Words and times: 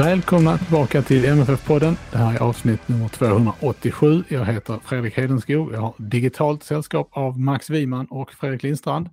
Välkomna 0.00 0.58
tillbaka 0.58 1.02
till 1.02 1.24
MFF-podden. 1.24 1.96
Det 2.12 2.18
här 2.18 2.34
är 2.34 2.42
avsnitt 2.42 2.88
nummer 2.88 3.08
287. 3.08 4.24
Jag 4.28 4.44
heter 4.44 4.78
Fredrik 4.84 5.18
Hedenskog. 5.18 5.72
Jag 5.72 5.80
har 5.80 5.94
digitalt 5.98 6.62
sällskap 6.62 7.08
av 7.12 7.40
Max 7.40 7.70
Wiman 7.70 8.06
och 8.06 8.32
Fredrik 8.32 8.62
Lindstrand. 8.62 9.10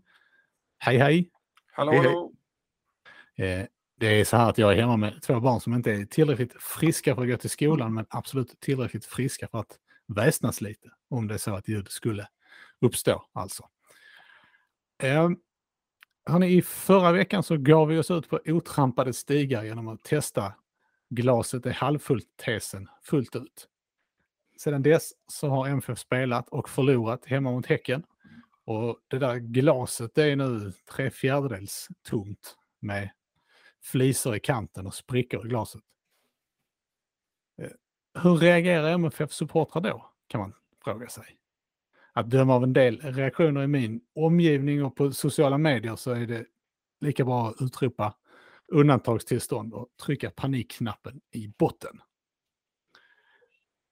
Hej 0.77 0.97
hej! 0.97 1.29
Hallå, 1.71 1.91
hej, 1.91 2.01
hallå! 2.01 2.33
Eh, 3.37 3.65
det 3.99 4.07
är 4.07 4.25
så 4.25 4.37
här 4.37 4.49
att 4.49 4.57
jag 4.57 4.71
är 4.71 4.75
hemma 4.75 4.97
med 4.97 5.21
två 5.21 5.39
barn 5.39 5.59
som 5.59 5.73
inte 5.73 5.91
är 5.91 6.05
tillräckligt 6.05 6.53
friska 6.61 7.15
för 7.15 7.21
att 7.21 7.29
gå 7.29 7.37
till 7.37 7.49
skolan, 7.49 7.93
men 7.93 8.05
absolut 8.09 8.59
tillräckligt 8.59 9.05
friska 9.05 9.47
för 9.47 9.59
att 9.59 9.77
väsnas 10.07 10.61
lite, 10.61 10.89
om 11.09 11.27
det 11.27 11.33
är 11.33 11.37
så 11.37 11.55
att 11.55 11.67
ljud 11.67 11.87
skulle 11.89 12.27
uppstå 12.81 13.25
alltså. 13.33 13.63
Eh, 15.03 15.29
Hörrni, 16.29 16.57
I 16.57 16.61
förra 16.61 17.11
veckan 17.11 17.43
så 17.43 17.57
gav 17.57 17.87
vi 17.87 17.97
oss 17.97 18.11
ut 18.11 18.29
på 18.29 18.39
otrampade 18.45 19.13
stigar 19.13 19.63
genom 19.63 19.87
att 19.87 20.03
testa 20.03 20.53
glaset 21.09 21.65
är 21.65 21.71
halvfullt-tesen 21.71 22.87
fullt 23.03 23.35
ut. 23.35 23.69
Sedan 24.57 24.83
dess 24.83 25.13
så 25.27 25.47
har 25.49 25.67
MFF 25.67 25.99
spelat 25.99 26.49
och 26.49 26.69
förlorat 26.69 27.25
hemma 27.25 27.51
mot 27.51 27.65
Häcken. 27.65 28.03
Och 28.65 28.99
det 29.07 29.19
där 29.19 29.35
glaset 29.35 30.15
det 30.15 30.23
är 30.23 30.35
nu 30.35 30.73
tre 30.91 31.09
fjärdedels 31.09 31.87
tomt 32.03 32.55
med 32.79 33.09
flisor 33.83 34.35
i 34.35 34.39
kanten 34.39 34.87
och 34.87 34.93
sprickor 34.93 35.45
i 35.45 35.49
glaset. 35.49 35.81
Eh, 37.61 37.69
hur 38.23 38.37
reagerar 38.37 38.89
MFF-supportrar 38.89 39.81
då, 39.81 40.11
kan 40.27 40.41
man 40.41 40.53
fråga 40.83 41.09
sig 41.09 41.37
att 42.17 42.29
döma 42.29 42.55
av 42.55 42.63
en 42.63 42.73
del 42.73 43.01
reaktioner 43.01 43.63
i 43.63 43.67
min 43.67 44.01
omgivning 44.15 44.83
och 44.83 44.95
på 44.95 45.11
sociala 45.11 45.57
medier 45.57 45.95
så 45.95 46.11
är 46.11 46.27
det 46.27 46.45
lika 47.01 47.25
bra 47.25 47.49
att 47.49 47.61
utropa 47.61 48.15
undantagstillstånd 48.67 49.73
och 49.73 49.87
trycka 50.05 50.31
panikknappen 50.31 51.21
i 51.31 51.47
botten. 51.47 52.01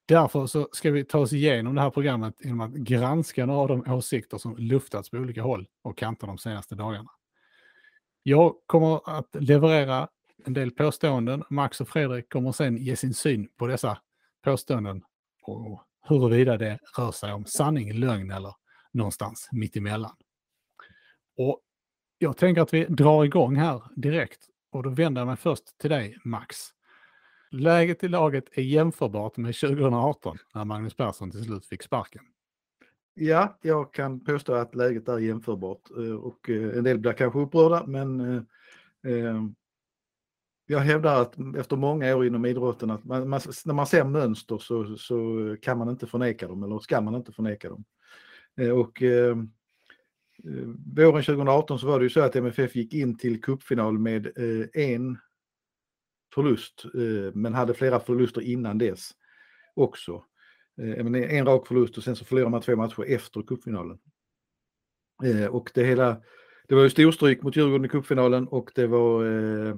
Därför 0.08 0.46
så 0.46 0.68
ska 0.72 0.90
vi 0.90 1.04
ta 1.04 1.18
oss 1.18 1.32
igenom 1.32 1.74
det 1.74 1.80
här 1.80 1.90
programmet 1.90 2.34
genom 2.44 2.60
att 2.60 2.72
granska 2.72 3.46
några 3.46 3.60
av 3.60 3.68
de 3.68 3.92
åsikter 3.92 4.38
som 4.38 4.56
luftats 4.56 5.10
på 5.10 5.16
olika 5.16 5.42
håll 5.42 5.66
och 5.82 5.98
kanter 5.98 6.26
de 6.26 6.38
senaste 6.38 6.74
dagarna. 6.74 7.10
Jag 8.22 8.54
kommer 8.66 9.18
att 9.18 9.28
leverera 9.32 10.08
en 10.44 10.52
del 10.52 10.70
påståenden. 10.70 11.44
Max 11.50 11.80
och 11.80 11.88
Fredrik 11.88 12.28
kommer 12.28 12.52
sen 12.52 12.76
ge 12.76 12.96
sin 12.96 13.14
syn 13.14 13.48
på 13.56 13.66
dessa 13.66 13.98
påståenden 14.44 15.02
och 15.42 15.82
huruvida 16.08 16.56
det 16.56 16.78
rör 16.98 17.12
sig 17.12 17.32
om 17.32 17.44
sanning, 17.44 17.92
lögn 17.92 18.30
eller 18.30 18.54
någonstans 18.92 19.48
mittemellan. 19.52 20.16
Och 21.36 21.60
jag 22.18 22.36
tänker 22.36 22.62
att 22.62 22.74
vi 22.74 22.84
drar 22.84 23.24
igång 23.24 23.56
här 23.56 23.82
direkt 23.96 24.40
och 24.76 24.82
då 24.82 24.90
vänder 24.90 25.20
jag 25.20 25.26
mig 25.26 25.36
först 25.36 25.78
till 25.78 25.90
dig 25.90 26.18
Max. 26.24 26.56
Läget 27.50 28.04
i 28.04 28.08
laget 28.08 28.44
är 28.52 28.62
jämförbart 28.62 29.36
med 29.36 29.54
2018 29.54 30.38
när 30.54 30.64
Magnus 30.64 30.94
Persson 30.94 31.30
till 31.30 31.44
slut 31.44 31.66
fick 31.66 31.82
sparken. 31.82 32.22
Ja, 33.14 33.58
jag 33.62 33.92
kan 33.92 34.24
påstå 34.24 34.54
att 34.54 34.74
läget 34.74 35.08
är 35.08 35.18
jämförbart 35.18 35.90
eh, 35.96 36.14
och 36.14 36.50
eh, 36.50 36.78
en 36.78 36.84
del 36.84 36.98
blir 36.98 37.12
kanske 37.12 37.38
upprörda 37.38 37.86
men 37.86 38.20
eh, 39.06 39.42
jag 40.66 40.78
hävdar 40.78 41.22
att 41.22 41.36
efter 41.56 41.76
många 41.76 42.16
år 42.16 42.26
inom 42.26 42.46
idrotten 42.46 42.90
att 42.90 43.04
man, 43.04 43.28
man, 43.28 43.40
när 43.64 43.74
man 43.74 43.86
ser 43.86 44.04
mönster 44.04 44.58
så, 44.58 44.96
så, 44.96 45.56
kan 45.62 45.78
man 45.78 45.88
inte 45.88 46.06
förneka 46.06 46.48
dem 46.48 46.62
eller 46.62 46.78
ska 46.78 47.00
man 47.00 47.14
inte 47.14 47.32
förneka 47.32 47.68
dem. 47.68 47.84
Och 48.72 49.02
Eh, 50.44 50.68
våren 50.96 51.22
2018 51.22 51.78
så 51.78 51.86
var 51.86 51.98
det 51.98 52.04
ju 52.04 52.10
så 52.10 52.20
att 52.20 52.36
MFF 52.36 52.76
gick 52.76 52.94
in 52.94 53.18
till 53.18 53.42
cupfinal 53.42 53.98
med 53.98 54.26
eh, 54.26 54.84
en 54.84 55.18
förlust 56.34 56.84
eh, 56.84 57.34
men 57.34 57.54
hade 57.54 57.74
flera 57.74 58.00
förluster 58.00 58.40
innan 58.40 58.78
dess 58.78 59.10
också. 59.74 60.24
Eh, 60.82 61.06
en 61.36 61.46
rak 61.46 61.66
förlust 61.66 61.98
och 61.98 62.04
sen 62.04 62.16
så 62.16 62.24
förlorade 62.24 62.50
man 62.50 62.60
två 62.60 62.76
matcher 62.76 63.04
efter 63.06 63.42
cupfinalen. 63.42 63.98
Eh, 65.24 65.46
och 65.46 65.70
det 65.74 65.84
hela, 65.84 66.22
det 66.68 66.74
var 66.74 66.82
ju 66.82 66.90
storstryk 66.90 67.42
mot 67.42 67.56
Djurgården 67.56 67.84
i 67.84 67.88
cupfinalen 67.88 68.48
och 68.48 68.70
det 68.74 68.86
var 68.86 69.24
eh, 69.24 69.68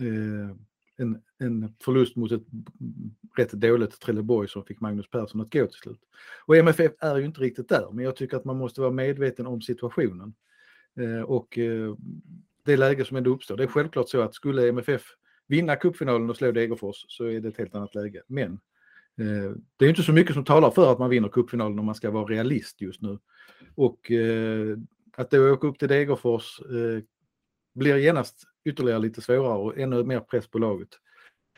eh 0.00 0.56
en, 1.00 1.22
en 1.38 1.74
förlust 1.82 2.16
mot 2.16 2.32
ett 2.32 2.42
rätt 3.36 3.52
dåligt 3.52 4.00
Trelleborg 4.00 4.48
som 4.48 4.64
fick 4.64 4.80
Magnus 4.80 5.10
Persson 5.10 5.40
att 5.40 5.52
gå 5.52 5.66
till 5.66 5.78
slut. 5.78 6.00
Och 6.46 6.56
MFF 6.56 6.92
är 7.00 7.16
ju 7.16 7.24
inte 7.24 7.40
riktigt 7.40 7.68
där, 7.68 7.90
men 7.92 8.04
jag 8.04 8.16
tycker 8.16 8.36
att 8.36 8.44
man 8.44 8.58
måste 8.58 8.80
vara 8.80 8.90
medveten 8.90 9.46
om 9.46 9.62
situationen. 9.62 10.34
Eh, 11.00 11.22
och 11.22 11.58
eh, 11.58 11.94
det 12.64 12.76
läge 12.76 13.04
som 13.04 13.16
ändå 13.16 13.30
uppstår. 13.30 13.56
Det 13.56 13.62
är 13.62 13.68
självklart 13.68 14.08
så 14.08 14.20
att 14.20 14.34
skulle 14.34 14.68
MFF 14.68 15.02
vinna 15.46 15.76
cupfinalen 15.76 16.30
och 16.30 16.36
slå 16.36 16.52
Degerfors 16.52 17.04
så 17.08 17.24
är 17.24 17.40
det 17.40 17.48
ett 17.48 17.58
helt 17.58 17.74
annat 17.74 17.94
läge. 17.94 18.22
Men 18.26 18.52
eh, 19.20 19.52
det 19.76 19.84
är 19.84 19.88
inte 19.88 20.02
så 20.02 20.12
mycket 20.12 20.34
som 20.34 20.44
talar 20.44 20.70
för 20.70 20.92
att 20.92 20.98
man 20.98 21.10
vinner 21.10 21.28
cupfinalen 21.28 21.78
om 21.78 21.86
man 21.86 21.94
ska 21.94 22.10
vara 22.10 22.24
realist 22.24 22.80
just 22.80 23.02
nu. 23.02 23.18
Och 23.74 24.10
eh, 24.10 24.78
att 25.16 25.30
då 25.30 25.52
åka 25.52 25.66
upp 25.66 25.78
till 25.78 25.88
Degerfors 25.88 26.60
eh, 26.60 27.02
blir 27.74 27.96
genast 27.96 28.46
ytterligare 28.64 28.98
lite 28.98 29.20
svårare 29.20 29.58
och 29.58 29.78
ännu 29.78 30.04
mer 30.04 30.20
press 30.20 30.46
på 30.46 30.58
laget. 30.58 30.88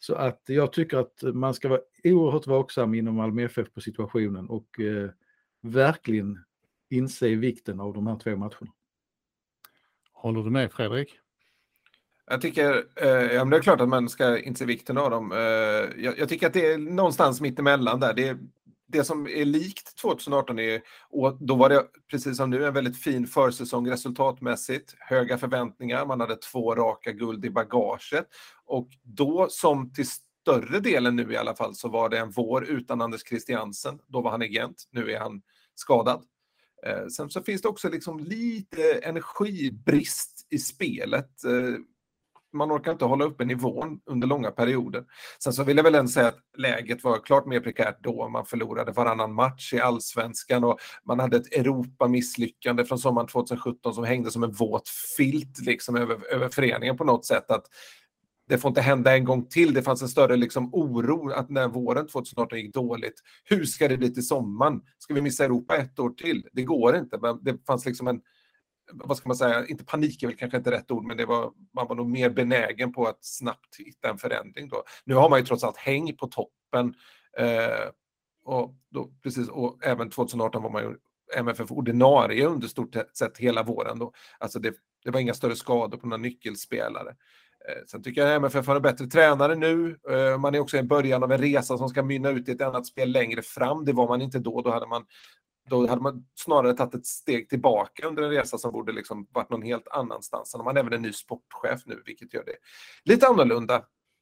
Så 0.01 0.15
att 0.15 0.43
jag 0.47 0.73
tycker 0.73 0.99
att 0.99 1.23
man 1.23 1.55
ska 1.55 1.69
vara 1.69 1.81
oerhört 2.05 2.47
vaksam 2.47 2.95
inom 2.95 3.15
Malmö 3.15 3.45
FF 3.45 3.73
på 3.73 3.81
situationen 3.81 4.49
och 4.49 4.81
eh, 4.81 5.11
verkligen 5.62 6.45
inse 6.91 7.29
vikten 7.29 7.81
av 7.81 7.93
de 7.95 8.07
här 8.07 8.19
två 8.19 8.31
matcherna. 8.37 8.73
Håller 10.12 10.43
du 10.43 10.51
med 10.51 10.73
Fredrik? 10.73 11.19
Jag 12.27 12.41
tycker, 12.41 12.85
eh, 12.97 13.09
ja 13.09 13.45
men 13.45 13.51
det 13.51 13.57
är 13.57 13.62
klart 13.62 13.81
att 13.81 13.89
man 13.89 14.09
ska 14.09 14.39
inse 14.39 14.65
vikten 14.65 14.99
av 14.99 15.11
dem. 15.11 15.33
Eh, 15.33 15.39
jag, 16.05 16.19
jag, 16.19 16.29
tycker 16.29 16.47
att 16.47 16.53
det 16.53 16.73
är 16.73 16.79
någonstans 16.79 17.41
mittemellan 17.41 18.01
där. 18.01 18.15
Det 18.15 18.29
är 18.29 18.39
det 18.93 19.05
som 19.05 19.27
är 19.27 19.45
likt 19.45 19.97
2018 19.97 20.59
är, 20.59 20.83
och 21.11 21.37
då 21.41 21.55
var 21.55 21.69
det 21.69 21.87
precis 22.11 22.37
som 22.37 22.51
nu 22.51 22.67
en 22.67 22.75
väldigt 22.75 23.03
fin 23.03 23.27
försäsong 23.27 23.91
resultatmässigt, 23.91 24.95
höga 24.99 25.39
förväntningar, 25.39 26.07
man 26.07 26.21
hade 26.21 26.37
två 26.37 26.75
raka 26.75 27.13
guld 27.13 27.45
i 27.45 27.51
bagaget 27.51 28.27
och 28.67 28.89
då 29.03 29.47
som 29.51 29.93
till 29.93 30.09
större 30.09 30.81
delen 30.81 31.17
nu 31.17 31.33
i 31.33 31.37
alla 31.37 31.55
fall 31.55 31.75
så 31.75 31.89
var 31.89 32.09
det 32.09 32.19
en 32.19 32.31
vår 32.31 32.65
utan 32.65 33.01
Anders 33.01 33.29
Christiansen, 33.29 33.99
då 34.07 34.21
var 34.21 34.31
han 34.31 34.43
agent, 34.43 34.89
nu 34.91 35.13
är 35.13 35.19
han 35.21 35.43
skadad. 35.75 36.25
Eh, 36.87 37.07
sen 37.07 37.31
så 37.31 37.43
finns 37.43 37.63
det 37.63 37.69
också 37.69 37.89
liksom 37.89 38.21
lite 38.21 38.95
energibrist 38.95 40.47
i 40.51 40.59
spelet. 40.59 41.45
Eh, 41.45 41.75
man 42.53 42.73
orkar 42.73 42.93
inte 42.93 43.05
hålla 43.05 43.25
uppe 43.25 43.45
nivån 43.45 44.01
under 44.07 44.29
långa 44.29 44.51
perioder. 44.51 45.05
Sen 45.39 45.53
så 45.53 45.65
vill 45.65 45.77
jag 45.77 45.85
väl 45.85 45.95
ändå 45.95 46.11
säga 46.11 46.29
att 46.29 46.39
läget 46.59 47.05
var 47.05 47.19
klart 47.19 47.47
mer 47.47 47.61
prekärt 47.61 47.99
då. 48.03 48.29
Man 48.29 48.47
förlorade 48.47 48.93
varannan 48.93 49.35
match 49.35 49.75
i 49.75 49.81
allsvenskan 49.81 50.65
och 50.65 50.79
man 51.05 51.21
hade 51.21 51.37
ett 51.37 51.55
Europa-misslyckande 51.55 52.85
från 52.85 52.99
sommaren 52.99 53.29
2017 53.29 53.94
som 53.94 54.05
hängde 54.05 54.31
som 54.31 54.43
en 54.43 54.53
våt 54.53 54.88
filt 55.17 55.67
liksom 55.67 55.97
över, 55.97 56.32
över 56.35 56.49
föreningen 56.49 56.97
på 56.97 57.05
något 57.05 57.26
sätt. 57.26 57.50
Att 57.50 57.65
det 58.49 58.59
får 58.59 58.69
inte 58.69 58.81
hända 58.81 59.17
en 59.17 59.25
gång 59.25 59.47
till. 59.49 59.75
Det 59.75 59.82
fanns 59.82 60.03
en 60.03 60.09
större 60.09 60.37
liksom 60.37 60.75
oro 60.75 61.31
att 61.31 61.50
när 61.50 61.69
våren 61.69 62.06
2018 62.06 62.59
gick 62.59 62.75
dåligt, 62.75 63.15
hur 63.44 63.65
ska 63.65 63.88
det 63.88 63.97
bli 63.97 64.15
till 64.15 64.26
sommaren? 64.26 64.81
Ska 64.99 65.15
vi 65.15 65.21
missa 65.21 65.44
Europa 65.44 65.76
ett 65.76 65.99
år 65.99 66.11
till? 66.11 66.47
Det 66.53 66.62
går 66.62 66.97
inte, 66.97 67.19
men 67.19 67.44
det 67.44 67.67
fanns 67.67 67.87
liksom 67.87 68.09
en 68.09 68.21
vad 68.93 69.17
ska 69.17 69.29
man 69.29 69.37
säga, 69.37 69.67
inte 69.67 69.84
panik 69.84 70.23
är 70.23 70.26
väl 70.26 70.37
kanske 70.37 70.58
inte 70.58 70.70
rätt 70.70 70.90
ord, 70.90 71.05
men 71.05 71.17
det 71.17 71.26
var, 71.26 71.52
man 71.75 71.87
var 71.87 71.96
nog 71.96 72.11
mer 72.11 72.31
benägen 72.31 72.93
på 72.93 73.06
att 73.06 73.25
snabbt 73.25 73.76
hitta 73.79 74.11
en 74.11 74.19
förändring 74.19 74.69
då. 74.69 74.82
Nu 75.05 75.14
har 75.14 75.31
man 75.31 75.38
ju 75.38 75.44
trots 75.44 75.64
allt 75.64 75.76
häng 75.76 76.17
på 76.17 76.26
toppen 76.26 76.94
eh, 77.38 77.90
och, 78.44 78.75
då, 78.90 79.11
precis, 79.23 79.49
och 79.49 79.79
även 79.84 80.11
2018 80.11 80.62
var 80.62 80.70
man 80.70 80.82
ju 80.82 80.96
MFF 81.37 81.70
ordinarie 81.70 82.46
under 82.46 82.69
stort 82.69 82.96
sett 83.19 83.38
hela 83.38 83.62
våren. 83.62 83.99
Då. 83.99 84.12
Alltså 84.38 84.58
det, 84.58 84.75
det 85.05 85.11
var 85.11 85.20
inga 85.20 85.35
större 85.35 85.56
skador 85.56 85.99
på 85.99 86.06
några 86.06 86.23
nyckelspelare. 86.23 87.14
Eh, 87.69 87.82
sen 87.87 88.02
tycker 88.02 88.20
jag 88.20 88.31
att 88.31 88.37
MFF 88.37 88.67
har 88.67 88.76
en 88.76 88.82
bättre 88.82 89.06
tränare 89.06 89.55
nu. 89.55 89.99
Eh, 90.11 90.38
man 90.38 90.55
är 90.55 90.61
också 90.61 90.76
i 90.76 90.82
början 90.82 91.23
av 91.23 91.32
en 91.32 91.38
resa 91.38 91.78
som 91.78 91.88
ska 91.88 92.02
mynna 92.02 92.31
ut 92.31 92.49
i 92.49 92.52
ett 92.52 92.61
annat 92.61 92.87
spel 92.87 93.12
längre 93.12 93.43
fram. 93.43 93.85
Det 93.85 93.93
var 93.93 94.08
man 94.08 94.23
inte 94.23 94.38
då. 94.38 94.62
Då 94.62 94.70
hade 94.70 94.87
man, 94.87 95.05
då 95.70 95.87
hade 95.87 96.03
man 96.03 96.25
snarare 96.35 96.73
tagit 96.73 96.94
ett 96.94 97.06
steg 97.06 97.49
tillbaka 97.49 98.06
under 98.06 98.23
en 98.23 98.31
resa 98.31 98.59
som 98.59 98.73
borde 98.73 98.93
liksom 98.93 99.26
varit 99.31 99.50
någon 99.50 99.62
helt 99.62 99.88
annanstans. 99.88 100.50
Sen 100.50 100.61
har 100.61 100.64
man 100.64 100.76
även 100.76 100.93
en 100.93 101.03
ny 101.03 101.12
sportchef 101.12 101.81
nu, 101.87 102.03
vilket 102.06 102.35
gör 102.35 102.44
det 102.44 102.56
lite 103.05 103.26
annorlunda. 103.26 103.75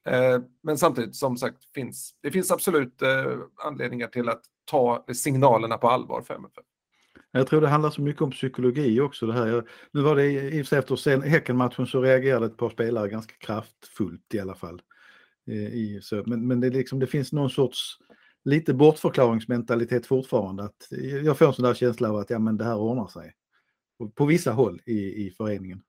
Eh, 0.07 0.39
men 0.63 0.79
samtidigt, 0.79 1.17
som 1.17 1.37
sagt, 1.37 1.65
finns, 1.75 2.15
det 2.23 2.31
finns 2.31 2.51
absolut 2.51 3.03
eh, 3.03 3.39
anledningar 3.65 4.07
till 4.07 4.29
att 4.29 4.43
ta 4.65 5.05
signalerna 5.13 5.79
på 5.79 5.89
allvar 5.89 6.23
för 6.23 6.35
MFF. 6.35 6.65
Jag 7.33 7.47
tror 7.47 7.61
det 7.61 7.69
handlar 7.69 7.91
så 7.91 8.03
mycket 8.03 8.23
om 8.23 8.31
psykologi 8.31 9.01
också 9.01 9.27
det 9.27 9.33
här. 9.33 9.71
Nu 9.93 10.01
var 10.03 10.17
det 10.17 10.27
i 10.27 10.63
och 10.63 10.67
för 10.67 10.97
sig 10.97 11.15
efter 11.15 11.29
Häckenmatchen 11.29 11.87
så 11.87 12.01
reagerade 12.03 12.47
ett 12.47 12.57
par 12.57 12.71
spelare 12.71 13.09
ganska 13.09 13.35
kraftfullt 13.39 14.35
i 14.35 14.41
alla 14.41 14.55
fall. 14.55 14.83
Eh, 15.47 15.55
I, 15.55 16.01
så, 16.03 16.23
men 16.27 16.47
men 16.47 16.61
det, 16.61 16.71
liksom, 16.71 16.99
det 16.99 17.07
finns 17.07 17.33
någon 17.33 17.51
sorts 17.51 17.99
lite 18.45 18.75
bortförklaringsmentalitet 18.75 20.07
fortfarande. 20.07 20.63
Att 20.65 20.87
jag 21.25 21.39
får 21.39 21.47
en 21.47 21.53
sån 21.53 21.65
där 21.65 21.75
känsla 21.75 22.09
av 22.09 22.17
att 22.17 22.31
ja, 22.31 22.39
men 22.39 22.57
det 22.57 22.65
här 22.65 22.77
ordnar 22.77 23.07
sig. 23.07 23.35
På, 24.15 24.27
vissa 24.27 24.53
håll 24.53 24.81
i, 24.87 25.27
i 25.27 25.31
föreningen. 25.31 25.83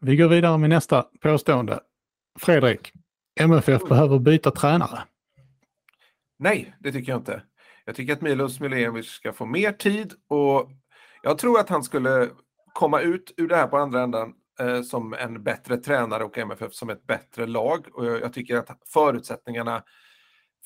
Vi 0.00 0.16
går 0.16 0.28
vidare 0.28 0.58
med 0.58 0.70
nästa 0.70 1.02
påstående. 1.02 1.80
Fredrik, 2.40 2.92
MFF 3.40 3.82
behöver 3.88 4.18
byta 4.18 4.50
tränare. 4.50 5.02
Nej, 6.38 6.74
det 6.80 6.92
tycker 6.92 7.12
jag 7.12 7.20
inte. 7.20 7.42
Jag 7.84 7.94
tycker 7.94 8.12
att 8.12 8.20
Milos 8.20 8.60
Milojevic 8.60 9.06
ska 9.06 9.32
få 9.32 9.46
mer 9.46 9.72
tid 9.72 10.12
och 10.28 10.70
jag 11.22 11.38
tror 11.38 11.60
att 11.60 11.68
han 11.68 11.82
skulle 11.82 12.30
komma 12.72 13.00
ut 13.00 13.34
ur 13.36 13.48
det 13.48 13.56
här 13.56 13.66
på 13.66 13.76
andra 13.76 14.02
änden 14.02 14.22
eh, 14.22 14.34
Eh, 14.60 14.82
som 14.82 15.14
en 15.14 15.42
bättre 15.42 15.76
tränare 15.76 16.24
och 16.24 16.38
MFF 16.38 16.72
som 16.72 16.90
ett 16.90 17.06
bättre 17.06 17.46
lag. 17.46 17.86
Och 17.92 18.06
jag, 18.06 18.32
tycker 18.32 18.56
att 18.56 18.82
förutsättningarna 18.86 19.84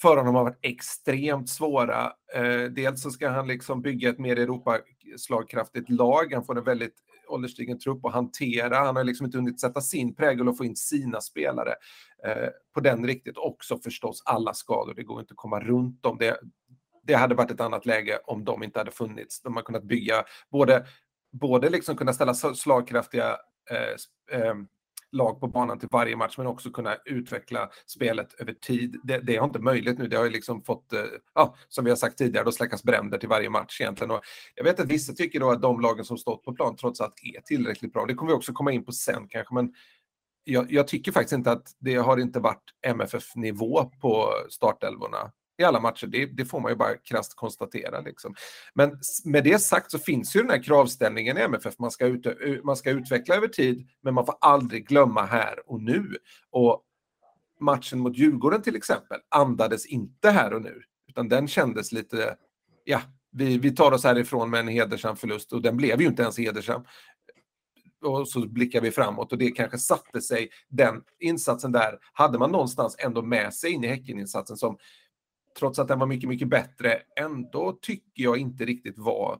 för 0.00 0.16
honom 0.16 0.34
har 0.34 0.44
varit 0.44 0.58
extremt 0.62 1.48
svåra. 1.48 2.12
Eh, 2.34 2.62
dels 2.62 3.02
så 3.02 3.10
ska 3.10 3.28
han 3.28 3.46
liksom 3.46 3.82
bygga 3.82 4.08
ett 4.08 4.18
mer 4.18 4.38
Europaslagkraftigt 4.38 5.90
lag. 5.90 6.32
Han 6.32 6.44
får 6.44 6.58
en 6.58 6.64
väldigt 6.64 6.94
ålderstigen 7.28 7.78
trupp 7.78 8.04
att 8.04 8.12
hantera. 8.12 8.76
Han 8.78 8.96
har 8.96 9.04
liksom 9.04 9.26
inte 9.26 9.38
hunnit 9.38 9.60
sätta 9.60 9.80
sin 9.80 10.14
prägel 10.14 10.48
och 10.48 10.56
få 10.56 10.64
in 10.64 10.76
sina 10.76 11.20
spelare 11.20 11.74
eh, 12.24 12.48
på 12.74 12.80
den 12.80 13.06
riktigt. 13.06 13.36
Också 13.36 13.78
förstås 13.78 14.22
alla 14.24 14.54
skador. 14.54 14.94
Det 14.94 15.02
går 15.02 15.20
inte 15.20 15.32
att 15.32 15.36
komma 15.36 15.60
runt 15.60 16.02
dem. 16.02 16.16
Det, 16.18 16.40
det 17.02 17.14
hade 17.14 17.34
varit 17.34 17.50
ett 17.50 17.60
annat 17.60 17.86
läge 17.86 18.18
om 18.24 18.44
de 18.44 18.62
inte 18.62 18.78
hade 18.78 18.90
funnits. 18.90 19.42
De 19.42 19.56
har 19.56 19.62
kunnat 19.62 19.84
bygga, 19.84 20.24
både, 20.50 20.86
både 21.32 21.70
liksom 21.70 21.96
kunna 21.96 22.12
ställa 22.12 22.34
slagkraftiga 22.34 23.36
eh, 23.70 24.40
ehm, 24.40 24.66
lag 25.12 25.40
på 25.40 25.46
banan 25.46 25.78
till 25.78 25.88
varje 25.92 26.16
match, 26.16 26.34
men 26.38 26.46
också 26.46 26.70
kunna 26.70 26.96
utveckla 27.04 27.70
spelet 27.86 28.34
över 28.40 28.52
tid. 28.52 29.00
Det, 29.02 29.18
det 29.18 29.36
har 29.36 29.44
inte 29.44 29.58
möjligt 29.58 29.98
nu. 29.98 30.08
Det 30.08 30.16
har 30.16 30.24
ju 30.24 30.30
liksom 30.30 30.62
fått, 30.62 30.92
eh, 30.92 31.00
ja, 31.34 31.56
som 31.68 31.84
vi 31.84 31.90
har 31.90 31.96
sagt 31.96 32.18
tidigare, 32.18 32.44
då 32.44 32.52
släckas 32.52 32.82
bränder 32.82 33.18
till 33.18 33.28
varje 33.28 33.50
match 33.50 33.80
egentligen. 33.80 34.10
Och 34.10 34.20
jag 34.54 34.64
vet 34.64 34.80
att 34.80 34.86
vissa 34.86 35.12
tycker 35.12 35.40
då 35.40 35.50
att 35.50 35.62
de 35.62 35.80
lagen 35.80 36.04
som 36.04 36.18
stått 36.18 36.44
på 36.44 36.52
plan 36.52 36.76
trots 36.76 37.00
allt 37.00 37.14
är 37.22 37.40
tillräckligt 37.40 37.92
bra. 37.92 38.06
Det 38.06 38.14
kommer 38.14 38.32
vi 38.32 38.38
också 38.38 38.52
komma 38.52 38.72
in 38.72 38.84
på 38.84 38.92
sen 38.92 39.28
kanske, 39.28 39.54
men 39.54 39.72
jag, 40.44 40.72
jag 40.72 40.88
tycker 40.88 41.12
faktiskt 41.12 41.32
inte 41.32 41.52
att 41.52 41.66
det 41.78 41.94
har 41.94 42.20
inte 42.20 42.40
varit 42.40 42.64
MFF-nivå 42.86 43.84
på 44.00 44.32
startelvorna 44.50 45.32
i 45.58 45.64
alla 45.64 45.80
matcher. 45.80 46.06
Det, 46.06 46.26
det, 46.26 46.44
får 46.44 46.60
man 46.60 46.72
ju 46.72 46.76
bara 46.76 46.96
krasst 46.96 47.36
konstatera. 47.36 48.00
Liksom. 48.00 48.34
Men 48.74 48.98
med 49.24 49.44
det 49.44 49.58
sagt 49.58 49.90
så 49.90 49.98
finns 49.98 50.36
ju 50.36 50.40
den 50.40 50.50
här 50.50 50.62
kravställningen 50.62 51.38
i 51.38 51.40
MFF. 51.40 51.78
Man 51.78 51.90
ska, 51.90 52.06
ut, 52.06 52.26
man 52.64 52.76
ska 52.76 52.90
utveckla 52.90 53.34
över 53.34 53.48
tid, 53.48 53.88
men 54.02 54.14
man 54.14 54.26
får 54.26 54.34
aldrig 54.40 54.88
glömma 54.88 55.22
här 55.22 55.70
och 55.70 55.82
nu. 55.82 56.16
Och 56.50 56.84
matchen 57.60 57.98
mot 57.98 58.16
Djurgården 58.16 58.62
till 58.62 58.76
exempel 58.76 59.18
andades 59.28 59.86
inte 59.86 60.30
här 60.30 60.52
och 60.54 60.62
nu, 60.62 60.82
utan 61.08 61.28
den 61.28 61.48
kändes 61.48 61.92
lite, 61.92 62.36
ja, 62.84 63.00
vi, 63.30 63.58
vi 63.58 63.70
tar 63.70 63.92
oss 63.92 64.04
härifrån 64.04 64.50
med 64.50 64.60
en 64.60 64.68
hedersam 64.68 65.16
förlust 65.16 65.52
och 65.52 65.62
den 65.62 65.76
blev 65.76 66.00
ju 66.00 66.06
inte 66.06 66.22
ens 66.22 66.38
hedersam. 66.38 66.84
Och 68.04 68.28
så 68.28 68.48
blickar 68.48 68.80
vi 68.80 68.90
framåt 68.90 69.32
och 69.32 69.38
det 69.38 69.50
kanske 69.50 69.78
satte 69.78 70.20
sig, 70.20 70.50
den 70.68 71.02
insatsen 71.20 71.72
där, 71.72 71.98
hade 72.12 72.38
man 72.38 72.52
någonstans 72.52 72.96
ändå 72.98 73.22
med 73.22 73.54
sig 73.54 73.70
in 73.70 73.84
i 73.84 73.86
Häckeninsatsen 73.86 74.56
som 74.56 74.78
trots 75.58 75.78
att 75.78 75.88
den 75.88 75.98
var 75.98 76.06
mycket, 76.06 76.28
mycket 76.28 76.48
bättre, 76.48 76.98
ändå 77.20 77.78
tycker 77.82 78.22
jag 78.22 78.38
inte 78.38 78.64
riktigt 78.64 78.98
var 78.98 79.38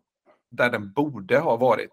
där 0.51 0.71
den 0.71 0.93
borde 0.93 1.39
ha 1.39 1.57
varit. 1.57 1.91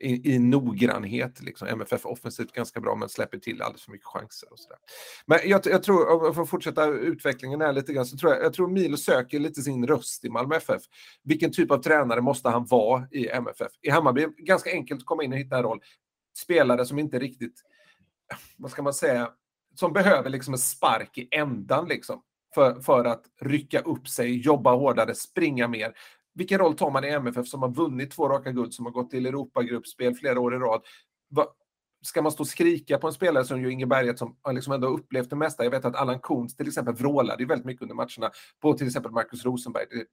I, 0.00 0.34
i 0.34 0.38
noggrannhet. 0.38 1.42
Liksom. 1.42 1.68
MFF 1.68 2.06
offensivt 2.06 2.52
ganska 2.52 2.80
bra 2.80 2.94
men 2.94 3.08
släpper 3.08 3.38
till 3.38 3.62
alldeles 3.62 3.84
för 3.84 3.92
mycket 3.92 4.06
chanser. 4.06 4.52
och 4.52 4.58
så 4.58 4.68
där. 4.68 4.78
Men 5.26 5.38
jag, 5.44 5.60
jag 5.66 5.82
tror, 5.82 6.08
om 6.08 6.24
jag 6.24 6.34
får 6.34 6.46
fortsätta 6.46 6.86
utvecklingen 6.86 7.60
här 7.60 7.72
lite 7.72 7.92
grann, 7.92 8.06
så 8.06 8.16
tror 8.16 8.32
jag, 8.32 8.44
jag 8.44 8.52
tror 8.52 8.68
Milo 8.68 8.96
söker 8.96 9.38
lite 9.38 9.62
sin 9.62 9.86
röst 9.86 10.24
i 10.24 10.30
Malmö 10.30 10.56
FF. 10.56 10.82
Vilken 11.22 11.52
typ 11.52 11.70
av 11.70 11.82
tränare 11.82 12.20
måste 12.20 12.48
han 12.48 12.66
vara 12.66 13.08
i 13.10 13.28
MFF? 13.28 13.72
I 13.82 13.90
Hammarby 13.90 14.26
ganska 14.36 14.70
enkelt 14.70 15.00
att 15.00 15.06
komma 15.06 15.24
in 15.24 15.32
och 15.32 15.38
hitta 15.38 15.56
en 15.56 15.62
roll. 15.62 15.80
Spelare 16.38 16.86
som 16.86 16.98
inte 16.98 17.18
riktigt, 17.18 17.62
vad 18.56 18.70
ska 18.70 18.82
man 18.82 18.94
säga, 18.94 19.30
som 19.74 19.92
behöver 19.92 20.30
liksom 20.30 20.54
en 20.54 20.58
spark 20.58 21.18
i 21.18 21.28
ändan. 21.30 21.88
Liksom 21.88 22.22
för, 22.58 22.80
för 22.80 23.04
att 23.04 23.22
rycka 23.40 23.80
upp 23.80 24.08
sig, 24.08 24.40
jobba 24.40 24.74
hårdare, 24.74 25.14
springa 25.14 25.68
mer. 25.68 25.92
Vilken 26.34 26.58
roll 26.58 26.76
tar 26.76 26.90
man 26.90 27.04
i 27.04 27.08
MFF 27.08 27.46
som 27.46 27.62
har 27.62 27.68
vunnit 27.68 28.10
två 28.10 28.28
raka 28.28 28.52
guld, 28.52 28.74
som 28.74 28.84
har 28.84 28.92
gått 28.92 29.10
till 29.10 29.26
Europagruppspel 29.26 30.14
flera 30.14 30.40
år 30.40 30.54
i 30.54 30.58
rad? 30.58 30.82
Va, 31.30 31.46
ska 32.02 32.22
man 32.22 32.32
stå 32.32 32.42
och 32.42 32.48
skrika 32.48 32.98
på 32.98 33.06
en 33.06 33.12
spelare 33.12 33.44
som 33.44 33.60
ju 33.60 33.72
Inge 33.72 33.86
Berget 33.86 34.18
som 34.18 34.36
liksom 34.50 34.72
ändå 34.72 34.88
upplevt 34.88 35.30
det 35.30 35.36
mesta? 35.36 35.64
Jag 35.64 35.70
vet 35.70 35.84
att 35.84 35.96
Allan 35.96 36.20
Kuhns 36.20 36.56
till 36.56 36.68
exempel 36.68 36.94
vrålade 36.94 37.44
väldigt 37.44 37.66
mycket 37.66 37.82
under 37.82 37.94
matcherna 37.94 38.30
på 38.62 38.72
till 38.72 38.86
exempel 38.86 39.12
Marcus 39.12 39.44
Rosenberg. 39.44 39.84
Det, 39.90 40.04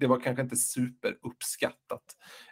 det 0.00 0.06
var 0.06 0.20
kanske 0.20 0.42
inte 0.42 0.56
superuppskattat. 0.56 2.02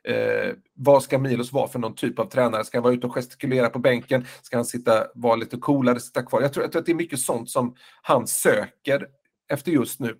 Eh, 0.05 0.55
vad 0.75 1.03
ska 1.03 1.19
Milos 1.19 1.53
vara 1.53 1.69
för 1.69 1.79
någon 1.79 1.95
typ 1.95 2.19
av 2.19 2.25
tränare? 2.25 2.65
Ska 2.65 2.79
han 2.79 2.83
vara 2.83 2.95
ute 2.95 3.07
och 3.07 3.15
gestikulera 3.15 3.71
på 3.71 3.79
bänken? 3.79 4.27
Ska 4.43 4.57
han 4.57 4.65
sitta, 4.65 5.07
vara 5.15 5.37
lite 5.37 5.57
coolare, 5.57 6.01
sitta 6.01 6.23
kvar? 6.23 6.43
Jag 6.43 6.53
tror, 6.53 6.65
jag 6.65 6.73
tror 6.73 6.81
att 6.81 6.87
det 6.87 6.93
är 6.93 6.97
mycket 6.97 7.21
sånt 7.21 7.51
som 7.51 7.75
han 8.03 8.27
söker 8.27 9.07
efter 9.51 9.73
just 9.73 10.01
nu. 10.01 10.17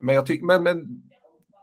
Men, 0.00 0.14
jag 0.14 0.42
men, 0.42 0.62
men 0.62 1.02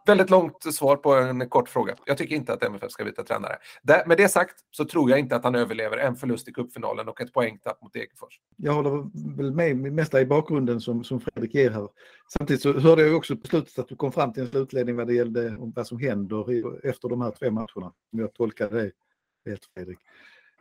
väldigt 0.05 0.29
långt 0.29 0.73
svar 0.73 0.95
på 0.95 1.13
en 1.13 1.49
kort 1.49 1.69
fråga. 1.69 1.95
Jag 2.05 2.17
tycker 2.17 2.35
inte 2.35 2.53
att 2.53 2.63
MFF 2.63 2.91
ska 2.91 3.05
byta 3.05 3.23
tränare. 3.23 3.57
Där, 3.81 4.05
med 4.05 4.17
det 4.17 4.29
sagt 4.29 4.55
så 4.71 4.85
tror 4.85 5.09
jag 5.09 5.19
inte 5.19 5.35
att 5.35 5.43
han 5.43 5.55
överlever 5.55 5.97
en 5.97 6.15
förlust 6.15 6.47
i 6.47 6.53
cupfinalen 6.53 7.07
och 7.07 7.21
ett 7.21 7.33
poängtapp 7.33 7.81
mot 7.81 7.93
Degerfors. 7.93 8.39
Jag 8.55 8.73
håller 8.73 8.91
väl 9.37 9.51
med 9.51 9.93
mesta 9.93 10.21
i 10.21 10.25
bakgrunden 10.25 10.81
som, 10.81 11.03
som 11.03 11.21
Fredrik 11.21 11.53
ger 11.53 11.71
här. 11.71 11.89
Samtidigt 12.37 12.61
så 12.61 12.79
hörde 12.79 13.01
jag 13.01 13.15
också 13.15 13.37
på 13.37 13.47
slutet 13.47 13.79
att 13.79 13.87
du 13.87 13.95
kom 13.95 14.11
fram 14.11 14.33
till 14.33 14.43
en 14.43 14.49
slutledning 14.49 14.95
vad 14.95 15.07
det 15.07 15.13
gällde 15.13 15.57
om 15.57 15.73
vad 15.75 15.87
som 15.87 15.99
händer 15.99 16.51
i, 16.51 16.63
efter 16.83 17.09
de 17.09 17.21
här 17.21 17.31
två 17.31 17.51
matcherna. 17.51 17.93
Om 18.11 18.19
jag 18.19 18.33
tolkar 18.33 18.69
det 18.69 18.91
rätt 19.45 19.65
Fredrik. 19.73 19.99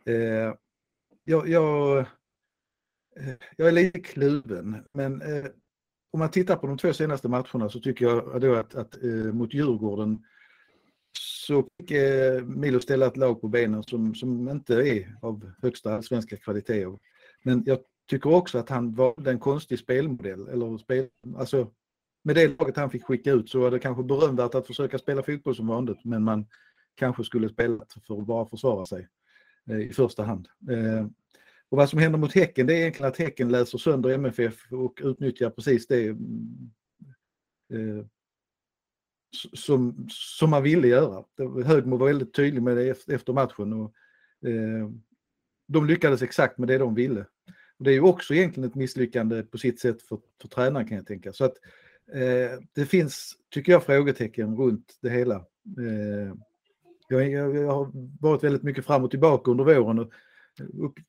Eh, 0.05 0.53
jag, 1.23 1.47
jag, 1.47 1.97
eh, 1.99 3.33
jag 3.55 3.67
är 3.67 3.71
lite 3.71 3.99
kluven 3.99 4.85
men 4.93 5.21
eh, 5.21 5.45
om 6.11 6.19
man 6.19 6.31
tittar 6.31 6.55
på 6.55 6.67
de 6.67 6.77
två 6.77 6.93
senaste 6.93 7.27
matcherna 7.27 7.69
så 7.69 7.79
tycker 7.79 8.05
jag 8.05 8.41
då 8.41 8.55
att, 8.55 8.75
att 8.75 9.03
eh, 9.03 9.09
mot 9.09 9.53
Djurgården 9.53 10.23
så 11.19 11.67
fick 11.79 11.91
eh, 11.91 12.43
Milo 12.43 12.79
ställa 12.79 13.05
ett 13.05 13.17
lag 13.17 13.41
på 13.41 13.47
benen 13.47 13.83
som, 13.83 14.15
som 14.15 14.49
inte 14.49 14.75
är 14.75 15.15
av 15.21 15.51
högsta 15.61 16.01
svenska 16.01 16.37
kvalitet. 16.37 16.87
Men 17.43 17.63
jag 17.65 17.79
tycker 18.09 18.33
också 18.33 18.57
att 18.57 18.69
han 18.69 18.93
valde 18.93 19.31
en 19.31 19.39
konstig 19.39 19.79
spelmodell. 19.79 20.47
Eller 20.47 20.77
spel, 20.77 21.07
alltså, 21.37 21.71
med 22.23 22.35
det 22.35 22.59
laget 22.59 22.77
han 22.77 22.89
fick 22.89 23.03
skicka 23.03 23.31
ut 23.31 23.49
så 23.49 23.59
var 23.59 23.71
det 23.71 23.79
kanske 23.79 24.03
berömvärt 24.03 24.55
att 24.55 24.67
försöka 24.67 24.97
spela 24.97 25.23
fotboll 25.23 25.55
som 25.55 25.67
vanligt 25.67 26.05
men 26.05 26.23
man 26.23 26.45
kanske 26.95 27.23
skulle 27.23 27.49
spela 27.49 27.85
för 28.07 28.19
att 28.19 28.25
bara 28.25 28.45
försvara 28.45 28.85
sig 28.85 29.07
eh, 29.69 29.79
i 29.79 29.93
första 29.93 30.23
hand. 30.23 30.47
Eh, 30.69 31.07
och 31.71 31.77
vad 31.77 31.89
som 31.89 31.99
händer 31.99 32.19
mot 32.19 32.33
Häcken 32.33 32.67
det 32.67 32.73
är 32.73 32.77
egentligen 32.77 33.11
att 33.11 33.17
Häcken 33.17 33.49
läser 33.49 33.77
sönder 33.77 34.09
MFF 34.09 34.71
och 34.71 35.01
utnyttjar 35.03 35.49
precis 35.49 35.87
det 35.87 36.07
eh, 36.07 38.05
som, 39.53 40.07
som 40.09 40.49
man 40.49 40.63
ville 40.63 40.87
göra. 40.87 41.23
Högmo 41.65 41.97
var 41.97 42.07
väldigt 42.07 42.33
tydlig 42.33 42.63
med 42.63 42.77
det 42.77 43.07
efter 43.07 43.33
matchen. 43.33 43.73
Och, 43.73 43.93
eh, 44.49 44.89
de 45.67 45.87
lyckades 45.87 46.21
exakt 46.21 46.57
med 46.57 46.67
det 46.67 46.77
de 46.77 46.95
ville. 46.95 47.25
Och 47.77 47.83
det 47.83 47.91
är 47.91 47.93
ju 47.93 48.01
också 48.01 48.33
egentligen 48.33 48.69
ett 48.69 48.75
misslyckande 48.75 49.43
på 49.43 49.57
sitt 49.57 49.79
sätt 49.79 50.01
för, 50.01 50.19
för 50.41 50.47
tränaren 50.47 50.87
kan 50.87 50.97
jag 50.97 51.07
tänka. 51.07 51.33
Så 51.33 51.45
att 51.45 51.55
eh, 52.13 52.59
det 52.73 52.85
finns, 52.85 53.37
tycker 53.49 53.71
jag, 53.71 53.83
frågetecken 53.83 54.57
runt 54.57 54.97
det 55.01 55.09
hela. 55.09 55.35
Eh, 55.77 56.35
jag, 57.07 57.29
jag, 57.29 57.55
jag, 57.55 57.71
har 57.71 57.91
varit 58.21 58.43
väldigt 58.43 58.63
mycket 58.63 58.85
fram 58.85 59.03
och 59.03 59.11
tillbaka 59.11 59.51
under 59.51 59.63
våren 59.63 59.99
och 59.99 60.11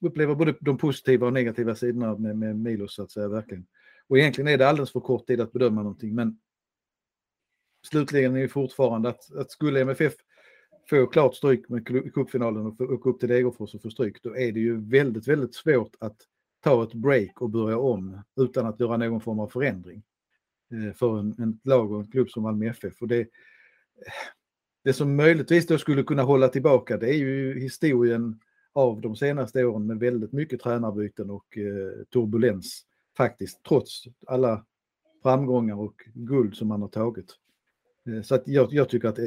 upplever 0.00 0.34
både 0.34 0.54
de 0.60 0.78
positiva 0.78 1.26
och 1.26 1.32
negativa 1.32 1.74
sidorna 1.74 2.16
med, 2.16 2.38
med 2.38 2.56
Milos 2.58 2.94
så 2.94 3.02
att 3.02 3.10
säga 3.10 3.28
verkligen. 3.28 3.66
Och 4.08 4.18
egentligen 4.18 4.48
är 4.48 4.58
det 4.58 4.68
alldeles 4.68 4.92
för 4.92 5.00
kort 5.00 5.26
tid 5.26 5.40
att 5.40 5.52
bedöma 5.52 5.82
någonting 5.82 6.14
men 6.14 6.38
slutligen 7.86 8.36
är 8.36 8.42
det 8.42 8.48
fortfarande 8.48 9.08
att, 9.08 9.34
att 9.34 9.50
skulle 9.50 9.80
MFF 9.80 10.14
få 10.90 11.06
klart 11.06 11.34
stryk 11.34 11.68
med 11.68 11.86
cupfinalen 12.14 12.66
och 12.66 12.80
åka 12.80 13.10
upp 13.10 13.20
till 13.20 13.28
Degerfors 13.28 13.74
och 13.74 13.82
få 13.82 13.90
stryk, 13.90 14.22
då 14.22 14.36
är 14.36 14.52
det 14.52 14.60
ju 14.60 14.80
väldigt, 14.80 15.28
väldigt 15.28 15.54
svårt 15.54 15.96
att 16.00 16.16
ta 16.60 16.84
ett 16.84 16.94
break 16.94 17.42
och 17.42 17.50
börja 17.50 17.78
om 17.78 18.22
utan 18.36 18.66
att 18.66 18.80
göra 18.80 18.96
någon 18.96 19.20
form 19.20 19.40
av 19.40 19.48
förändring 19.48 20.02
eh, 20.72 20.94
för 20.94 21.18
en, 21.18 21.34
en 21.38 21.60
lag 21.64 21.92
och 21.92 22.00
en 22.00 22.10
klubb 22.10 22.30
som 22.30 22.42
Malmö 22.42 22.66
FF. 22.66 23.02
Och 23.02 23.08
det, 23.08 23.20
eh, 23.20 23.26
det 24.84 24.92
som 24.92 25.16
möjligtvis 25.16 25.66
då 25.66 25.78
skulle 25.78 26.02
kunna 26.02 26.22
hålla 26.22 26.48
tillbaka 26.48 26.96
det 26.96 27.08
är 27.08 27.18
ju 27.18 27.60
historien 27.60 28.40
av 28.72 29.00
de 29.00 29.16
senaste 29.16 29.64
åren 29.64 29.86
med 29.86 29.98
väldigt 29.98 30.32
mycket 30.32 30.60
tränarbyten 30.60 31.30
och 31.30 31.58
eh, 31.58 32.04
turbulens 32.12 32.86
faktiskt, 33.16 33.62
trots 33.62 34.04
alla 34.26 34.64
framgångar 35.22 35.80
och 35.80 36.08
guld 36.14 36.56
som 36.56 36.68
man 36.68 36.82
har 36.82 36.88
tagit. 36.88 37.34
Eh, 38.06 38.22
så 38.22 38.34
att 38.34 38.48
jag, 38.48 38.72
jag 38.72 38.88
tycker 38.88 39.08
att 39.08 39.18
eh, 39.18 39.24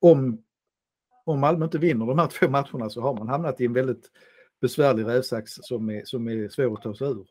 om, 0.00 0.42
om 1.24 1.40
Malmö 1.40 1.64
inte 1.64 1.78
vinner 1.78 2.06
de 2.06 2.18
här 2.18 2.26
två 2.26 2.48
matcherna 2.48 2.90
så 2.90 3.00
har 3.00 3.14
man 3.14 3.28
hamnat 3.28 3.60
i 3.60 3.64
en 3.64 3.72
väldigt 3.72 4.10
besvärlig 4.60 5.06
rävsax 5.06 5.52
som 5.54 5.90
är, 5.90 6.02
som 6.04 6.28
är 6.28 6.48
svår 6.48 6.74
att 6.74 6.82
ta 6.82 6.94
sig 6.94 7.08
ur. 7.08 7.26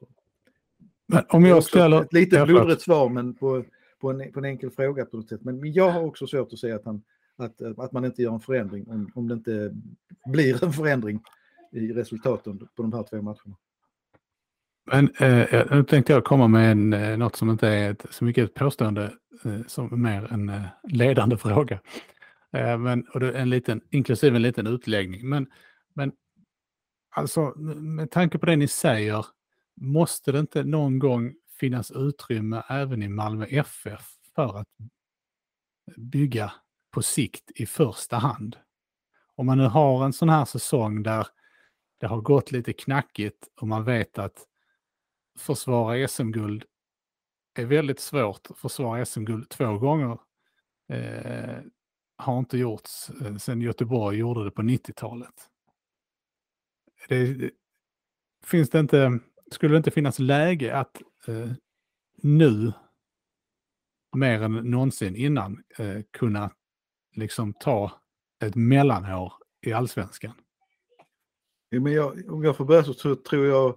Men 1.08 1.24
om 1.30 1.46
jag 1.46 1.64
ställer... 1.64 2.02
Ett 2.02 2.14
lite 2.14 2.46
blodrött 2.46 2.82
svar 2.82 3.10
men 3.10 3.34
på, 3.34 3.64
på, 4.00 4.10
en, 4.10 4.32
på 4.32 4.40
en 4.40 4.46
enkel 4.46 4.72
fråga 4.72 5.06
på 5.06 5.18
något 5.18 5.30
sätt. 5.30 5.44
Men 5.44 5.74
jag 5.74 5.90
har 5.90 6.04
också 6.04 6.28
svårt 6.28 6.54
att 6.54 6.60
säga 6.60 6.76
att, 6.76 6.86
han, 6.86 7.02
att, 7.42 7.62
eh, 7.62 7.72
att 7.78 7.92
man 7.92 8.06
inte 8.06 8.22
gör 8.22 8.34
en 8.34 8.40
förändring 8.40 8.88
om, 8.88 9.12
om 9.16 9.28
det 9.28 9.34
inte 9.34 9.76
blir 10.26 10.64
en 10.64 10.74
förändring 10.74 11.24
i 11.72 11.94
resultaten 11.94 12.58
på 12.58 12.82
de 12.82 12.94
här 12.94 13.04
två 13.04 13.22
matcherna. 13.22 13.58
Men 14.92 15.10
eh, 15.20 15.54
eh 15.54 15.68
nu 15.72 15.84
tänkte 15.84 16.14
jag 16.14 16.24
komma 16.24 16.48
med 16.48 16.72
en, 16.72 16.94
eh, 16.94 17.18
något 17.18 17.36
som 17.36 17.50
inte 17.50 17.68
är 17.68 17.92
ett, 17.92 18.06
så 18.10 18.26
mycket 18.26 18.44
ett 18.44 18.54
påstående 18.54 19.14
eh, 19.46 19.62
som 19.68 20.02
mer 20.02 20.34
en 20.34 20.50
eh, 20.50 20.66
ledande 20.84 21.38
fråga. 21.38 21.80
Eh, 22.54 22.78
men, 22.78 23.08
och 23.08 23.22
en 23.22 23.50
liten, 23.50 23.82
inklusive 23.90 24.36
en 24.36 24.42
liten 24.42 24.68
utläggning. 24.68 25.30
Men, 25.30 25.48
men 25.94 26.12
alltså 27.10 27.54
med 27.76 28.12
tanke 28.12 28.38
på 28.38 28.46
det 28.46 28.56
ni 28.56 28.68
säger, 28.68 29.26
måste 29.76 30.32
det 30.32 30.40
inte 30.40 30.64
någon 30.64 31.00
gång 31.00 31.34
finnas 31.60 31.92
utrymme 31.92 32.64
även 32.70 33.04
i 33.04 33.08
Malmö 33.08 33.46
FF 33.46 34.06
för 34.36 34.60
att 34.60 34.68
bygga 35.98 36.52
på 36.92 37.02
sikt 37.02 37.52
i 37.56 37.66
första 37.66 38.18
hand? 38.18 38.58
Om 39.36 39.46
man 39.46 39.58
nu 39.58 39.64
har 39.64 40.06
en 40.06 40.14
sån 40.14 40.30
här 40.30 40.46
säsong 40.46 41.04
där 41.04 41.28
det 42.00 42.08
har 42.08 42.22
gått 42.22 42.52
lite 42.52 42.74
knackigt 42.74 43.48
och 43.62 43.68
man 43.68 43.84
vet 43.84 44.18
att 44.18 44.48
försvara 45.38 46.08
SM-guld 46.08 46.66
är 47.54 47.66
väldigt 47.66 48.00
svårt. 48.00 48.48
Försvara 48.56 49.06
SM-guld 49.06 49.50
två 49.50 49.78
gånger 49.78 50.20
eh, 50.90 51.60
har 52.18 52.40
inte 52.40 52.58
gjorts 52.58 53.10
eh, 53.10 53.38
sedan 53.38 53.62
Göteborg 53.62 54.18
gjorde 54.18 54.44
det 54.44 54.52
på 54.52 54.62
90-talet. 54.62 55.50
Det, 57.10 57.34
det, 57.34 57.52
finns 58.44 58.70
det 58.70 58.80
inte, 58.80 59.20
skulle 59.52 59.74
det 59.74 59.78
inte 59.78 59.92
finnas 59.92 60.20
läge 60.20 60.78
att 60.78 61.02
eh, 61.28 61.52
nu 62.16 62.74
mer 64.16 64.42
än 64.42 64.52
någonsin 64.52 65.16
innan 65.16 65.64
eh, 65.78 66.02
kunna 66.12 66.52
liksom 67.16 67.54
ta 67.54 67.92
ett 68.44 68.56
mellanår 68.56 69.34
i 69.62 69.74
allsvenskan? 69.74 70.34
Ja, 71.70 71.80
men 71.80 71.94
jag, 71.94 72.32
om 72.32 72.44
jag 72.44 72.58
får 72.58 72.66
börja 72.66 72.84
så 72.84 73.16
tror 73.16 73.46
jag 73.46 73.76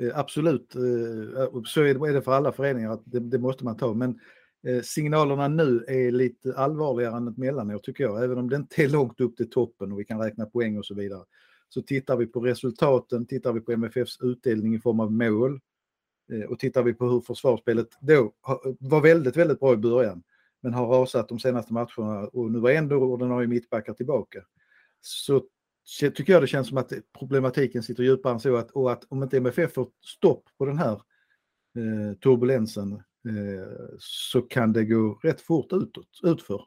eh, 0.00 0.18
absolut, 0.18 0.74
eh, 0.74 1.62
så 1.64 1.82
är 1.82 2.12
det 2.12 2.22
för 2.22 2.32
alla 2.32 2.52
föreningar 2.52 2.90
att 2.90 3.02
det, 3.04 3.20
det 3.20 3.38
måste 3.38 3.64
man 3.64 3.76
ta. 3.76 3.94
Men 3.94 4.20
eh, 4.66 4.82
signalerna 4.82 5.48
nu 5.48 5.84
är 5.88 6.10
lite 6.10 6.54
allvarligare 6.56 7.16
än 7.16 7.28
ett 7.28 7.36
mellanår 7.36 7.78
tycker 7.78 8.04
jag, 8.04 8.24
även 8.24 8.38
om 8.38 8.50
det 8.50 8.56
inte 8.56 8.82
är 8.82 8.88
långt 8.88 9.20
upp 9.20 9.36
till 9.36 9.50
toppen 9.50 9.92
och 9.92 10.00
vi 10.00 10.04
kan 10.04 10.20
räkna 10.20 10.46
poäng 10.46 10.78
och 10.78 10.86
så 10.86 10.94
vidare. 10.94 11.24
Så 11.68 11.82
tittar 11.82 12.16
vi 12.16 12.26
på 12.26 12.40
resultaten, 12.40 13.26
tittar 13.26 13.52
vi 13.52 13.60
på 13.60 13.72
MFFs 13.72 14.20
utdelning 14.20 14.74
i 14.74 14.78
form 14.78 15.00
av 15.00 15.12
mål 15.12 15.60
och 16.48 16.58
tittar 16.58 16.82
vi 16.82 16.94
på 16.94 17.08
hur 17.08 17.20
försvarsspelet 17.20 17.88
då 18.00 18.32
var 18.80 19.00
väldigt, 19.00 19.36
väldigt 19.36 19.60
bra 19.60 19.72
i 19.72 19.76
början, 19.76 20.22
men 20.66 20.74
har 20.74 20.86
rasat 20.86 21.28
de 21.28 21.38
senaste 21.38 21.72
matcherna 21.72 22.28
och 22.32 22.50
nu 22.50 22.58
var 22.58 22.70
ändå 22.70 22.96
ordinarie 22.96 23.48
mittbackar 23.48 23.94
tillbaka. 23.94 24.44
Så 25.00 25.42
tycker 26.00 26.32
jag 26.32 26.42
det 26.42 26.46
känns 26.46 26.68
som 26.68 26.78
att 26.78 26.92
problematiken 27.18 27.82
sitter 27.82 28.02
djupare 28.02 28.32
än 28.32 28.40
så 28.40 28.56
att, 28.56 28.70
och 28.70 28.92
att 28.92 29.04
om 29.08 29.22
inte 29.22 29.36
MFF 29.36 29.72
får 29.72 29.88
stopp 30.04 30.44
på 30.58 30.64
den 30.64 30.78
här 30.78 30.92
eh, 31.76 32.16
turbulensen 32.22 32.92
eh, 32.92 33.68
så 33.98 34.42
kan 34.42 34.72
det 34.72 34.84
gå 34.84 35.20
rätt 35.22 35.40
fort 35.40 35.72
utåt, 35.72 36.20
utför. 36.22 36.62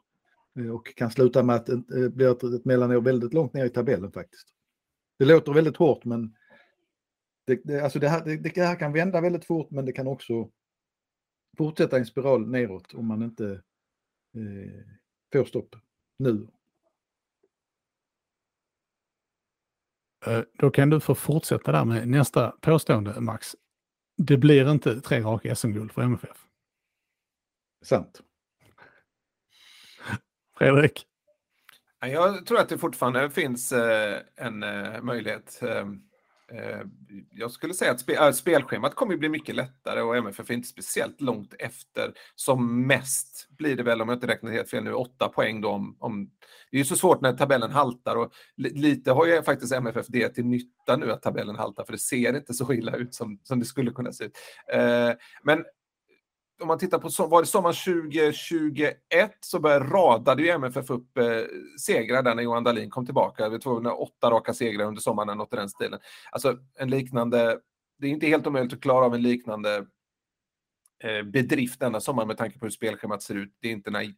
Eh, 0.58 0.70
och 0.70 0.94
kan 0.96 1.10
sluta 1.10 1.42
med 1.42 1.56
att 1.56 1.68
eh, 1.68 1.78
det 1.78 2.10
blir 2.10 2.30
ett, 2.30 2.42
ett 2.42 2.64
mellanår 2.64 3.00
väldigt 3.00 3.34
långt 3.34 3.52
ner 3.52 3.64
i 3.64 3.70
tabellen 3.70 4.12
faktiskt. 4.12 4.48
Det 5.18 5.24
låter 5.24 5.52
väldigt 5.52 5.76
hårt 5.76 6.04
men 6.04 6.36
det, 7.46 7.60
det, 7.64 7.80
alltså 7.80 7.98
det, 7.98 8.08
här, 8.08 8.24
det, 8.24 8.36
det 8.36 8.62
här 8.62 8.78
kan 8.78 8.92
vända 8.92 9.20
väldigt 9.20 9.44
fort 9.44 9.70
men 9.70 9.84
det 9.84 9.92
kan 9.92 10.06
också 10.06 10.50
fortsätta 11.58 11.98
en 11.98 12.06
spiral 12.06 12.48
neråt 12.48 12.94
om 12.94 13.06
man 13.06 13.22
inte 13.22 13.62
eh, 14.34 14.84
får 15.32 15.44
stopp 15.44 15.76
nu 16.18 16.46
Eh, 20.26 20.42
då 20.52 20.70
kan 20.70 20.90
du 20.90 21.00
få 21.00 21.14
fortsätta 21.14 21.72
där 21.72 21.84
med 21.84 22.08
nästa 22.08 22.50
påstående, 22.50 23.20
Max. 23.20 23.56
Det 24.16 24.36
blir 24.36 24.70
inte 24.70 25.00
tre 25.00 25.20
raka 25.20 25.56
SM-guld 25.56 25.92
för 25.92 26.02
MFF. 26.02 26.46
Sant. 27.82 28.20
Fredrik? 30.58 31.06
Jag 32.00 32.46
tror 32.46 32.60
att 32.60 32.68
det 32.68 32.78
fortfarande 32.78 33.30
finns 33.30 33.72
eh, 33.72 34.20
en 34.36 34.62
eh, 34.62 35.02
möjlighet 35.02 35.60
Eh, 36.50 36.80
jag 37.30 37.50
skulle 37.50 37.74
säga 37.74 37.90
att 37.90 38.00
spe, 38.00 38.14
äh, 38.14 38.32
spelschemat 38.32 38.94
kommer 38.94 39.16
bli 39.16 39.28
mycket 39.28 39.54
lättare 39.54 40.00
och 40.00 40.16
MFF 40.16 40.50
är 40.50 40.54
inte 40.54 40.68
speciellt 40.68 41.20
långt 41.20 41.54
efter. 41.58 42.12
Som 42.34 42.86
mest 42.86 43.48
blir 43.50 43.76
det 43.76 43.82
väl, 43.82 44.02
om 44.02 44.08
jag 44.08 44.16
inte 44.16 44.26
räknar 44.26 44.50
helt 44.50 44.70
fel 44.70 44.84
nu, 44.84 44.92
åtta 44.92 45.28
poäng 45.28 45.60
då 45.60 45.68
om, 45.68 45.96
om 45.98 46.30
det 46.70 46.76
är 46.76 46.78
ju 46.78 46.84
så 46.84 46.96
svårt 46.96 47.20
när 47.20 47.32
tabellen 47.32 47.70
haltar 47.70 48.16
och 48.16 48.32
lite 48.56 49.12
har 49.12 49.26
ju 49.26 49.42
faktiskt 49.42 49.72
MFF 49.72 50.06
det 50.08 50.28
till 50.28 50.44
nytta 50.44 50.96
nu 50.96 51.12
att 51.12 51.22
tabellen 51.22 51.56
haltar 51.56 51.84
för 51.84 51.92
det 51.92 51.98
ser 51.98 52.36
inte 52.36 52.54
så 52.54 52.72
illa 52.72 52.96
ut 52.96 53.14
som, 53.14 53.40
som 53.42 53.58
det 53.58 53.64
skulle 53.64 53.90
kunna 53.90 54.12
se 54.12 54.24
ut. 54.24 54.36
Eh, 54.72 55.10
men 55.42 55.64
om 56.60 56.68
man 56.68 56.78
tittar 56.78 56.98
på 56.98 57.26
var 57.26 57.42
det 57.42 57.46
sommaren 57.46 57.74
2021 57.74 58.96
så 59.40 59.60
började 59.60 59.84
radade 59.84 60.42
ju 60.42 60.48
MFF 60.48 60.90
upp 60.90 61.18
eh, 61.18 61.24
segrar 61.80 62.22
där 62.22 62.34
när 62.34 62.42
Johan 62.42 62.64
Dahlin 62.64 62.90
kom 62.90 63.04
tillbaka. 63.04 63.48
Vi 63.48 63.58
var 63.64 64.02
åtta 64.02 64.30
raka 64.30 64.54
segrar 64.54 64.86
under 64.86 65.00
sommaren, 65.00 65.38
något 65.38 65.52
i 65.52 65.56
den 65.56 65.68
stilen. 65.68 66.00
Alltså 66.32 66.58
en 66.78 66.90
liknande, 66.90 67.58
det 67.98 68.06
är 68.06 68.10
inte 68.10 68.26
helt 68.26 68.46
omöjligt 68.46 68.72
att 68.72 68.80
klara 68.80 69.04
av 69.04 69.14
en 69.14 69.22
liknande 69.22 69.86
eh, 71.04 71.22
bedrift 71.22 71.80
denna 71.80 72.00
sommar 72.00 72.26
med 72.26 72.36
tanke 72.36 72.58
på 72.58 72.66
hur 72.66 72.70
spelschemat 72.70 73.22
ser 73.22 73.34
ut. 73.34 73.56
Det 73.60 73.68
är 73.68 73.72
inte 73.72 73.90
naiv, 73.90 74.14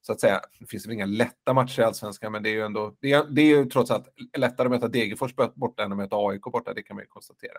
så 0.00 0.12
att 0.12 0.20
säga, 0.20 0.40
det 0.60 0.66
finns 0.66 0.86
väl 0.86 0.92
inga 0.92 1.06
lätta 1.06 1.52
matcher 1.52 1.80
i 1.80 1.84
Allsvenskan, 1.84 2.32
men 2.32 2.42
det 2.42 2.48
är 2.48 2.54
ju 2.54 2.64
ändå, 2.64 2.96
det 3.00 3.12
är, 3.12 3.24
det 3.24 3.42
är 3.42 3.58
ju 3.58 3.64
trots 3.64 3.90
allt 3.90 4.08
lättare 4.36 4.66
att 4.66 4.70
möta 4.70 4.88
Degerfors 4.88 5.34
borta 5.54 5.84
än 5.84 5.92
att 5.92 5.98
möta 5.98 6.16
AIK 6.16 6.42
borta, 6.42 6.74
det 6.74 6.82
kan 6.82 6.96
man 6.96 7.02
ju 7.02 7.08
konstatera. 7.08 7.58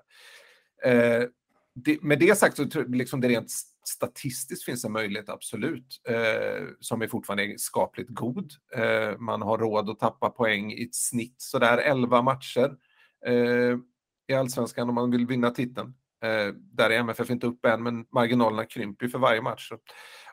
Eh, 0.84 1.24
det, 1.74 2.02
med 2.02 2.20
det 2.20 2.38
sagt 2.38 2.58
så 2.58 2.84
liksom 2.88 3.22
det 3.22 3.28
rent 3.28 3.52
statistiskt 3.88 4.66
finns 4.66 4.86
en 4.86 4.92
möjlighet, 4.92 5.30
absolut, 5.30 6.02
eh, 6.10 6.68
som 6.80 7.02
är 7.02 7.08
fortfarande 7.08 7.60
skapligt 7.60 8.10
god. 8.10 8.52
Eh, 8.76 9.18
man 9.18 9.42
har 9.42 9.58
råd 9.58 9.90
att 9.90 10.00
tappa 10.00 10.30
poäng 10.30 10.72
i 10.72 10.84
ett 10.84 10.96
snitt 10.96 11.36
sådär 11.38 11.78
11 11.78 12.22
matcher 12.22 12.78
eh, 13.26 13.78
i 14.28 14.34
allsvenskan 14.34 14.90
om 14.90 14.96
man 14.96 15.12
vill 15.12 15.28
vinna 15.28 15.52
titeln. 15.52 15.94
Eh, 16.24 16.54
där 16.54 16.90
är 16.90 17.00
MFF 17.00 17.30
inte 17.30 17.48
uppe 17.48 17.72
än, 17.72 17.84
men 17.84 18.06
marginalerna 18.12 18.66
krymper 18.66 19.08
för 19.08 19.20
varje 19.20 19.42
match. 19.42 19.72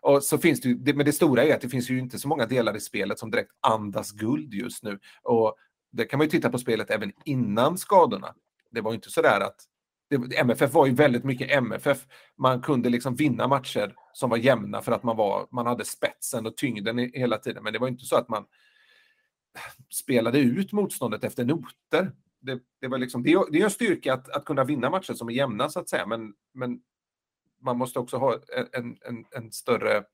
Och 0.00 0.24
så 0.24 0.38
finns 0.38 0.60
det, 0.60 0.74
det, 0.74 0.94
men 0.94 1.06
det 1.06 1.12
stora 1.12 1.44
är 1.44 1.54
att 1.54 1.60
det 1.60 1.68
finns 1.68 1.90
ju 1.90 1.98
inte 1.98 2.18
så 2.18 2.28
många 2.28 2.46
delar 2.46 2.76
i 2.76 2.80
spelet 2.80 3.18
som 3.18 3.30
direkt 3.30 3.50
andas 3.60 4.12
guld 4.12 4.54
just 4.54 4.82
nu. 4.82 4.98
Och 5.22 5.56
det 5.92 6.04
kan 6.04 6.18
man 6.18 6.26
ju 6.26 6.30
titta 6.30 6.50
på 6.50 6.58
spelet 6.58 6.90
även 6.90 7.12
innan 7.24 7.78
skadorna. 7.78 8.34
Det 8.70 8.80
var 8.80 8.90
ju 8.90 8.94
inte 8.94 9.10
sådär 9.10 9.40
att 9.40 9.56
det, 10.08 10.38
MFF 10.38 10.74
var 10.74 10.86
ju 10.86 10.94
väldigt 10.94 11.24
mycket 11.24 11.50
MFF. 11.50 12.06
Man 12.36 12.62
kunde 12.62 12.88
liksom 12.88 13.14
vinna 13.14 13.48
matcher 13.48 13.94
som 14.12 14.30
var 14.30 14.36
jämna 14.36 14.82
för 14.82 14.92
att 14.92 15.02
man, 15.02 15.16
var, 15.16 15.48
man 15.50 15.66
hade 15.66 15.84
spetsen 15.84 16.46
och 16.46 16.56
tyngden 16.56 16.98
hela 16.98 17.38
tiden. 17.38 17.64
Men 17.64 17.72
det 17.72 17.78
var 17.78 17.88
inte 17.88 18.04
så 18.04 18.16
att 18.16 18.28
man 18.28 18.44
spelade 19.90 20.38
ut 20.38 20.72
motståndet 20.72 21.24
efter 21.24 21.44
noter. 21.44 22.12
Det, 22.40 22.60
det, 22.80 22.88
var 22.88 22.98
liksom, 22.98 23.22
det, 23.22 23.32
är, 23.32 23.52
det 23.52 23.60
är 23.60 23.64
en 23.64 23.70
styrka 23.70 24.14
att, 24.14 24.28
att 24.28 24.44
kunna 24.44 24.64
vinna 24.64 24.90
matcher 24.90 25.14
som 25.14 25.28
är 25.28 25.32
jämna 25.32 25.68
så 25.68 25.80
att 25.80 25.88
säga, 25.88 26.06
men, 26.06 26.34
men 26.54 26.80
man 27.60 27.78
måste 27.78 27.98
också 27.98 28.16
ha 28.16 28.40
en, 28.72 28.96
en, 29.00 29.24
en 29.30 29.52
större, 29.52 30.04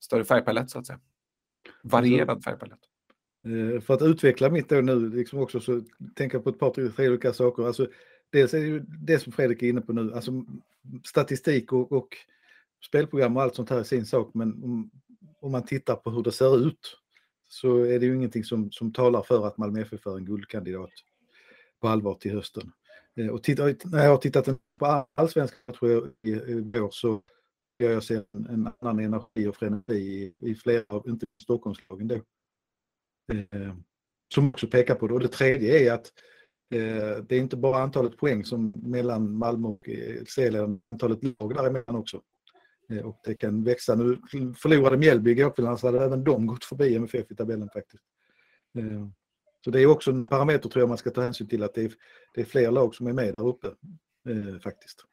större 0.00 0.24
färgpalett 0.24 0.70
så 0.70 0.78
att 0.78 0.86
säga. 0.86 1.00
Varierad 1.82 2.44
färgpalett. 2.44 2.80
Eh, 3.44 3.80
för 3.80 3.94
att 3.94 4.02
utveckla 4.02 4.50
mitt 4.50 4.68
då 4.68 4.80
nu, 4.80 5.08
liksom 5.08 5.38
också 5.38 5.60
så 5.60 5.82
tänka 6.14 6.40
på 6.40 6.50
ett 6.50 6.58
par, 6.58 6.90
tre 6.90 7.08
olika 7.08 7.32
saker. 7.32 7.66
Alltså, 7.66 7.86
dels 8.34 8.54
är 8.54 8.60
det 8.60 8.66
ju 8.66 8.80
det 8.80 9.18
som 9.18 9.32
Fredrik 9.32 9.62
är 9.62 9.68
inne 9.68 9.80
på 9.80 9.92
nu, 9.92 10.14
alltså 10.14 10.44
statistik 11.04 11.72
och, 11.72 11.92
och 11.92 12.08
spelprogram 12.86 13.36
och 13.36 13.42
allt 13.42 13.54
sånt 13.54 13.70
här 13.70 13.78
är 13.78 13.82
sin 13.82 14.06
sak, 14.06 14.30
men 14.34 14.64
om, 14.64 14.90
om 15.40 15.52
man 15.52 15.66
tittar 15.66 15.96
på 15.96 16.10
hur 16.10 16.22
det 16.22 16.32
ser 16.32 16.66
ut 16.66 16.98
så 17.48 17.78
är 17.78 18.00
det 18.00 18.06
ju 18.06 18.14
ingenting 18.14 18.44
som, 18.44 18.72
som 18.72 18.92
talar 18.92 19.22
för 19.22 19.46
att 19.46 19.58
Malmö 19.58 19.80
FF 19.80 20.06
är 20.06 20.16
en 20.16 20.24
guldkandidat 20.24 20.90
på 21.80 21.88
allvar 21.88 22.14
till 22.14 22.32
hösten. 22.32 22.72
Eh, 23.16 23.28
och 23.28 23.42
titta, 23.42 23.64
när 23.64 24.04
jag 24.04 24.10
har 24.10 24.16
tittat 24.16 24.48
på 24.78 25.06
allsvenska 25.14 25.56
matcher 25.66 26.10
i 26.22 26.60
vår 26.60 26.90
så 26.90 27.22
gör 27.78 27.90
jag 27.90 28.02
ser 28.02 28.24
en, 28.32 28.46
en 28.46 28.68
annan 28.80 28.98
energi 28.98 29.46
och 29.46 29.56
frenesi 29.56 29.94
i, 29.94 30.34
i 30.38 30.54
flera 30.54 30.84
av, 30.88 31.08
inte 31.08 31.26
Stockholmslagen 31.42 32.08
då. 32.08 32.14
Eh, 33.32 33.74
som 34.34 34.48
också 34.48 34.66
pekar 34.66 34.94
på 34.94 35.08
det. 35.08 35.14
Och 35.14 35.20
det 35.20 35.28
tredje 35.28 35.78
är 35.78 35.92
att 35.92 36.12
det 36.70 37.32
är 37.32 37.40
inte 37.40 37.56
bara 37.56 37.82
antalet 37.82 38.16
poäng 38.16 38.44
som 38.44 38.72
mellan 38.76 39.36
Malmö 39.36 39.68
och 39.68 39.88
eh, 39.88 40.24
serien, 40.24 40.80
antalet 40.92 41.22
lag 41.22 41.54
däremellan 41.54 41.96
också. 41.96 42.22
Eh, 42.90 42.98
och 42.98 43.20
det 43.24 43.34
kan 43.34 43.64
växa. 43.64 43.94
Nu 43.94 44.18
förlorade 44.56 44.96
Mjällby 44.96 45.30
igår 45.30 45.50
kväll, 45.50 45.78
så 45.78 45.86
hade 45.86 46.04
även 46.04 46.24
de 46.24 46.46
gått 46.46 46.64
förbi 46.64 46.96
MFF 46.96 47.30
i 47.30 47.34
tabellen 47.34 47.68
faktiskt. 47.68 48.04
Eh, 48.78 49.08
så 49.64 49.70
det 49.70 49.80
är 49.80 49.86
också 49.86 50.10
en 50.10 50.26
parameter 50.26 50.68
tror 50.68 50.82
jag 50.82 50.88
man 50.88 50.98
ska 50.98 51.10
ta 51.10 51.22
hänsyn 51.22 51.48
till 51.48 51.62
att 51.62 51.74
det 51.74 51.82
är, 51.82 51.92
det 52.34 52.40
är 52.40 52.44
fler 52.44 52.70
lag 52.70 52.94
som 52.94 53.06
är 53.06 53.12
med 53.12 53.34
där 53.36 53.46
uppe 53.46 53.66
eh, 54.28 54.60
faktiskt. 54.60 55.04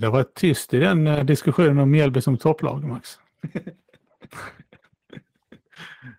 Det 0.00 0.06
har 0.06 0.12
varit 0.12 0.34
tyst 0.34 0.74
i 0.74 0.78
den 0.78 1.26
diskussionen 1.26 1.78
om 1.78 1.90
Mjällby 1.90 2.20
som 2.20 2.38
topplag, 2.38 2.84
Max. 2.84 3.18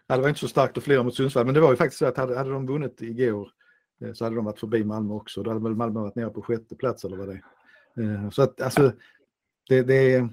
ja, 0.07 0.15
det 0.15 0.21
var 0.21 0.29
inte 0.29 0.39
så 0.39 0.47
starkt 0.47 0.77
att 0.77 0.83
förlora 0.83 1.03
mot 1.03 1.15
Sundsvall, 1.15 1.45
men 1.45 1.53
det 1.53 1.61
var 1.61 1.71
ju 1.71 1.77
faktiskt 1.77 1.99
så 1.99 2.05
att 2.05 2.17
hade, 2.17 2.37
hade 2.37 2.49
de 2.51 2.67
vunnit 2.67 3.01
igår 3.01 3.51
eh, 4.01 4.13
så 4.13 4.23
hade 4.23 4.35
de 4.35 4.45
varit 4.45 4.59
förbi 4.59 4.83
Malmö 4.83 5.13
också. 5.13 5.43
Då 5.43 5.49
hade 5.49 5.63
väl 5.63 5.75
Malmö 5.75 5.99
varit 5.99 6.15
nere 6.15 6.29
på 6.29 6.41
sjätte 6.41 6.75
plats 6.75 7.05
eller 7.05 7.17
vad 7.17 7.27
det 7.27 7.33
är. 7.33 7.43
Eh, 8.03 8.29
så 8.29 8.41
att 8.41 8.61
alltså, 8.61 8.91
det, 9.69 9.81
det, 9.81 10.13
är, 10.13 10.29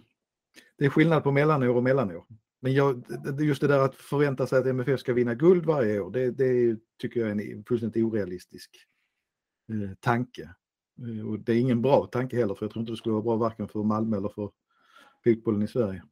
det 0.78 0.84
är 0.84 0.90
skillnad 0.90 1.22
på 1.22 1.30
mellanår 1.30 1.76
och 1.76 1.82
mellanår. 1.82 2.24
Men 2.60 2.72
jag, 2.72 3.04
just 3.40 3.60
det 3.60 3.66
där 3.66 3.78
att 3.78 3.94
förvänta 3.94 4.46
sig 4.46 4.58
att 4.58 4.66
MFF 4.66 5.00
ska 5.00 5.12
vinna 5.12 5.34
guld 5.34 5.66
varje 5.66 6.00
år, 6.00 6.10
det, 6.10 6.30
det 6.30 6.78
tycker 6.98 7.20
jag 7.20 7.28
är 7.28 7.54
en 7.54 7.64
fullständigt 7.64 8.04
orealistisk 8.04 8.70
eh, 9.72 9.94
tanke. 10.00 10.54
Och 11.26 11.38
det 11.38 11.52
är 11.52 11.60
ingen 11.60 11.82
bra 11.82 12.06
tanke 12.06 12.36
heller, 12.36 12.54
för 12.54 12.64
jag 12.66 12.72
tror 12.72 12.80
inte 12.80 12.92
det 12.92 12.96
skulle 12.96 13.12
vara 13.12 13.22
bra 13.22 13.36
varken 13.36 13.68
för 13.68 13.82
Malmö 13.82 14.16
eller 14.16 14.28
för 14.28 14.50
fotbollen 15.24 15.62
i 15.62 15.68
Sverige. 15.68 16.02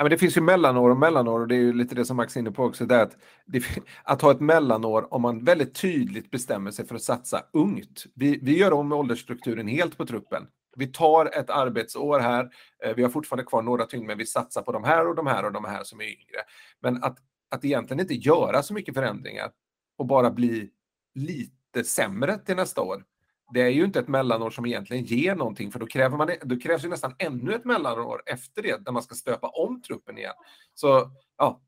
Ja, 0.00 0.04
men 0.04 0.10
det 0.10 0.18
finns 0.18 0.36
ju 0.36 0.40
mellanår 0.40 0.90
och 0.90 0.96
mellanår 0.96 1.40
och 1.40 1.48
det 1.48 1.54
är 1.54 1.60
ju 1.60 1.72
lite 1.72 1.94
det 1.94 2.04
som 2.04 2.16
Max 2.16 2.36
är 2.36 2.40
inne 2.40 2.50
på 2.50 2.64
också. 2.64 2.86
Det 2.86 3.02
att, 3.02 3.16
det, 3.46 3.64
att 4.04 4.22
ha 4.22 4.30
ett 4.30 4.40
mellanår 4.40 5.14
om 5.14 5.22
man 5.22 5.44
väldigt 5.44 5.74
tydligt 5.74 6.30
bestämmer 6.30 6.70
sig 6.70 6.86
för 6.86 6.94
att 6.94 7.02
satsa 7.02 7.42
ungt. 7.52 8.04
Vi, 8.14 8.38
vi 8.42 8.58
gör 8.58 8.72
om 8.72 8.92
åldersstrukturen 8.92 9.68
helt 9.68 9.98
på 9.98 10.06
truppen. 10.06 10.46
Vi 10.76 10.86
tar 10.86 11.26
ett 11.26 11.50
arbetsår 11.50 12.20
här, 12.20 12.50
eh, 12.84 12.94
vi 12.96 13.02
har 13.02 13.10
fortfarande 13.10 13.44
kvar 13.44 13.62
några 13.62 13.86
tyngd, 13.86 14.06
men 14.06 14.18
vi 14.18 14.26
satsar 14.26 14.62
på 14.62 14.72
de 14.72 14.84
här 14.84 15.08
och 15.08 15.14
de 15.14 15.26
här 15.26 15.44
och 15.44 15.52
de 15.52 15.64
här 15.64 15.84
som 15.84 16.00
är 16.00 16.04
yngre. 16.04 16.40
Men 16.82 17.04
att, 17.04 17.18
att 17.50 17.64
egentligen 17.64 18.00
inte 18.00 18.14
göra 18.14 18.62
så 18.62 18.74
mycket 18.74 18.94
förändringar 18.94 19.50
och 19.98 20.06
bara 20.06 20.30
bli 20.30 20.70
lite 21.14 21.84
sämre 21.84 22.38
till 22.38 22.56
nästa 22.56 22.82
år, 22.82 23.04
det 23.52 23.60
är 23.60 23.68
ju 23.68 23.84
inte 23.84 24.00
ett 24.00 24.08
mellanår 24.08 24.50
som 24.50 24.66
egentligen 24.66 25.04
ger 25.04 25.34
någonting, 25.34 25.72
för 25.72 25.78
då, 25.78 25.86
kräver 25.86 26.16
man, 26.16 26.30
då 26.42 26.58
krävs 26.58 26.84
ju 26.84 26.88
nästan 26.88 27.14
ännu 27.18 27.54
ett 27.54 27.64
mellanår 27.64 28.22
efter 28.26 28.62
det, 28.62 28.84
där 28.84 28.92
man 28.92 29.02
ska 29.02 29.14
stöpa 29.14 29.48
om 29.48 29.82
truppen 29.82 30.18
igen. 30.18 30.34
Så 30.74 31.10
ja, 31.38 31.60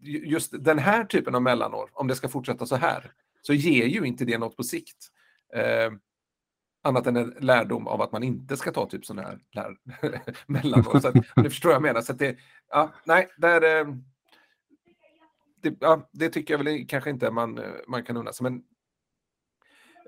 just 0.00 0.64
den 0.64 0.78
här 0.78 1.04
typen 1.04 1.34
av 1.34 1.42
mellanår, 1.42 1.90
om 1.92 2.08
det 2.08 2.14
ska 2.14 2.28
fortsätta 2.28 2.66
så 2.66 2.76
här, 2.76 3.12
så 3.42 3.54
ger 3.54 3.86
ju 3.86 4.04
inte 4.04 4.24
det 4.24 4.38
något 4.38 4.56
på 4.56 4.62
sikt. 4.62 5.08
Eh, 5.54 5.92
annat 6.82 7.06
än 7.06 7.16
en 7.16 7.34
lärdom 7.40 7.88
av 7.88 8.02
att 8.02 8.12
man 8.12 8.22
inte 8.22 8.56
ska 8.56 8.72
ta 8.72 8.86
typ 8.86 9.06
sådana 9.06 9.28
här 9.28 9.38
lär, 9.52 9.76
mellanår. 10.46 11.00
Så 11.00 11.08
att, 11.08 11.14
ni 11.36 11.50
förstår 11.50 11.68
vad 11.68 11.74
jag 11.74 11.82
menar. 11.82 12.00
Så 12.00 12.12
att 12.12 12.18
det, 12.18 12.36
ja, 12.70 12.92
nej, 13.04 13.28
där, 13.36 13.80
eh, 13.80 13.94
det, 15.62 15.76
ja, 15.80 16.08
det 16.12 16.28
tycker 16.28 16.54
jag 16.54 16.64
väl 16.64 16.86
kanske 16.86 17.10
inte 17.10 17.30
man, 17.30 17.58
eh, 17.58 17.70
man 17.88 18.04
kan 18.04 18.16
unna 18.16 18.32
sig. 18.32 18.44
Men 18.44 18.62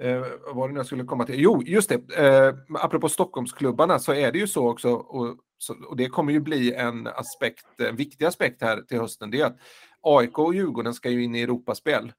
eh, 0.00 0.24
vad 0.46 0.56
var 0.56 0.68
det 0.68 0.74
nu 0.74 0.80
jag 0.80 0.86
skulle 0.86 1.04
komma 1.04 1.24
till? 1.24 1.40
Jo, 1.40 1.62
just 1.62 1.88
det. 1.88 2.18
Eh, 2.18 2.54
apropå 2.74 3.08
Stockholmsklubbarna 3.08 3.98
så 3.98 4.14
är 4.14 4.32
det 4.32 4.38
ju 4.38 4.46
så 4.46 4.70
också, 4.70 4.90
och, 4.90 5.36
så, 5.58 5.74
och 5.88 5.96
det 5.96 6.08
kommer 6.08 6.32
ju 6.32 6.40
bli 6.40 6.74
en 6.74 7.06
aspekt, 7.06 7.80
en 7.80 7.96
viktig 7.96 8.24
aspekt 8.24 8.62
här 8.62 8.82
till 8.82 9.00
hösten, 9.00 9.30
det 9.30 9.40
är 9.40 9.46
att 9.46 9.58
AIK 10.00 10.38
och 10.38 10.54
Djurgården 10.54 10.94
ska 10.94 11.10
ju 11.10 11.24
in 11.24 11.34
i 11.34 11.42
Europaspel. 11.42 12.12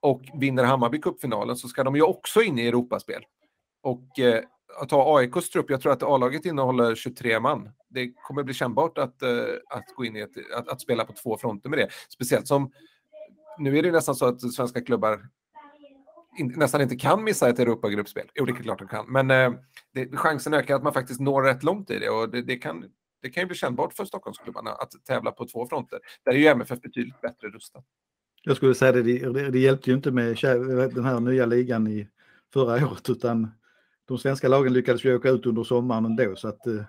Och 0.00 0.22
vinner 0.34 0.64
Hammarby 0.64 1.00
cupfinalen 1.00 1.56
så 1.56 1.68
ska 1.68 1.84
de 1.84 1.96
ju 1.96 2.02
också 2.02 2.42
in 2.42 2.58
i 2.58 2.66
Europaspel. 2.66 3.22
Och 3.82 4.18
eh, 4.18 4.42
att 4.80 4.90
ha 4.90 5.18
AIKs 5.18 5.50
trupp, 5.50 5.70
jag 5.70 5.80
tror 5.80 5.92
att 5.92 6.02
A-laget 6.02 6.46
innehåller 6.46 6.94
23 6.94 7.40
man. 7.40 7.70
Det 7.88 8.12
kommer 8.12 8.42
bli 8.42 8.54
kännbart 8.54 8.98
att, 8.98 9.22
eh, 9.22 9.30
att 9.68 9.94
gå 9.96 10.04
in 10.04 10.16
i 10.16 10.20
ett, 10.20 10.30
att, 10.56 10.68
att, 10.68 10.80
spela 10.80 11.04
på 11.04 11.12
två 11.12 11.38
fronter 11.38 11.68
med 11.68 11.78
det. 11.78 11.88
Speciellt 12.08 12.46
som, 12.46 12.72
nu 13.58 13.78
är 13.78 13.82
det 13.82 13.90
nästan 13.90 14.14
så 14.14 14.26
att 14.26 14.52
svenska 14.52 14.80
klubbar 14.80 15.28
nästan 16.38 16.80
inte 16.80 16.96
kan 16.96 17.24
missa 17.24 17.48
ett 17.48 17.58
Europagruppspel. 17.58 18.26
Jo, 18.34 18.44
det 18.44 18.52
är 18.52 18.54
klart 18.54 18.78
de 18.78 18.88
kan, 18.88 19.12
men 19.12 19.30
eh, 19.30 19.52
det, 19.94 20.16
chansen 20.16 20.54
ökar 20.54 20.76
att 20.76 20.82
man 20.82 20.92
faktiskt 20.92 21.20
når 21.20 21.42
rätt 21.42 21.62
långt 21.62 21.90
i 21.90 21.98
det 21.98 22.10
och 22.10 22.30
det, 22.30 22.42
det 22.42 22.56
kan 22.56 22.84
det 23.22 23.30
kan 23.30 23.42
ju 23.42 23.46
bli 23.46 23.56
kännbart 23.56 23.92
för 23.92 24.04
Stockholmsklubbarna 24.04 24.70
att 24.70 24.92
tävla 25.04 25.30
på 25.30 25.46
två 25.46 25.66
fronter. 25.66 25.98
Där 26.24 26.32
är 26.32 26.36
ju 26.36 26.46
MFF 26.46 26.80
betydligt 26.80 27.20
bättre 27.20 27.48
rustad. 27.48 27.82
Jag 28.42 28.56
skulle 28.56 28.74
säga 28.74 28.92
det, 28.92 29.02
det, 29.02 29.50
det 29.50 29.58
hjälpte 29.58 29.90
ju 29.90 29.96
inte 29.96 30.10
med 30.10 30.36
den 30.94 31.04
här 31.04 31.20
nya 31.20 31.46
ligan 31.46 31.86
i 31.86 32.08
förra 32.52 32.86
året 32.90 33.10
utan 33.10 33.50
de 34.04 34.18
svenska 34.18 34.48
lagen 34.48 34.72
lyckades 34.72 35.04
ju 35.04 35.16
åka 35.16 35.28
ut 35.28 35.46
under 35.46 35.64
sommaren 35.64 36.04
ändå 36.04 36.36
så 36.36 36.48
att... 36.48 36.66
Eh, 36.66 36.82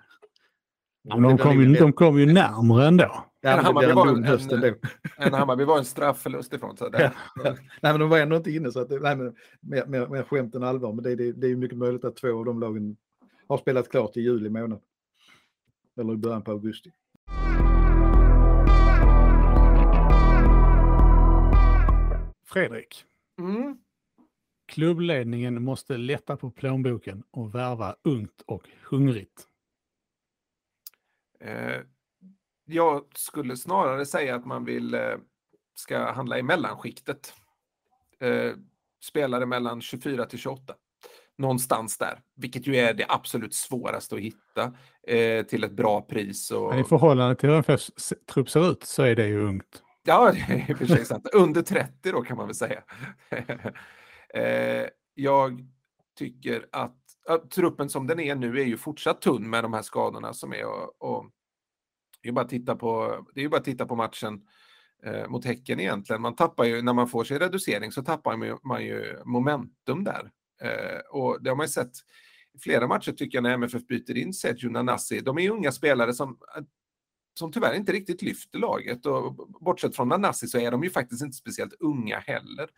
ja, 1.01 1.17
de, 1.17 1.37
kom 1.37 1.61
ju, 1.61 1.73
de 1.73 1.93
kom 1.93 2.19
ju 2.19 2.25
närmare 2.25 2.87
ändå. 2.87 3.25
Ja, 3.41 3.57
en 3.57 3.65
Hammarby 3.65 3.93
var 3.93 4.07
en, 4.07 4.23
höst 4.23 4.51
en, 4.51 4.75
en 5.17 5.33
Hammarby 5.33 5.63
var 5.63 5.77
en 5.77 5.85
straffförlust 5.85 6.53
ifrån. 6.53 6.77
Så 6.77 6.89
det. 6.89 7.13
Ja. 7.35 7.43
nej, 7.81 7.93
men 7.93 7.99
de 7.99 8.09
var 8.09 8.19
ändå 8.19 8.35
inte 8.35 8.51
inne 8.51 8.71
så 8.71 8.79
att 8.79 8.89
det, 8.89 8.99
nej, 8.99 9.15
men, 9.15 9.35
mer, 9.59 9.85
mer, 9.85 10.07
mer 10.07 10.23
skämt 10.23 10.55
än 10.55 10.63
allvar. 10.63 10.93
Men 10.93 11.03
det, 11.03 11.15
det, 11.15 11.31
det 11.31 11.47
är 11.47 11.55
mycket 11.55 11.77
möjligt 11.77 12.03
att 12.03 12.15
två 12.15 12.39
av 12.39 12.45
de 12.45 12.59
lagen 12.59 12.97
har 13.47 13.57
spelat 13.57 13.89
klart 13.89 14.17
i 14.17 14.21
juli 14.21 14.49
månad. 14.49 14.81
Eller 15.99 16.13
i 16.13 16.17
början 16.17 16.43
på 16.43 16.51
augusti. 16.51 16.91
Fredrik. 22.45 23.05
Mm. 23.39 23.77
Klubbledningen 24.67 25.63
måste 25.63 25.97
lätta 25.97 26.37
på 26.37 26.51
plånboken 26.51 27.23
och 27.31 27.55
värva 27.55 27.95
ungt 28.03 28.41
och 28.45 28.69
hungrigt. 28.89 29.47
Eh, 31.39 31.81
jag 32.69 33.05
skulle 33.15 33.57
snarare 33.57 34.05
säga 34.05 34.35
att 34.35 34.45
man 34.45 34.65
vill 34.65 34.93
eh, 34.93 35.15
ska 35.75 36.11
handla 36.11 36.39
i 36.39 36.43
mellanskiktet. 36.43 37.33
Eh, 38.19 38.51
spelare 39.03 39.45
mellan 39.45 39.81
24 39.81 40.25
till 40.25 40.39
28. 40.39 40.73
Någonstans 41.37 41.97
där, 41.97 42.19
vilket 42.35 42.67
ju 42.67 42.75
är 42.75 42.93
det 42.93 43.05
absolut 43.09 43.53
svåraste 43.53 44.15
att 44.15 44.21
hitta 44.21 44.73
eh, 45.07 45.45
till 45.45 45.63
ett 45.63 45.71
bra 45.71 46.01
pris. 46.01 46.51
Och... 46.51 46.79
I 46.79 46.83
förhållande 46.83 47.35
till 47.35 47.49
hur 47.49 47.69
en 47.69 47.77
trupp 48.33 48.49
ser 48.49 48.71
ut 48.71 48.83
så 48.83 49.03
är 49.03 49.15
det 49.15 49.27
ju 49.27 49.43
ungt. 49.43 49.83
Ja, 50.03 50.31
det 50.79 50.91
är 50.91 51.03
sant. 51.03 51.27
Under 51.33 51.61
30 51.61 52.11
då 52.11 52.21
kan 52.21 52.37
man 52.37 52.45
väl 52.47 52.55
säga. 52.55 52.83
Jag 55.13 55.67
tycker 56.17 56.65
att, 56.71 56.97
att 57.27 57.51
truppen 57.51 57.89
som 57.89 58.07
den 58.07 58.19
är 58.19 58.35
nu 58.35 58.59
är 58.59 58.65
ju 58.65 58.77
fortsatt 58.77 59.21
tunn 59.21 59.49
med 59.49 59.63
de 59.63 59.73
här 59.73 59.81
skadorna 59.81 60.33
som 60.33 60.53
är 60.53 60.65
och, 60.65 61.01
och 61.01 61.25
det 62.21 62.29
är 62.29 62.33
bara 62.33 62.45
att 62.45 62.49
titta 62.49 62.75
på, 62.75 63.19
det 63.35 63.43
är 63.43 63.49
bara 63.49 63.57
att 63.57 63.63
titta 63.63 63.85
på 63.85 63.95
matchen 63.95 64.41
eh, 65.03 65.27
mot 65.27 65.45
Häcken 65.45 65.79
egentligen. 65.79 66.21
Man 66.21 66.35
tappar 66.35 66.63
ju, 66.63 66.81
när 66.81 66.93
man 66.93 67.09
får 67.09 67.23
sin 67.23 67.39
reducering 67.39 67.91
så 67.91 68.03
tappar 68.03 68.37
man 68.37 68.47
ju, 68.47 68.57
man 68.63 68.85
ju 68.85 69.19
momentum 69.25 70.03
där. 70.03 70.31
Eh, 70.61 70.99
och 71.09 71.43
det 71.43 71.49
har 71.49 71.55
man 71.55 71.63
ju 71.63 71.69
sett 71.69 71.91
i 72.53 72.59
flera 72.59 72.87
matcher 72.87 73.11
tycker 73.11 73.37
jag 73.37 73.43
när 73.43 73.53
MFF 73.53 73.87
byter 73.87 74.17
in 74.17 74.33
Sergio 74.33 74.69
Nanasi. 74.69 75.19
De 75.19 75.37
är 75.37 75.41
ju 75.41 75.49
unga 75.49 75.71
spelare 75.71 76.13
som, 76.13 76.29
eh, 76.29 76.63
som 77.39 77.51
tyvärr 77.51 77.75
inte 77.75 77.91
riktigt 77.91 78.21
lyfter 78.21 78.59
laget 78.59 79.05
och 79.05 79.35
bortsett 79.61 79.95
från 79.95 80.07
Nanasi 80.07 80.47
så 80.47 80.59
är 80.59 80.71
de 80.71 80.83
ju 80.83 80.89
faktiskt 80.89 81.21
inte 81.21 81.37
speciellt 81.37 81.73
unga 81.79 82.19
heller. 82.19 82.69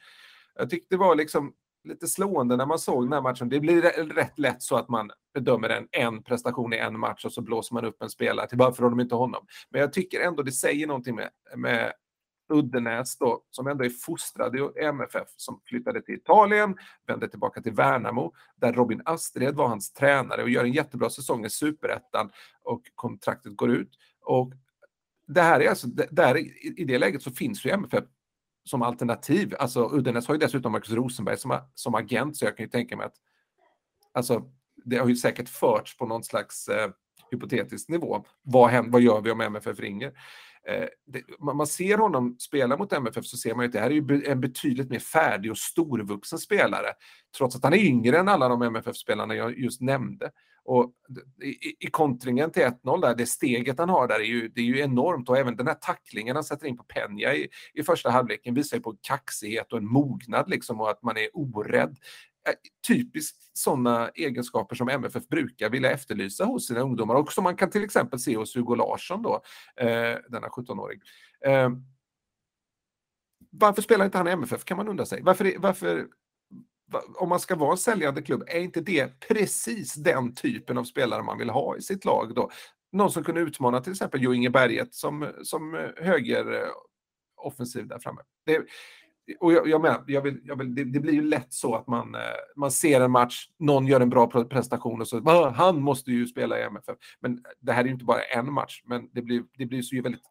Jag 0.55 0.69
tyckte 0.69 0.95
det 0.95 0.99
var 0.99 1.15
liksom 1.15 1.53
lite 1.83 2.07
slående 2.07 2.57
när 2.57 2.65
man 2.65 2.79
såg 2.79 3.05
den 3.05 3.13
här 3.13 3.21
matchen. 3.21 3.49
Det 3.49 3.59
blir 3.59 3.81
rätt 4.13 4.39
lätt 4.39 4.61
så 4.61 4.75
att 4.75 4.89
man 4.89 5.11
bedömer 5.33 5.69
en, 5.69 5.87
en 5.91 6.23
prestation 6.23 6.73
i 6.73 6.77
en 6.77 6.99
match 6.99 7.25
och 7.25 7.33
så 7.33 7.41
blåser 7.41 7.73
man 7.73 7.85
upp 7.85 8.01
en 8.01 8.09
spelare 8.09 8.47
till 8.47 8.57
varför 8.57 8.83
har 8.83 8.89
de 8.89 8.99
inte 8.99 9.15
honom. 9.15 9.45
Men 9.69 9.81
jag 9.81 9.93
tycker 9.93 10.19
ändå 10.19 10.43
det 10.43 10.51
säger 10.51 10.87
någonting 10.87 11.15
med, 11.15 11.29
med 11.55 11.93
Uddenäs 12.51 13.17
då, 13.17 13.43
som 13.51 13.67
ändå 13.67 13.85
är 13.85 13.89
fostrad 13.89 14.55
i 14.55 14.83
MFF, 14.83 15.27
som 15.35 15.61
flyttade 15.65 16.01
till 16.01 16.15
Italien, 16.15 16.77
vände 17.07 17.27
tillbaka 17.27 17.61
till 17.61 17.73
Värnamo, 17.73 18.33
där 18.55 18.73
Robin 18.73 19.01
Astrid 19.05 19.55
var 19.55 19.67
hans 19.67 19.93
tränare 19.93 20.43
och 20.43 20.49
gör 20.49 20.63
en 20.63 20.71
jättebra 20.71 21.09
säsong 21.09 21.45
i 21.45 21.49
Superettan 21.49 22.31
och 22.63 22.81
kontraktet 22.95 23.55
går 23.55 23.71
ut. 23.71 23.91
Och 24.21 24.53
det 25.27 25.41
här 25.41 25.59
är 25.59 25.69
alltså, 25.69 25.87
där, 25.87 26.37
i 26.79 26.83
det 26.83 26.97
läget 26.99 27.21
så 27.21 27.31
finns 27.31 27.65
ju 27.65 27.69
MFF 27.69 28.03
som 28.63 28.81
alternativ. 28.81 29.55
Alltså 29.59 29.89
Uddenäs 29.91 30.27
har 30.27 30.35
ju 30.35 30.39
dessutom 30.39 30.71
Marcus 30.71 30.91
Rosenberg 30.91 31.37
som, 31.37 31.59
som 31.73 31.95
agent 31.95 32.37
så 32.37 32.45
jag 32.45 32.57
kan 32.57 32.63
ju 32.63 32.69
tänka 32.69 32.97
mig 32.97 33.05
att 33.05 33.15
alltså, 34.13 34.43
det 34.85 34.97
har 34.97 35.07
ju 35.07 35.15
säkert 35.15 35.49
förts 35.49 35.97
på 35.97 36.05
någon 36.05 36.23
slags 36.23 36.67
eh, 36.67 36.89
hypotetisk 37.31 37.89
nivå. 37.89 38.25
Vad, 38.41 38.69
händer, 38.69 38.91
vad 38.91 39.01
gör 39.01 39.21
vi 39.21 39.31
om 39.31 39.41
MFF 39.41 39.79
ringer? 39.79 40.13
Eh, 40.67 40.87
det, 41.05 41.23
man 41.39 41.67
ser 41.67 41.97
honom 41.97 42.35
spela 42.39 42.77
mot 42.77 42.93
MFF 42.93 43.25
så 43.25 43.37
ser 43.37 43.55
man 43.55 43.65
att 43.65 43.71
det 43.71 43.79
här 43.79 43.89
är 43.89 43.93
ju 43.93 44.25
en 44.25 44.41
betydligt 44.41 44.89
mer 44.89 44.99
färdig 44.99 45.51
och 45.51 45.57
storvuxen 45.57 46.39
spelare. 46.39 46.87
Trots 47.37 47.55
att 47.55 47.63
han 47.63 47.73
är 47.73 47.85
yngre 47.85 48.17
än 48.19 48.27
alla 48.27 48.47
de 48.47 48.61
MFF-spelarna 48.61 49.35
jag 49.35 49.59
just 49.59 49.81
nämnde. 49.81 50.31
Och 50.63 50.93
i, 51.43 51.85
i 51.85 51.89
kontringen 51.91 52.51
till 52.51 52.63
1-0 52.63 53.01
där, 53.01 53.15
det 53.15 53.25
steget 53.25 53.79
han 53.79 53.89
har 53.89 54.07
där 54.07 54.19
är 54.19 54.23
ju, 54.23 54.47
det 54.47 54.61
är 54.61 54.65
ju 54.65 54.79
enormt 54.79 55.29
och 55.29 55.37
även 55.37 55.55
den 55.55 55.67
här 55.67 55.73
tacklingen 55.73 56.35
han 56.35 56.43
sätter 56.43 56.67
in 56.67 56.77
på 56.77 56.83
Penja 56.83 57.35
i, 57.35 57.49
i 57.73 57.83
första 57.83 58.09
halvleken 58.09 58.53
visar 58.53 58.77
ju 58.77 58.83
på 58.83 58.97
kaxighet 59.01 59.71
och 59.71 59.77
en 59.77 59.87
mognad 59.87 60.49
liksom 60.49 60.81
och 60.81 60.89
att 60.89 61.03
man 61.03 61.17
är 61.17 61.29
orädd. 61.33 61.97
Eh, 62.47 62.53
typiskt 62.87 63.57
sådana 63.57 64.09
egenskaper 64.09 64.75
som 64.75 64.89
MFF 64.89 65.27
brukar 65.27 65.69
vilja 65.69 65.91
efterlysa 65.91 66.45
hos 66.45 66.67
sina 66.67 66.79
ungdomar 66.79 67.15
och 67.15 67.33
som 67.33 67.43
man 67.43 67.55
kan 67.55 67.69
till 67.69 67.83
exempel 67.83 68.19
se 68.19 68.37
hos 68.37 68.55
Hugo 68.55 68.75
Larsson 68.75 69.21
då, 69.21 69.41
eh, 69.75 70.17
denna 70.29 70.47
17-åring. 70.49 71.01
Eh, 71.45 71.69
varför 73.49 73.81
spelar 73.81 74.05
inte 74.05 74.17
han 74.17 74.27
i 74.27 74.31
MFF 74.31 74.63
kan 74.63 74.77
man 74.77 74.87
undra 74.87 75.05
sig. 75.05 75.21
Varför, 75.21 75.53
varför, 75.57 76.07
om 77.15 77.29
man 77.29 77.39
ska 77.39 77.55
vara 77.55 77.71
en 77.71 77.77
säljande 77.77 78.21
klubb, 78.21 78.43
är 78.47 78.59
inte 78.59 78.81
det 78.81 79.19
precis 79.19 79.93
den 79.93 80.35
typen 80.35 80.77
av 80.77 80.83
spelare 80.83 81.23
man 81.23 81.37
vill 81.37 81.49
ha 81.49 81.77
i 81.77 81.81
sitt 81.81 82.05
lag 82.05 82.35
då? 82.35 82.51
Någon 82.91 83.11
som 83.11 83.23
kunde 83.23 83.41
utmana 83.41 83.81
till 83.81 83.91
exempel 83.91 84.21
Jo 84.23 84.33
Inge 84.33 84.49
Berget 84.49 84.93
som, 84.93 85.31
som 85.43 85.91
höger 85.97 86.65
offensiv 87.35 87.87
där 87.87 87.99
framme. 87.99 88.21
Det, 88.45 88.65
och 89.39 89.53
jag, 89.53 89.67
jag 89.67 89.81
menar, 89.81 90.03
jag 90.07 90.21
vill, 90.21 90.41
jag 90.43 90.55
vill, 90.55 90.75
det, 90.75 90.83
det, 90.83 90.99
blir 90.99 91.13
ju 91.13 91.21
lätt 91.21 91.53
så 91.53 91.75
att 91.75 91.87
man, 91.87 92.15
eh, 92.15 92.21
man 92.55 92.71
ser 92.71 93.01
en 93.01 93.11
match, 93.11 93.49
någon 93.59 93.87
gör 93.87 94.01
en 94.01 94.09
bra 94.09 94.27
prestation 94.27 95.01
och 95.01 95.07
så 95.07 95.49
han 95.49 95.81
måste 95.81 96.11
ju 96.11 96.27
spela 96.27 96.59
i 96.59 96.63
MFF. 96.63 96.97
Men 97.19 97.43
det 97.59 97.71
här 97.71 97.81
är 97.81 97.85
ju 97.85 97.93
inte 97.93 98.05
bara 98.05 98.21
en 98.21 98.53
match, 98.53 98.81
men 98.85 99.09
det 99.11 99.21
blir, 99.21 99.43
det 99.57 99.65
blir 99.65 99.81
så 99.81 100.01
väldigt 100.01 100.21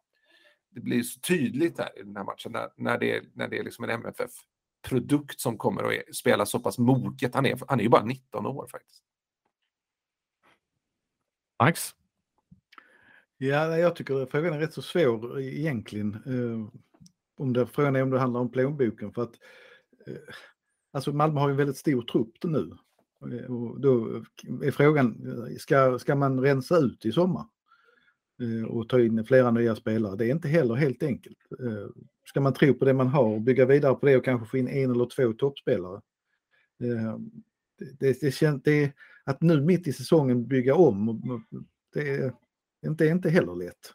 det 0.75 0.81
blir 0.81 1.03
så 1.03 1.19
tydligt 1.19 1.79
här 1.79 1.99
i 1.99 2.03
den 2.03 2.15
här 2.15 2.23
matchen 2.23 2.51
när, 2.51 2.69
när, 2.75 2.97
det, 2.97 3.15
är, 3.15 3.23
när 3.33 3.47
det 3.47 3.59
är 3.59 3.63
liksom 3.63 3.83
en 3.83 3.89
MFF-produkt 3.89 5.39
som 5.39 5.57
kommer 5.57 5.83
att 5.83 6.15
spela 6.15 6.45
så 6.45 6.59
pass 6.59 6.77
moget. 6.77 7.35
Han 7.35 7.45
är, 7.45 7.59
han 7.67 7.79
är 7.79 7.83
ju 7.83 7.89
bara 7.89 8.05
19 8.05 8.45
år 8.45 8.67
faktiskt. 8.67 9.03
Max? 11.63 11.95
Ja, 13.37 13.77
jag 13.77 13.95
tycker 13.95 14.25
frågan 14.25 14.53
är 14.53 14.59
rätt 14.59 14.73
så 14.73 14.81
svår 14.81 15.39
egentligen. 15.39 16.21
Om 17.41 17.53
det, 17.53 17.67
frågan 17.67 17.95
är 17.95 18.03
om 18.03 18.09
det 18.09 18.19
handlar 18.19 18.39
om 18.39 18.51
plånboken 18.51 19.13
för 19.13 19.23
att 19.23 19.33
eh, 20.07 20.15
alltså 20.91 21.13
Malmö 21.13 21.39
har 21.39 21.47
ju 21.47 21.51
en 21.51 21.57
väldigt 21.57 21.77
stor 21.77 22.01
trupp 22.01 22.43
nu. 22.43 22.71
Eh, 23.31 23.51
och 23.51 23.79
då 23.79 24.23
är 24.63 24.71
frågan, 24.71 25.27
eh, 25.27 25.55
ska, 25.57 25.99
ska 25.99 26.15
man 26.15 26.39
rensa 26.39 26.77
ut 26.77 27.05
i 27.05 27.11
sommar? 27.11 27.45
Eh, 28.41 28.65
och 28.65 28.89
ta 28.89 28.99
in 28.99 29.25
flera 29.25 29.51
nya 29.51 29.75
spelare. 29.75 30.15
Det 30.15 30.25
är 30.25 30.31
inte 30.31 30.47
heller 30.47 30.75
helt 30.75 31.03
enkelt. 31.03 31.37
Eh, 31.59 31.89
ska 32.25 32.41
man 32.41 32.53
tro 32.53 32.73
på 32.73 32.85
det 32.85 32.93
man 32.93 33.07
har 33.07 33.33
och 33.33 33.41
bygga 33.41 33.65
vidare 33.65 33.95
på 33.95 34.05
det 34.05 34.17
och 34.17 34.25
kanske 34.25 34.47
få 34.47 34.57
in 34.57 34.67
en 34.67 34.91
eller 34.91 35.05
två 35.05 35.33
toppspelare? 35.33 36.01
Det, 36.79 37.19
det, 37.99 38.21
det, 38.21 38.63
det, 38.63 38.93
att 39.23 39.41
nu 39.41 39.61
mitt 39.61 39.87
i 39.87 39.93
säsongen 39.93 40.47
bygga 40.47 40.75
om, 40.75 41.45
det 41.93 42.09
är 42.09 42.33
inte, 42.85 43.07
inte 43.07 43.29
heller 43.29 43.55
lätt. 43.55 43.93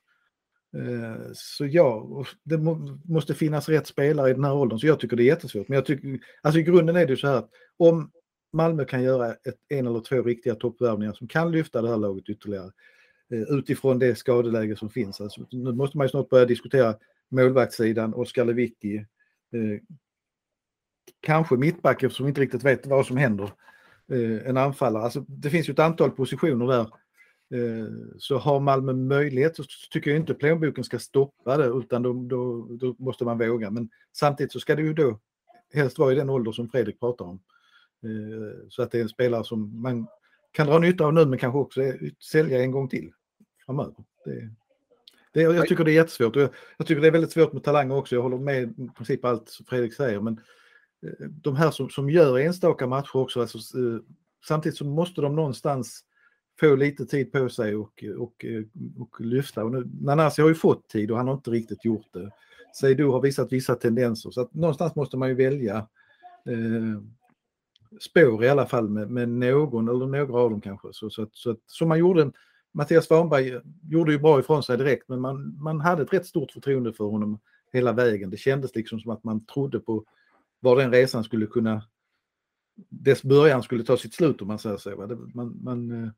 Eh, 0.74 1.30
så 1.34 1.66
ja, 1.66 2.06
det 2.42 2.58
måste 3.04 3.34
finnas 3.34 3.68
rätt 3.68 3.86
spelare 3.86 4.30
i 4.30 4.34
den 4.34 4.44
här 4.44 4.54
åldern, 4.54 4.78
så 4.78 4.86
jag 4.86 5.00
tycker 5.00 5.16
det 5.16 5.22
är 5.22 5.24
jättesvårt. 5.24 5.68
Men 5.68 5.76
jag 5.76 5.86
tycker, 5.86 6.18
alltså 6.42 6.60
i 6.60 6.62
grunden 6.62 6.96
är 6.96 7.06
det 7.06 7.16
så 7.16 7.26
här 7.26 7.36
att 7.36 7.50
om 7.76 8.10
Malmö 8.52 8.84
kan 8.84 9.02
göra 9.02 9.32
ett, 9.32 9.56
en 9.68 9.86
eller 9.86 10.00
två 10.00 10.22
riktiga 10.22 10.54
toppvärvningar 10.54 11.12
som 11.12 11.28
kan 11.28 11.52
lyfta 11.52 11.82
det 11.82 11.88
här 11.88 11.96
laget 11.96 12.28
ytterligare 12.28 12.70
eh, 13.32 13.58
utifrån 13.58 13.98
det 13.98 14.18
skadeläge 14.18 14.76
som 14.76 14.90
finns. 14.90 15.20
Alltså, 15.20 15.46
nu 15.50 15.72
måste 15.72 15.96
man 15.96 16.04
ju 16.04 16.08
snart 16.08 16.28
börja 16.28 16.44
diskutera 16.44 16.94
målvaktssidan, 17.30 18.14
Oskar 18.14 18.44
Lewicki, 18.44 18.96
eh, 18.96 19.80
kanske 21.20 21.56
mittback 21.56 22.02
eftersom 22.02 22.26
vi 22.26 22.30
inte 22.30 22.40
riktigt 22.40 22.64
vet 22.64 22.86
vad 22.86 23.06
som 23.06 23.16
händer. 23.16 23.50
Eh, 24.12 24.48
en 24.48 24.56
anfallare, 24.56 25.02
alltså 25.02 25.20
det 25.20 25.50
finns 25.50 25.68
ju 25.68 25.72
ett 25.72 25.78
antal 25.78 26.10
positioner 26.10 26.66
där 26.66 26.86
Eh, 26.86 27.05
så 28.18 28.38
har 28.38 28.60
Malmö 28.60 28.92
möjlighet 28.92 29.56
så 29.56 29.64
tycker 29.90 30.10
jag 30.10 30.20
inte 30.20 30.34
plånboken 30.34 30.84
ska 30.84 30.98
stoppa 30.98 31.56
det 31.56 31.66
utan 31.66 32.02
då, 32.02 32.12
då, 32.12 32.66
då, 32.70 32.96
måste 32.98 33.24
man 33.24 33.38
våga. 33.38 33.70
Men 33.70 33.88
samtidigt 34.12 34.52
så 34.52 34.60
ska 34.60 34.74
det 34.74 34.82
ju 34.82 34.94
då 34.94 35.18
helst 35.74 35.98
vara 35.98 36.12
i 36.12 36.14
den 36.14 36.30
ålder 36.30 36.52
som 36.52 36.68
Fredrik 36.68 37.00
pratar 37.00 37.24
om. 37.24 37.40
Eh, 38.04 38.68
så 38.68 38.82
att 38.82 38.90
det 38.90 38.98
är 38.98 39.02
en 39.02 39.08
spelare 39.08 39.44
som 39.44 39.82
man 39.82 40.06
kan 40.52 40.66
dra 40.66 40.78
nytta 40.78 41.04
av 41.04 41.14
nu 41.14 41.26
men 41.26 41.38
kanske 41.38 41.58
också 41.58 41.80
sälja 42.30 42.62
en 42.62 42.70
gång 42.70 42.88
till 42.88 43.12
framöver. 43.66 43.94
Det, 44.24 44.50
det, 45.32 45.40
jag 45.40 45.68
tycker 45.68 45.84
det 45.84 45.90
är 45.90 45.94
jättesvårt 45.94 46.36
jag, 46.36 46.86
tycker 46.86 47.00
det 47.00 47.06
är 47.06 47.12
väldigt 47.12 47.32
svårt 47.32 47.52
med 47.52 47.64
talanger 47.64 47.96
också. 47.96 48.14
Jag 48.14 48.22
håller 48.22 48.38
med 48.38 48.62
i 48.62 48.88
princip 48.96 49.24
allt 49.24 49.60
Fredrik 49.68 49.94
säger 49.94 50.20
men 50.20 50.40
eh, 51.02 51.26
de 51.28 51.56
här 51.56 51.70
som, 51.70 51.90
som 51.90 52.10
gör 52.10 52.38
enstaka 52.38 52.86
matcher 52.86 53.16
också, 53.16 53.40
alltså, 53.40 53.58
samtidigt 54.44 54.78
så 54.78 54.84
måste 54.84 55.20
de 55.20 55.36
någonstans 55.36 56.04
få 56.60 56.76
lite 56.76 57.06
tid 57.06 57.32
på 57.32 57.48
sig 57.48 57.76
och, 57.76 58.04
och, 58.18 58.44
och 58.98 59.20
lyfta. 59.20 59.64
Och 59.64 59.72
nu, 59.72 59.88
Nanasi 60.00 60.42
har 60.42 60.48
ju 60.48 60.54
fått 60.54 60.88
tid 60.88 61.10
och 61.10 61.16
han 61.16 61.26
har 61.28 61.34
inte 61.34 61.50
riktigt 61.50 61.84
gjort 61.84 62.06
det. 62.12 62.30
Seydou 62.80 63.10
har 63.10 63.20
visat 63.20 63.52
vissa 63.52 63.74
tendenser 63.74 64.30
så 64.30 64.40
att 64.40 64.54
någonstans 64.54 64.94
måste 64.94 65.16
man 65.16 65.28
ju 65.28 65.34
välja 65.34 65.76
eh, 66.46 67.02
spår 68.00 68.44
i 68.44 68.48
alla 68.48 68.66
fall 68.66 68.88
med, 68.88 69.10
med, 69.10 69.28
någon 69.28 69.88
eller 69.88 70.06
några 70.06 70.40
av 70.40 70.50
dem 70.50 70.60
kanske. 70.60 70.88
Så, 70.92 71.10
så, 71.10 71.26
så 71.32 71.50
att, 71.50 71.60
som 71.66 71.88
man 71.88 71.98
gjorde, 71.98 72.32
Mattias 72.72 73.06
Svanberg 73.06 73.60
gjorde 73.82 74.12
ju 74.12 74.18
bra 74.18 74.40
ifrån 74.40 74.62
sig 74.62 74.78
direkt 74.78 75.08
men 75.08 75.20
man, 75.20 75.56
man 75.62 75.80
hade 75.80 76.02
ett 76.02 76.12
rätt 76.12 76.26
stort 76.26 76.52
förtroende 76.52 76.92
för 76.92 77.04
honom 77.04 77.38
hela 77.72 77.92
vägen. 77.92 78.30
Det 78.30 78.36
kändes 78.36 78.74
liksom 78.74 79.00
som 79.00 79.10
att 79.10 79.24
man 79.24 79.46
trodde 79.46 79.80
på 79.80 80.04
var 80.60 80.76
den 80.76 80.92
resan 80.92 81.24
skulle 81.24 81.46
kunna 81.46 81.82
dess 82.88 83.22
början 83.22 83.62
skulle 83.62 83.84
ta 83.84 83.96
sitt 83.96 84.14
slut 84.14 84.42
om 84.42 84.48
man 84.48 84.58
säger 84.58 84.76
så. 84.76 85.18
Man, 85.34 85.58
man, 85.62 86.04
eh, 86.04 86.10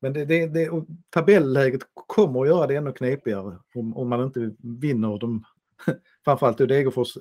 men 0.00 0.12
det, 0.12 0.24
det, 0.24 0.46
det, 0.46 0.70
tabelläget 1.10 1.80
kommer 2.06 2.40
att 2.40 2.48
göra 2.48 2.66
det 2.66 2.76
ännu 2.76 2.92
knepigare 2.92 3.58
om, 3.74 3.96
om 3.96 4.08
man 4.08 4.22
inte 4.22 4.54
vinner 4.58 5.18
de, 5.18 5.44
framförallt 6.24 6.58
Degerfors 6.58 7.16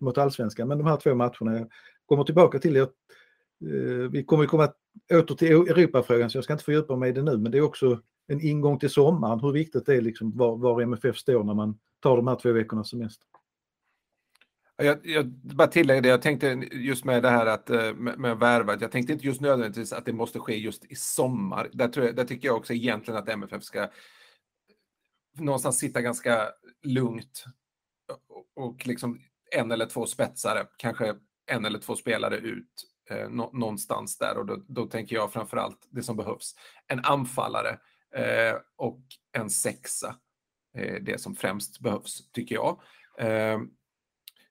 mot 0.00 0.18
allsvenskan, 0.18 0.68
men 0.68 0.78
de 0.78 0.86
här 0.86 0.96
två 0.96 1.14
matcherna. 1.14 1.58
Jag 1.58 1.68
kommer 2.06 2.24
tillbaka 2.24 2.58
till 2.58 2.74
det. 2.74 2.80
Eh, 2.80 4.10
vi 4.10 4.24
kommer 4.24 4.46
komma 4.46 4.72
åter 5.12 5.34
till 5.34 5.52
Europafrågan 5.52 6.30
så 6.30 6.36
jag 6.36 6.44
ska 6.44 6.52
inte 6.52 6.64
fördjupa 6.64 6.96
mig 6.96 7.10
i 7.10 7.12
det 7.12 7.22
nu, 7.22 7.38
men 7.38 7.52
det 7.52 7.58
är 7.58 7.62
också 7.62 8.00
en 8.26 8.40
ingång 8.40 8.78
till 8.78 8.90
sommaren, 8.90 9.40
hur 9.40 9.52
viktigt 9.52 9.86
det 9.86 9.94
är 9.94 10.00
liksom 10.00 10.36
var, 10.36 10.56
var 10.56 10.82
MFF 10.82 11.16
står 11.16 11.44
när 11.44 11.54
man 11.54 11.78
tar 12.00 12.16
de 12.16 12.26
här 12.26 12.36
två 12.36 12.52
veckornas 12.52 12.90
semester. 12.90 13.26
Jag, 14.82 15.06
jag 15.06 15.26
bara 15.28 15.68
tillägger 15.68 16.02
det, 16.02 16.08
jag 16.08 16.22
tänkte 16.22 16.46
just 16.72 17.04
med 17.04 17.22
det 17.22 17.30
här 17.30 17.46
att, 17.46 17.70
eh, 17.70 17.94
med, 17.94 18.18
med 18.18 18.38
värvat, 18.38 18.80
jag 18.80 18.92
tänkte 18.92 19.12
inte 19.12 19.26
just 19.26 19.40
nödvändigtvis 19.40 19.92
att 19.92 20.04
det 20.04 20.12
måste 20.12 20.38
ske 20.38 20.56
just 20.56 20.84
i 20.84 20.94
sommar. 20.94 21.70
Där, 21.72 21.88
tror 21.88 22.06
jag, 22.06 22.16
där 22.16 22.24
tycker 22.24 22.48
jag 22.48 22.56
också 22.56 22.72
egentligen 22.72 23.18
att 23.20 23.28
MFF 23.28 23.62
ska 23.62 23.90
någonstans 25.38 25.78
sitta 25.78 26.02
ganska 26.02 26.48
lugnt 26.82 27.44
och, 28.28 28.64
och 28.64 28.86
liksom 28.86 29.20
en 29.56 29.70
eller 29.70 29.86
två 29.86 30.06
spetsare, 30.06 30.66
kanske 30.76 31.14
en 31.46 31.64
eller 31.64 31.78
två 31.78 31.96
spelare 31.96 32.36
ut 32.36 32.84
eh, 33.10 33.28
någonstans 33.30 34.18
där 34.18 34.38
och 34.38 34.46
då, 34.46 34.64
då 34.68 34.86
tänker 34.86 35.16
jag 35.16 35.32
framförallt 35.32 35.88
det 35.90 36.02
som 36.02 36.16
behövs. 36.16 36.54
En 36.86 37.04
anfallare 37.04 37.78
eh, 38.14 38.56
och 38.76 39.00
en 39.32 39.50
sexa. 39.50 40.16
Eh, 40.76 41.02
det 41.02 41.20
som 41.20 41.34
främst 41.34 41.80
behövs, 41.80 42.30
tycker 42.32 42.54
jag. 42.54 42.80
Eh, 43.18 43.58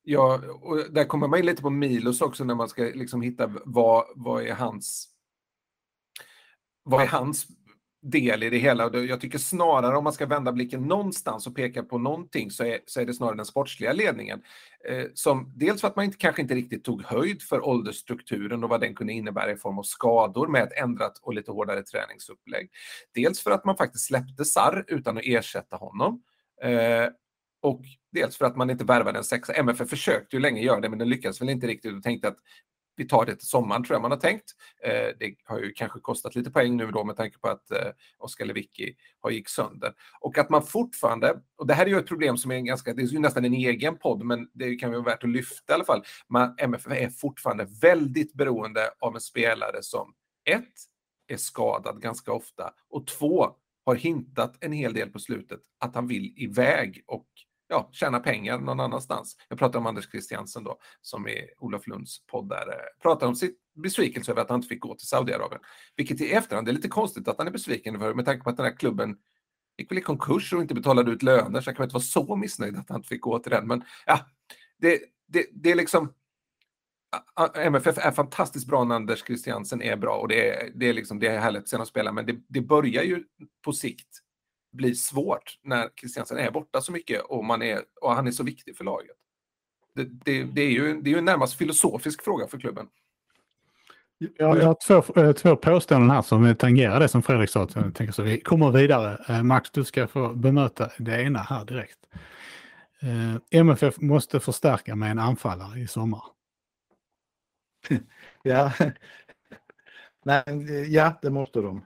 Ja, 0.09 0.41
och 0.61 0.91
där 0.91 1.05
kommer 1.05 1.27
man 1.27 1.39
in 1.39 1.45
lite 1.45 1.61
på 1.61 1.69
Milos 1.69 2.21
också 2.21 2.43
när 2.43 2.55
man 2.55 2.69
ska 2.69 2.83
liksom 2.83 3.21
hitta 3.21 3.51
vad, 3.65 4.05
vad 4.15 4.43
är 4.43 4.53
hans 4.53 5.07
vad 6.83 7.01
är 7.03 7.07
hans 7.07 7.47
del 8.01 8.43
i 8.43 8.49
det 8.49 8.57
hela. 8.57 8.97
Jag 8.97 9.21
tycker 9.21 9.37
snarare 9.37 9.97
om 9.97 10.03
man 10.03 10.13
ska 10.13 10.25
vända 10.25 10.51
blicken 10.51 10.81
någonstans 10.81 11.47
och 11.47 11.55
peka 11.55 11.83
på 11.83 11.97
någonting 11.97 12.51
så 12.51 12.63
är, 12.63 12.79
så 12.85 13.01
är 13.01 13.05
det 13.05 13.13
snarare 13.13 13.35
den 13.35 13.45
sportsliga 13.45 13.93
ledningen. 13.93 14.41
Eh, 14.89 15.05
som 15.13 15.53
dels 15.55 15.81
för 15.81 15.87
att 15.87 15.95
man 15.95 16.05
inte, 16.05 16.17
kanske 16.17 16.41
inte 16.41 16.55
riktigt 16.55 16.83
tog 16.83 17.03
höjd 17.03 17.41
för 17.41 17.67
åldersstrukturen 17.67 18.63
och 18.63 18.69
vad 18.69 18.81
den 18.81 18.95
kunde 18.95 19.13
innebära 19.13 19.51
i 19.51 19.57
form 19.57 19.79
av 19.79 19.83
skador 19.83 20.47
med 20.47 20.63
ett 20.63 20.77
ändrat 20.77 21.17
och 21.21 21.33
lite 21.33 21.51
hårdare 21.51 21.83
träningsupplägg. 21.83 22.69
Dels 23.13 23.43
för 23.43 23.51
att 23.51 23.65
man 23.65 23.77
faktiskt 23.77 24.05
släppte 24.05 24.45
Sarr 24.45 24.85
utan 24.87 25.17
att 25.17 25.23
ersätta 25.25 25.75
honom. 25.75 26.21
Eh, 26.63 27.07
och 27.61 27.81
dels 28.11 28.37
för 28.37 28.45
att 28.45 28.55
man 28.55 28.69
inte 28.69 28.83
värvade 28.83 29.17
en 29.17 29.23
sexa. 29.23 29.53
MFF 29.53 29.89
försökte 29.89 30.35
ju 30.35 30.39
länge 30.39 30.61
göra 30.61 30.79
det, 30.79 30.89
men 30.89 30.99
den 30.99 31.09
lyckades 31.09 31.41
väl 31.41 31.49
inte 31.49 31.67
riktigt 31.67 31.93
och 31.93 32.03
tänkte 32.03 32.27
att 32.27 32.37
vi 32.97 33.07
tar 33.07 33.25
det 33.25 33.35
till 33.35 33.47
sommaren, 33.47 33.83
tror 33.83 33.95
jag 33.95 34.01
man 34.01 34.11
har 34.11 34.17
tänkt. 34.17 34.51
Eh, 34.83 35.07
det 35.19 35.35
har 35.43 35.59
ju 35.59 35.73
kanske 35.73 35.99
kostat 35.99 36.35
lite 36.35 36.51
poäng 36.51 36.77
nu 36.77 36.91
då 36.91 37.03
med 37.03 37.15
tanke 37.15 37.39
på 37.39 37.47
att 37.47 37.71
eh, 37.71 37.87
Oskar 38.17 38.45
Lewicki 38.45 38.95
har 39.19 39.31
gick 39.31 39.49
sönder. 39.49 39.93
Och 40.19 40.37
att 40.37 40.49
man 40.49 40.63
fortfarande, 40.63 41.41
och 41.57 41.67
det 41.67 41.73
här 41.73 41.85
är 41.85 41.89
ju 41.89 41.99
ett 41.99 42.07
problem 42.07 42.37
som 42.37 42.51
är 42.51 42.59
ganska, 42.59 42.93
det 42.93 43.01
är 43.01 43.05
ju 43.05 43.19
nästan 43.19 43.45
en 43.45 43.53
egen 43.53 43.97
podd, 43.97 44.23
men 44.23 44.49
det 44.53 44.75
kan 44.75 44.91
vara 44.91 45.01
värt 45.01 45.23
att 45.23 45.29
lyfta 45.29 45.73
i 45.73 45.75
alla 45.75 45.85
fall. 45.85 46.03
Man, 46.29 46.55
MFF 46.57 46.91
är 46.91 47.09
fortfarande 47.09 47.67
väldigt 47.81 48.33
beroende 48.33 48.91
av 48.99 49.15
en 49.15 49.21
spelare 49.21 49.83
som 49.83 50.13
ett, 50.49 50.73
är 51.27 51.37
skadad 51.37 52.01
ganska 52.01 52.31
ofta 52.31 52.73
och 52.89 53.07
två, 53.07 53.55
har 53.85 53.95
hintat 53.95 54.57
en 54.59 54.71
hel 54.71 54.93
del 54.93 55.09
på 55.09 55.19
slutet 55.19 55.59
att 55.79 55.95
han 55.95 56.07
vill 56.07 56.33
iväg 56.37 57.03
och 57.05 57.27
ja, 57.67 57.89
tjäna 57.91 58.19
pengar 58.19 58.59
någon 58.59 58.79
annanstans. 58.79 59.37
Jag 59.49 59.59
pratar 59.59 59.79
om 59.79 59.85
Anders 59.85 60.11
Christiansen 60.11 60.63
då, 60.63 60.79
som 61.01 61.27
är 61.27 61.63
Olof 61.63 61.87
Lunds 61.87 62.25
podd 62.25 62.49
där, 62.49 62.67
eh, 62.67 63.01
pratar 63.01 63.27
om 63.27 63.35
sitt 63.35 63.59
besvikelse 63.75 64.31
över 64.31 64.41
att 64.41 64.49
han 64.49 64.57
inte 64.59 64.67
fick 64.67 64.79
gå 64.79 64.95
till 64.95 65.07
Saudiarabien. 65.07 65.61
Vilket 65.95 66.21
i 66.21 66.31
efterhand 66.31 66.69
är 66.69 66.73
lite 66.73 66.87
konstigt 66.87 67.27
att 67.27 67.37
han 67.37 67.47
är 67.47 67.51
besviken 67.51 67.99
för 67.99 68.13
med 68.13 68.25
tanke 68.25 68.43
på 68.43 68.49
att 68.49 68.57
den 68.57 68.65
här 68.65 68.77
klubben 68.77 69.17
gick 69.77 69.91
väl 69.91 69.97
i 69.97 70.01
konkurs 70.01 70.53
och 70.53 70.61
inte 70.61 70.73
betalade 70.73 71.11
ut 71.11 71.23
löner 71.23 71.61
så 71.61 71.69
jag 71.69 71.77
kan 71.77 71.83
inte 71.83 71.93
vara 71.93 72.03
så 72.03 72.35
missnöjd 72.35 72.77
att 72.77 72.89
han 72.89 72.97
inte 72.97 73.09
fick 73.09 73.21
gå 73.21 73.39
till 73.39 73.51
den. 73.51 73.67
Men 73.67 73.83
ja, 74.05 74.19
det, 74.77 74.99
det, 75.27 75.45
det 75.51 75.71
är 75.71 75.75
liksom 75.75 76.13
MFF 77.55 77.97
är 77.97 78.11
fantastiskt 78.11 78.67
bra 78.67 78.83
när 78.83 78.95
Anders 78.95 79.25
Christiansen 79.25 79.81
är 79.81 79.95
bra 79.95 80.17
och 80.17 80.27
det 80.27 80.49
är, 80.49 80.71
det 80.75 80.89
är, 80.89 80.93
liksom, 80.93 81.19
det 81.19 81.27
är 81.27 81.39
härligt 81.39 81.61
att 81.61 81.69
se 81.69 81.75
honom 81.75 81.87
spela 81.87 82.11
men 82.11 82.25
det, 82.25 82.35
det 82.47 82.61
börjar 82.61 83.03
ju 83.03 83.23
på 83.65 83.73
sikt 83.73 84.07
bli 84.77 84.95
svårt 84.95 85.59
när 85.63 85.89
Christiansen 85.99 86.37
är 86.37 86.51
borta 86.51 86.81
så 86.81 86.91
mycket 86.91 87.21
och, 87.21 87.45
man 87.45 87.61
är, 87.61 87.81
och 88.01 88.11
han 88.11 88.27
är 88.27 88.31
så 88.31 88.43
viktig 88.43 88.77
för 88.77 88.83
laget. 88.83 89.15
Det, 89.95 90.03
det, 90.03 90.43
det, 90.43 90.61
är 90.61 90.69
ju, 90.69 91.01
det 91.01 91.09
är 91.09 91.11
ju 91.11 91.17
en 91.17 91.25
närmast 91.25 91.57
filosofisk 91.57 92.23
fråga 92.23 92.47
för 92.47 92.59
klubben. 92.59 92.87
Jag, 94.17 94.57
jag 94.57 94.65
har 94.65 94.77
två, 94.87 95.21
äh, 95.21 95.31
två 95.31 95.55
påståenden 95.55 96.09
här 96.09 96.21
som 96.21 96.55
tangerar 96.55 96.99
det 96.99 97.07
som 97.07 97.23
Fredrik 97.23 97.49
sa. 97.49 97.59
Jag 97.59 97.95
tänker 97.95 98.11
så 98.11 98.23
vi 98.23 98.39
kommer 98.39 98.71
vidare. 98.71 99.25
Äh, 99.29 99.43
Max, 99.43 99.71
du 99.71 99.83
ska 99.83 100.07
få 100.07 100.33
bemöta 100.33 100.91
det 100.97 101.21
ena 101.21 101.39
här 101.39 101.65
direkt. 101.65 101.99
Eh, 103.01 103.59
MFF 103.59 103.97
måste 103.97 104.39
förstärka 104.39 104.95
med 104.95 105.11
en 105.11 105.19
anfallare 105.19 105.79
i 105.79 105.87
sommar. 105.87 106.23
ja. 108.43 108.71
Nej, 110.25 110.43
ja, 110.93 111.19
det 111.21 111.29
måste 111.29 111.61
de 111.61 111.85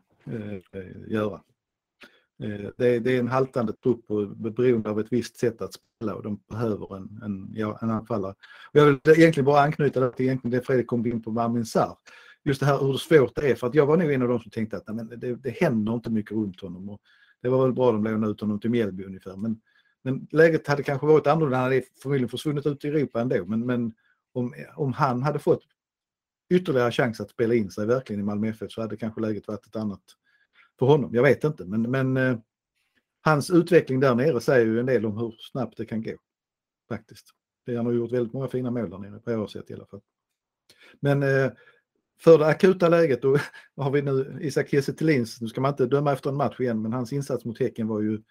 göra. 1.08 1.42
Eh, 2.44 2.70
det, 2.78 3.00
det, 3.00 3.16
är 3.16 3.20
en 3.20 3.28
haltande 3.28 3.74
trupp 3.74 4.12
och 4.12 4.28
beroende 4.28 4.90
av 4.90 5.00
ett 5.00 5.08
visst 5.10 5.38
sätt 5.38 5.62
att 5.62 5.74
spela 5.74 6.16
och 6.16 6.24
de 6.24 6.40
behöver 6.50 6.98
en, 6.98 7.22
en, 7.24 7.50
ja, 7.54 7.80
en 7.82 7.90
anfallare. 7.90 8.32
Och 8.72 8.80
jag 8.80 8.86
vill 8.86 9.00
egentligen 9.06 9.46
bara 9.46 9.62
anknyta 9.62 10.10
till 10.10 10.26
egentligen 10.26 10.58
det 10.58 10.66
Fredrik 10.66 10.88
kom 10.88 11.06
in 11.06 11.24
på 11.24 11.32
med 11.32 11.44
Amin 11.44 11.66
Sarr. 11.66 11.96
Just 12.44 12.60
det 12.60 12.66
här 12.66 12.80
hur 12.80 12.98
svårt 12.98 13.36
det 13.36 13.52
är 13.52 13.56
för 13.56 13.68
att 13.68 13.76
jag 13.76 13.86
var 13.86 13.98
nog 13.98 14.12
en 14.12 14.22
av 14.22 14.28
de 14.28 14.40
som 14.40 14.52
tänkte 14.52 14.78
att 14.78 14.96
men 14.96 15.20
det, 15.20 15.36
det 15.36 15.50
händer 15.50 15.94
inte 15.94 16.10
mycket 16.10 16.32
runt 16.32 16.62
honom. 16.62 16.90
Och 16.90 17.02
det 17.42 17.50
var 17.50 17.64
väl 17.64 17.74
bra 17.74 17.88
att 17.90 17.96
de 17.96 18.04
lånade 18.04 18.32
ut 18.32 18.42
honom 18.42 18.60
till 18.60 18.70
Mjällby 18.70 19.04
ungefär. 19.04 19.36
Men, 19.36 19.62
men 20.04 20.28
läget 20.32 20.68
hade 20.68 20.84
kanske 20.84 21.08
varit 21.08 21.28
annorlunda. 21.28 21.58
Han 21.58 21.64
hade 21.64 21.84
förmodligen 22.02 22.30
försvunnit 22.30 22.66
ut 22.66 22.86
i 22.86 22.88
Europa 22.88 23.22
ändå. 23.22 23.46
Men, 23.46 23.66
men 23.66 23.94
om, 24.34 24.54
om 24.76 24.94
han 24.94 25.24
hade 25.24 25.40
fått 25.40 25.64
ytterligare 26.54 26.92
chans 26.92 27.22
att 27.22 27.30
spela 27.30 27.54
in 27.54 27.72
sig 27.72 27.86
verkligen 27.86 28.20
i 28.20 28.24
Malmö 28.24 28.50
FF 28.50 28.72
så 28.72 28.82
hade 28.82 28.98
kanske 28.98 29.22
läget 29.22 29.48
varit 29.48 29.66
ett 29.66 29.76
annat 29.76 30.02
för 30.82 30.86
honom. 30.86 31.10
Jag 31.14 31.24
vet 31.24 31.44
inte, 31.44 31.66
men, 31.66 31.82
men 31.82 32.18
eh, 32.18 32.38
hans 33.22 33.50
utveckling 33.50 34.00
där 34.00 34.16
nere 34.16 34.42
säger 34.42 34.66
ju 34.66 34.80
en 34.80 34.86
del 34.86 35.06
om 35.06 35.18
hur 35.18 35.36
snabbt 35.52 35.78
det 35.78 35.86
kan 35.86 36.02
gå. 36.02 36.12
Faktiskt. 36.90 37.26
Han 37.68 37.86
har 37.86 37.94
gjort 37.94 38.12
väldigt 38.12 38.34
många 38.34 38.48
fina 38.48 38.72
mål 38.72 38.90
där 38.90 38.98
nere 38.98 39.20
på 39.20 39.32
året 39.32 39.70
i 39.70 39.74
alla 39.74 39.86
fall. 39.86 40.02
Men 41.00 41.24
eh, 41.24 41.52
för 42.20 42.38
det 42.38 42.46
akuta 42.46 42.90
läget 42.90 43.22
då 43.22 43.38
har 43.76 43.92
vi 43.92 44.02
nu 44.02 44.38
Isak 44.42 44.70
Kiese 44.70 44.94
nu 45.42 45.48
ska 45.48 45.62
man 45.62 45.72
inte 45.72 45.86
döma 45.86 46.14
efter 46.14 46.30
en 46.30 46.36
match 46.36 46.60
igen, 46.60 46.82
men 46.82 46.94
hans 46.94 47.14
insats 47.14 47.46
mot 47.46 47.60
Häcken 47.60 47.88
var 47.88 48.02
ju 48.02 48.22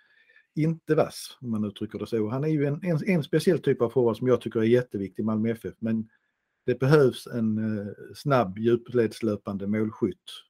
inte 0.54 0.94
vass, 0.94 1.38
om 1.40 1.50
man 1.50 1.64
uttrycker 1.64 1.98
det 1.98 2.06
så. 2.06 2.28
Han 2.28 2.44
är 2.44 2.48
ju 2.48 2.66
en, 2.66 2.80
en, 2.82 2.98
en 3.06 3.22
speciell 3.22 3.58
typ 3.58 3.82
av 3.82 3.90
forward 3.90 4.16
som 4.16 4.28
jag 4.28 4.40
tycker 4.40 4.60
är 4.60 4.64
jätteviktig 4.64 5.22
i 5.22 5.26
Malmö 5.26 5.50
FF, 5.50 5.74
men 5.78 6.08
det 6.66 6.78
behövs 6.78 7.26
en 7.26 7.78
eh, 7.78 7.86
snabb 8.14 8.58
djupledslöpande 8.58 9.66
målskytt 9.66 10.49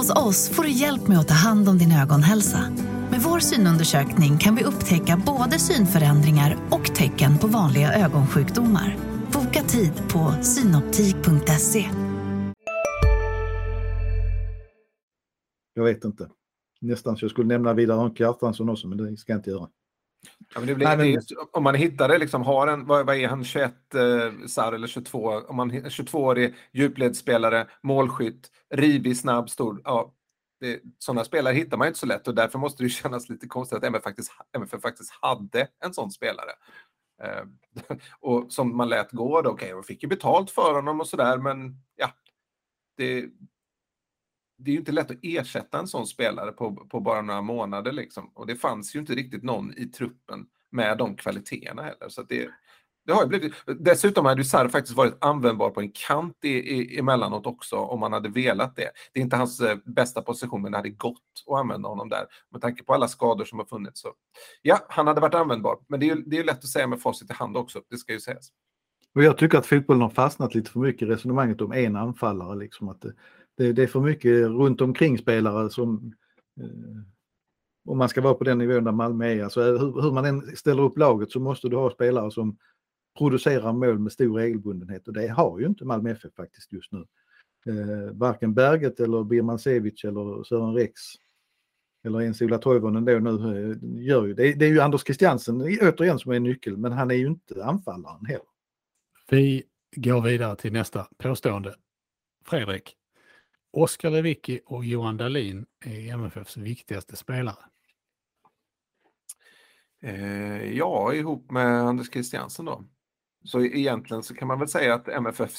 Hos 0.00 0.10
oss 0.10 0.50
får 0.50 0.62
du 0.62 0.70
hjälp 0.70 1.08
med 1.08 1.18
att 1.18 1.28
ta 1.28 1.34
hand 1.34 1.68
om 1.68 1.78
din 1.78 1.92
ögonhälsa. 1.92 2.58
Med 3.10 3.20
vår 3.20 3.38
synundersökning 3.38 4.38
kan 4.38 4.56
vi 4.56 4.64
upptäcka 4.64 5.22
både 5.26 5.58
synförändringar 5.58 6.56
och 6.70 6.84
tecken 6.94 7.38
på 7.38 7.46
vanliga 7.46 7.92
ögonsjukdomar. 7.92 8.96
Boka 9.32 9.62
tid 9.62 9.92
på 10.12 10.34
synoptik.se. 10.42 11.90
Jag 15.74 15.84
vet 15.84 16.04
inte. 16.04 16.30
Nästan 16.80 17.16
så 17.16 17.24
jag 17.24 17.30
skulle 17.30 17.48
nämna 17.48 17.74
Vidar 17.74 18.12
Hjartansson 18.16 18.68
också, 18.68 18.88
men 18.88 18.98
det 18.98 19.16
ska 19.16 19.32
jag 19.32 19.38
inte 19.38 19.50
göra. 19.50 19.68
Ja, 20.54 20.60
men 20.60 20.74
blir, 20.74 20.86
Nej, 20.86 20.96
men... 20.96 21.10
Just, 21.10 21.32
om 21.52 21.62
man 21.62 21.74
hittar 21.74 22.08
det, 22.08 22.18
liksom, 22.18 22.42
har 22.42 22.66
en, 22.66 22.86
vad, 22.86 23.06
vad 23.06 23.16
är 23.16 23.28
han, 23.28 23.44
21 23.44 23.94
eh, 23.94 24.46
SAR 24.46 24.72
eller 24.72 24.86
22, 24.86 25.28
om 25.28 25.56
man 25.56 25.70
22-årig 25.72 26.54
djupledsspelare, 26.72 27.66
målskytt, 27.82 28.50
rivig, 28.74 29.16
snabb, 29.16 29.50
stor. 29.50 29.80
Ja, 29.84 30.14
det, 30.60 30.80
sådana 30.98 31.24
spelare 31.24 31.54
hittar 31.54 31.76
man 31.76 31.86
inte 31.86 31.98
så 31.98 32.06
lätt 32.06 32.28
och 32.28 32.34
därför 32.34 32.58
måste 32.58 32.82
det 32.82 32.88
kännas 32.88 33.28
lite 33.28 33.48
konstigt 33.48 33.78
att 33.78 33.84
MF 33.84 34.02
faktiskt, 34.02 34.32
MFF 34.56 34.82
faktiskt 34.82 35.12
hade 35.20 35.68
en 35.84 35.94
sån 35.94 36.10
spelare. 36.10 36.50
Eh, 37.22 37.44
och 38.20 38.52
som 38.52 38.76
man 38.76 38.88
lät 38.88 39.10
gå. 39.12 39.38
Okej, 39.38 39.50
okay, 39.50 39.74
man 39.74 39.84
fick 39.84 40.02
ju 40.02 40.08
betalt 40.08 40.50
för 40.50 40.74
honom 40.74 41.00
och 41.00 41.06
sådär, 41.06 41.38
men 41.38 41.76
ja, 41.96 42.10
det, 42.96 43.24
det 44.64 44.70
är 44.70 44.72
ju 44.72 44.78
inte 44.78 44.92
lätt 44.92 45.10
att 45.10 45.18
ersätta 45.22 45.78
en 45.78 45.86
sån 45.86 46.06
spelare 46.06 46.52
på, 46.52 46.72
på 46.74 47.00
bara 47.00 47.22
några 47.22 47.42
månader 47.42 47.92
liksom. 47.92 48.30
Och 48.34 48.46
det 48.46 48.56
fanns 48.56 48.94
ju 48.94 49.00
inte 49.00 49.14
riktigt 49.14 49.42
någon 49.42 49.72
i 49.78 49.86
truppen 49.86 50.46
med 50.72 50.98
de 50.98 51.16
kvaliteterna 51.16 51.82
heller. 51.82 52.08
Så 52.08 52.22
det, 52.22 52.50
det 53.06 53.12
har 53.12 53.26
blivit. 53.26 53.52
Dessutom 53.78 54.24
hade 54.24 54.40
ju 54.40 54.44
Sarr 54.44 54.68
faktiskt 54.68 54.96
varit 54.96 55.16
användbar 55.20 55.70
på 55.70 55.80
en 55.80 55.92
kant 55.92 56.36
i, 56.42 56.48
i, 56.48 56.98
emellanåt 56.98 57.46
också 57.46 57.76
om 57.76 58.00
man 58.00 58.12
hade 58.12 58.28
velat 58.28 58.76
det. 58.76 58.90
Det 59.12 59.20
är 59.20 59.24
inte 59.24 59.36
hans 59.36 59.60
eh, 59.60 59.78
bästa 59.84 60.22
position, 60.22 60.62
men 60.62 60.72
det 60.72 60.78
hade 60.78 60.90
gått 60.90 61.16
att 61.46 61.58
använda 61.58 61.88
honom 61.88 62.08
där. 62.08 62.26
Med 62.50 62.60
tanke 62.60 62.84
på 62.84 62.94
alla 62.94 63.08
skador 63.08 63.44
som 63.44 63.58
har 63.58 63.66
funnits. 63.66 64.00
Så, 64.00 64.08
ja, 64.62 64.86
han 64.88 65.06
hade 65.06 65.20
varit 65.20 65.34
användbar. 65.34 65.78
Men 65.88 66.00
det 66.00 66.10
är, 66.10 66.16
det 66.26 66.38
är 66.38 66.44
lätt 66.44 66.58
att 66.58 66.68
säga 66.68 66.86
med 66.86 67.00
facit 67.00 67.30
i 67.30 67.34
hand 67.34 67.56
också, 67.56 67.80
det 67.90 67.96
ska 67.96 68.12
ju 68.12 68.20
sägas. 68.20 68.52
Och 69.14 69.22
jag 69.22 69.38
tycker 69.38 69.58
att 69.58 69.66
fotbollen 69.66 70.02
har 70.02 70.10
fastnat 70.10 70.54
lite 70.54 70.70
för 70.70 70.80
mycket 70.80 71.02
i 71.02 71.10
resonemanget 71.10 71.60
om 71.60 71.72
en 71.72 71.96
anfallare. 71.96 72.56
Liksom 72.56 72.88
att 72.88 73.00
det, 73.00 73.12
det, 73.60 73.72
det 73.72 73.82
är 73.82 73.86
för 73.86 74.00
mycket 74.00 74.46
runt 74.46 74.80
omkring 74.80 75.18
spelare 75.18 75.70
som 75.70 76.14
eh, 76.60 77.02
om 77.84 77.98
man 77.98 78.08
ska 78.08 78.20
vara 78.20 78.34
på 78.34 78.44
den 78.44 78.58
nivån 78.58 78.84
där 78.84 78.92
Malmö 78.92 79.26
är. 79.26 79.44
Alltså, 79.44 79.60
eh, 79.60 79.80
hur, 79.80 80.02
hur 80.02 80.12
man 80.12 80.24
än 80.24 80.56
ställer 80.56 80.82
upp 80.82 80.98
laget 80.98 81.30
så 81.30 81.40
måste 81.40 81.68
du 81.68 81.76
ha 81.76 81.90
spelare 81.90 82.30
som 82.30 82.56
producerar 83.18 83.72
mål 83.72 83.98
med 83.98 84.12
stor 84.12 84.38
regelbundenhet 84.38 85.08
och 85.08 85.14
det 85.14 85.28
har 85.28 85.58
ju 85.58 85.66
inte 85.66 85.84
Malmö 85.84 86.10
FF 86.10 86.34
faktiskt 86.36 86.72
just 86.72 86.92
nu. 86.92 87.04
Eh, 87.66 88.12
varken 88.12 88.54
Berget 88.54 89.00
eller 89.00 89.24
Birmancevic 89.24 90.04
eller 90.04 90.44
Sören 90.44 90.74
Rex 90.74 91.00
eller 92.04 92.20
ens 92.20 92.42
Ola 92.42 92.58
Toivonen 92.58 93.04
då 93.04 93.18
nu 93.18 93.70
eh, 93.70 94.04
gör 94.06 94.26
ju 94.26 94.34
det. 94.34 94.52
Det 94.52 94.64
är 94.64 94.70
ju 94.70 94.80
Anders 94.80 95.04
Christiansen 95.04 95.60
återigen 95.60 96.18
som 96.18 96.32
är 96.32 96.40
nyckel 96.40 96.76
men 96.76 96.92
han 96.92 97.10
är 97.10 97.14
ju 97.14 97.26
inte 97.26 97.64
anfallaren 97.64 98.26
heller. 98.26 98.46
Vi 99.30 99.62
går 99.96 100.20
vidare 100.20 100.56
till 100.56 100.72
nästa 100.72 101.06
påstående. 101.18 101.74
Fredrik, 102.44 102.96
Oskar 103.72 104.10
Lewicki 104.10 104.60
och 104.66 104.84
Johan 104.84 105.16
Dahlin 105.16 105.66
är 105.84 106.12
MFFs 106.14 106.56
viktigaste 106.56 107.16
spelare. 107.16 107.64
Eh, 110.02 110.72
ja, 110.72 111.14
ihop 111.14 111.50
med 111.50 111.66
Anders 111.66 112.10
Christiansen 112.10 112.64
då. 112.64 112.84
Så 113.44 113.60
egentligen 113.60 114.22
så 114.22 114.34
kan 114.34 114.48
man 114.48 114.58
väl 114.58 114.68
säga 114.68 114.94
att 114.94 115.08
MFF 115.08 115.52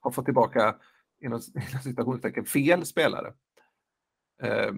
har 0.00 0.10
fått 0.10 0.24
tillbaka 0.24 0.76
inom, 1.20 1.40
inom 1.70 1.82
citationstecken 1.82 2.44
fel 2.44 2.86
spelare. 2.86 3.34
Eh, 4.42 4.72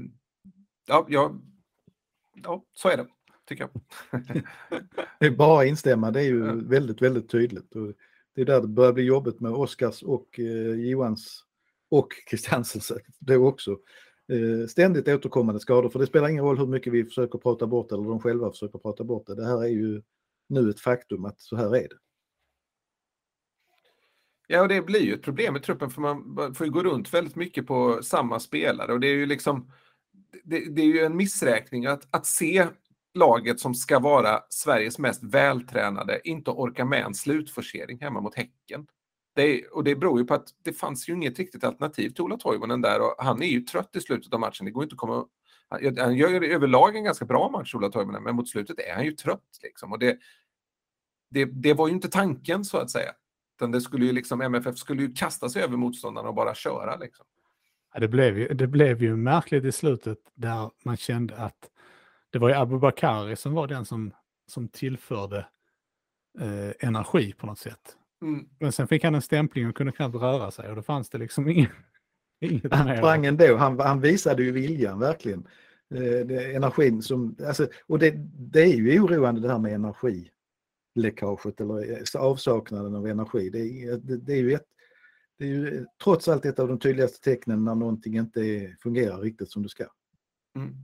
ja, 0.87 1.07
ja, 1.09 1.41
ja, 2.35 2.65
så 2.73 2.89
är 2.89 2.97
det, 2.97 3.07
tycker 3.45 3.69
jag. 3.73 3.83
det 5.19 5.27
är 5.27 5.31
bara 5.37 5.61
att 5.61 5.69
instämma, 5.69 6.11
det 6.11 6.21
är 6.21 6.25
ju 6.25 6.69
väldigt, 6.69 7.03
väldigt 7.03 7.31
tydligt. 7.31 7.77
Och 7.77 7.93
det 8.35 8.41
är 8.41 8.47
där 8.47 8.61
det 8.61 8.69
börjar 8.69 8.93
bli 8.93 9.05
jobbigt 9.05 9.41
med 9.41 9.53
Oskars 9.53 10.03
och 10.03 10.39
eh, 10.39 10.75
Johans 10.75 11.45
och 11.93 12.13
Kristiansens 12.27 12.93
då 13.19 13.49
också. 13.49 13.71
Eh, 14.33 14.67
ständigt 14.67 15.09
återkommande 15.09 15.61
skador, 15.61 15.91
för 15.91 15.99
det 15.99 16.07
spelar 16.07 16.29
ingen 16.29 16.45
roll 16.45 16.59
hur 16.59 16.67
mycket 16.67 16.93
vi 16.93 17.05
försöker 17.05 17.39
prata 17.39 17.67
bort 17.67 17.89
det 17.89 17.95
eller 17.95 18.09
de 18.09 18.21
själva 18.21 18.51
försöker 18.51 18.79
prata 18.79 19.05
bort 19.05 19.27
det. 19.27 19.35
Det 19.35 19.47
här 19.47 19.65
är 19.65 19.69
ju 19.69 20.03
nu 20.49 20.71
ett 20.71 20.81
faktum 20.81 21.25
att 21.25 21.41
så 21.41 21.57
här 21.57 21.77
är 21.77 21.89
det. 21.89 21.99
Ja, 24.47 24.63
och 24.63 24.69
det 24.69 24.83
blir 24.83 25.01
ju 25.01 25.15
ett 25.15 25.23
problem 25.23 25.57
i 25.57 25.61
truppen 25.61 25.91
för 25.91 26.01
man 26.01 26.55
får 26.55 26.67
ju 26.67 26.73
gå 26.73 26.83
runt 26.83 27.15
väldigt 27.15 27.37
mycket 27.37 27.67
på 27.67 28.03
samma 28.03 28.41
spelare 28.41 28.93
och 28.93 29.01
det 29.01 29.07
är 29.07 29.15
ju 29.15 29.27
liksom 29.27 29.73
det, 30.45 30.75
det 30.75 30.83
är 30.83 30.87
ju 30.87 31.01
en 31.01 31.17
missräkning 31.17 31.87
att, 31.87 32.09
att 32.11 32.27
se 32.27 32.67
laget 33.15 33.61
som 33.61 33.75
ska 33.75 33.99
vara 33.99 34.41
Sveriges 34.49 34.99
mest 34.99 35.23
vältränade 35.23 36.29
inte 36.29 36.51
orka 36.51 36.85
med 36.85 37.05
en 37.05 37.15
slutforcering 37.15 37.99
hemma 38.01 38.21
mot 38.21 38.35
Häcken. 38.35 38.87
Det, 39.35 39.67
och 39.67 39.85
det 39.85 39.97
beror 39.97 40.19
ju 40.21 40.27
på 40.27 40.35
att 40.35 40.49
det 40.63 40.73
fanns 40.73 41.09
ju 41.09 41.13
inget 41.13 41.39
riktigt 41.39 41.65
alternativ 41.65 42.11
till 42.11 42.25
Ola 42.25 42.37
Toivonen 42.37 42.81
där 42.81 43.01
och 43.01 43.15
han 43.19 43.43
är 43.43 43.47
ju 43.47 43.61
trött 43.61 43.97
i 43.97 44.01
slutet 44.01 44.33
av 44.33 44.41
matchen. 44.41 44.65
Det 44.65 44.71
går 44.71 44.83
inte 44.83 44.95
att 44.95 44.99
komma... 44.99 45.27
Han 45.99 46.17
gör 46.17 46.43
överlag 46.43 46.97
en 46.97 47.05
ganska 47.05 47.25
bra 47.25 47.51
match, 47.51 47.75
Ola 47.75 47.89
Toivonen, 47.89 48.23
men 48.23 48.37
mot 48.37 48.49
slutet 48.49 48.79
är 48.79 48.95
han 48.95 49.05
ju 49.05 49.13
trött. 49.13 49.59
Liksom. 49.63 49.93
Och 49.93 49.99
det, 49.99 50.19
det, 51.31 51.45
det 51.45 51.75
var 51.75 51.89
ju 51.89 51.95
inte 51.95 52.09
tanken 52.09 52.65
så 52.65 52.79
att 52.79 52.91
säga. 52.91 53.13
Utan 53.57 53.71
det 53.71 53.81
skulle 53.81 54.07
ju 54.07 54.13
liksom, 54.13 54.41
MFF 54.41 54.77
skulle 54.77 55.03
ju 55.03 55.13
kasta 55.13 55.49
sig 55.49 55.63
över 55.63 55.77
motståndarna 55.77 56.29
och 56.29 56.35
bara 56.35 56.55
köra. 56.55 56.97
Liksom. 56.97 57.27
Ja, 57.95 58.01
det, 58.01 58.09
blev 58.09 58.39
ju, 58.39 58.49
det 58.49 58.67
blev 58.67 59.03
ju 59.03 59.17
märkligt 59.17 59.65
i 59.65 59.73
slutet 59.73 60.19
där 60.35 60.71
man 60.85 60.97
kände 60.97 61.37
att 61.37 61.71
det 62.31 62.39
var 62.39 62.49
ju 62.49 62.55
Abubakari 62.55 63.37
som 63.37 63.53
var 63.53 63.67
den 63.67 63.85
som, 63.85 64.13
som 64.47 64.69
tillförde 64.69 65.47
eh, 66.41 66.89
energi 66.89 67.33
på 67.33 67.47
något 67.47 67.59
sätt. 67.59 67.97
Mm. 68.23 68.49
Men 68.59 68.73
sen 68.73 68.89
fick 68.89 69.05
han 69.05 69.15
en 69.15 69.23
stämpling 69.23 69.69
och 69.69 69.77
kunde 69.77 69.93
knappt 69.93 70.15
röra 70.15 70.51
sig 70.51 70.71
och 70.71 70.77
då 70.77 70.83
fanns 70.83 71.11
det 71.11 71.19
liksom 71.19 71.49
ingen, 71.49 71.71
inget 72.41 72.75
han. 72.75 72.97
Sprang 72.97 73.27
ändå, 73.27 73.57
han, 73.57 73.81
han 73.81 74.01
visade 74.01 74.43
ju 74.43 74.53
viljan 74.53 74.99
verkligen. 74.99 75.49
Eh, 75.95 76.57
energin 76.57 77.03
som, 77.03 77.37
alltså, 77.47 77.69
och 77.87 77.99
det, 77.99 78.15
det 78.39 78.63
är 78.63 78.77
ju 78.77 79.01
oroande 79.01 79.41
det 79.41 79.49
här 79.49 79.59
med 79.59 79.75
energiläckaget 79.75 81.61
eller 81.61 81.93
eh, 81.93 82.23
avsaknaden 82.23 82.95
av 82.95 83.07
energi. 83.07 83.51
Det, 83.51 83.97
det, 83.97 84.17
det 84.17 84.33
är 84.33 84.41
ju 84.41 84.53
ett, 84.53 84.67
det 85.39 85.45
är 85.45 85.49
ju 85.49 85.87
trots 86.05 86.29
allt 86.29 86.45
ett 86.45 86.59
av 86.59 86.69
de 86.69 86.79
tydligaste 86.79 87.21
tecknen 87.21 87.65
när 87.65 87.75
någonting 87.75 88.17
inte 88.17 88.75
fungerar 88.83 89.21
riktigt 89.21 89.51
som 89.51 89.63
det 89.63 89.69
ska. 89.69 89.85
Mm. 90.57 90.75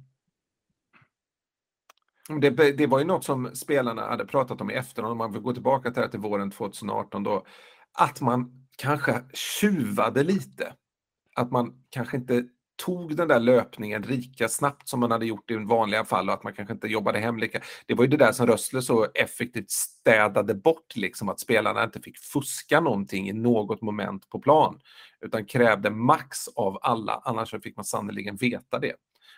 Det, 2.40 2.50
det, 2.50 2.86
var 2.86 2.98
ju 2.98 3.04
något 3.04 3.24
som 3.24 3.50
spelarna 3.54 4.02
hade 4.02 4.26
pratat 4.26 4.60
om 4.60 4.70
i 4.70 4.74
efterhand, 4.74 5.12
om 5.12 5.18
man 5.18 5.32
vill 5.32 5.42
gå 5.42 5.52
tillbaka 5.52 5.90
till, 5.90 6.10
till 6.10 6.20
våren 6.20 6.50
2018 6.50 7.22
då, 7.22 7.46
att 7.92 8.20
man 8.20 8.66
kanske 8.76 9.22
tjuvade 9.34 10.22
lite. 10.22 10.72
Att 11.34 11.50
man 11.50 11.74
kanske 11.90 12.16
inte 12.16 12.44
tog 12.78 13.16
den 13.16 13.28
där 13.28 13.40
löpningen 13.40 14.02
lika 14.02 14.48
snabbt 14.48 14.88
som 14.88 15.00
man 15.00 15.10
hade 15.10 15.26
gjort 15.26 15.50
i 15.50 15.56
vanliga 15.56 16.04
fall 16.04 16.28
och 16.28 16.34
att 16.34 16.42
man 16.42 16.54
kanske 16.54 16.74
inte 16.74 16.86
jobbade 16.86 17.18
hem 17.18 17.38
lika. 17.38 17.60
Det 17.86 17.94
var 17.94 18.04
ju 18.04 18.10
det 18.10 18.16
där 18.16 18.32
som 18.32 18.46
Rössle 18.46 18.82
så 18.82 19.06
effektivt 19.14 19.70
städade 19.70 20.54
bort, 20.54 20.96
liksom 20.96 21.28
att 21.28 21.40
spelarna 21.40 21.84
inte 21.84 22.00
fick 22.00 22.18
fuska 22.18 22.80
någonting 22.80 23.28
i 23.28 23.32
något 23.32 23.82
moment 23.82 24.28
på 24.28 24.38
plan, 24.38 24.80
utan 25.20 25.46
krävde 25.46 25.90
max 25.90 26.48
av 26.48 26.78
alla, 26.82 27.22
annars 27.24 27.54
fick 27.62 27.76
man 27.76 27.84
sannerligen 27.84 28.36
veta 28.36 28.78
det. 28.78 28.94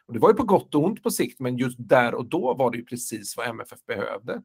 Och 0.07 0.15
det 0.15 0.19
var 0.19 0.31
ju 0.31 0.35
på 0.35 0.43
gott 0.43 0.75
och 0.75 0.85
ont 0.85 1.03
på 1.03 1.11
sikt, 1.11 1.41
men 1.41 1.57
just 1.57 1.77
där 1.79 2.15
och 2.15 2.27
då 2.27 2.55
var 2.55 2.71
det 2.71 2.79
ju 2.79 2.85
precis 2.85 3.37
vad 3.37 3.49
MFF 3.49 3.85
behövde. 3.87 4.43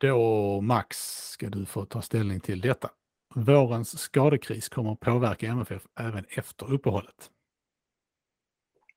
Då, 0.00 0.60
Max, 0.60 0.96
ska 1.30 1.48
du 1.48 1.66
få 1.66 1.84
ta 1.84 2.02
ställning 2.02 2.40
till 2.40 2.60
detta. 2.60 2.90
Vårens 3.34 3.98
skadekris 3.98 4.68
kommer 4.68 4.92
att 4.92 5.00
påverka 5.00 5.46
MFF 5.46 5.86
även 6.00 6.24
efter 6.28 6.72
uppehållet. 6.72 7.30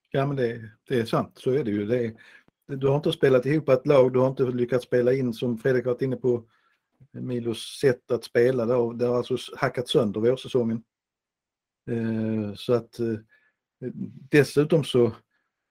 Ja, 0.10 0.26
men 0.26 0.36
det, 0.36 0.70
det 0.88 1.00
är 1.00 1.06
sant, 1.06 1.38
så 1.38 1.52
är 1.52 1.64
det 1.64 1.72
ju. 1.72 1.86
Det 1.86 2.16
du 2.78 2.88
har 2.88 2.96
inte 2.96 3.12
spelat 3.12 3.46
ihop 3.46 3.70
ett 3.70 3.88
lag, 3.88 4.14
du 4.14 4.20
har 4.20 4.28
inte 4.28 4.44
lyckats 4.44 4.86
spela 4.86 5.14
in, 5.14 5.34
som 5.34 5.58
Fredrik 5.58 5.86
varit 5.86 6.02
inne 6.02 6.16
på, 6.16 6.46
Milos 7.12 7.80
sätt 7.82 8.12
att 8.12 8.24
spela. 8.24 8.66
Det 8.66 8.74
har, 8.74 8.94
det 8.94 9.06
har 9.06 9.18
alltså 9.18 9.38
hackat 9.58 9.88
sönder 9.88 10.22
vårsäsongen. 10.22 10.84
Eh, 11.90 12.54
så 12.56 12.74
att 12.74 13.00
eh, 13.00 13.16
dessutom 14.32 14.84
så 14.84 15.12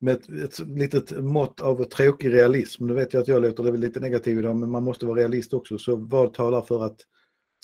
med 0.00 0.14
ett, 0.14 0.28
ett 0.28 0.58
litet 0.58 1.10
mått 1.24 1.60
av 1.60 1.84
tråkig 1.84 2.32
realism, 2.32 2.86
nu 2.86 2.94
vet 2.94 3.12
jag 3.12 3.20
att 3.20 3.28
jag 3.28 3.42
låter 3.42 3.76
lite 3.76 4.00
negativ 4.00 4.38
idag, 4.38 4.56
men 4.56 4.70
man 4.70 4.82
måste 4.82 5.06
vara 5.06 5.20
realist 5.20 5.54
också, 5.54 5.78
så 5.78 5.96
vad 5.96 6.34
talar 6.34 6.62
för 6.62 6.84
att 6.84 7.00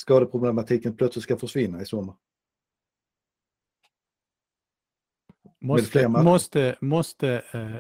skadeproblematiken 0.01 0.97
plötsligt 0.97 1.23
ska 1.23 1.37
försvinna 1.37 1.83
i 1.83 1.87
sommar? 1.87 2.17
Måste, 5.61 6.09
måste, 6.09 6.77
måste 6.81 7.43
eh, 7.53 7.77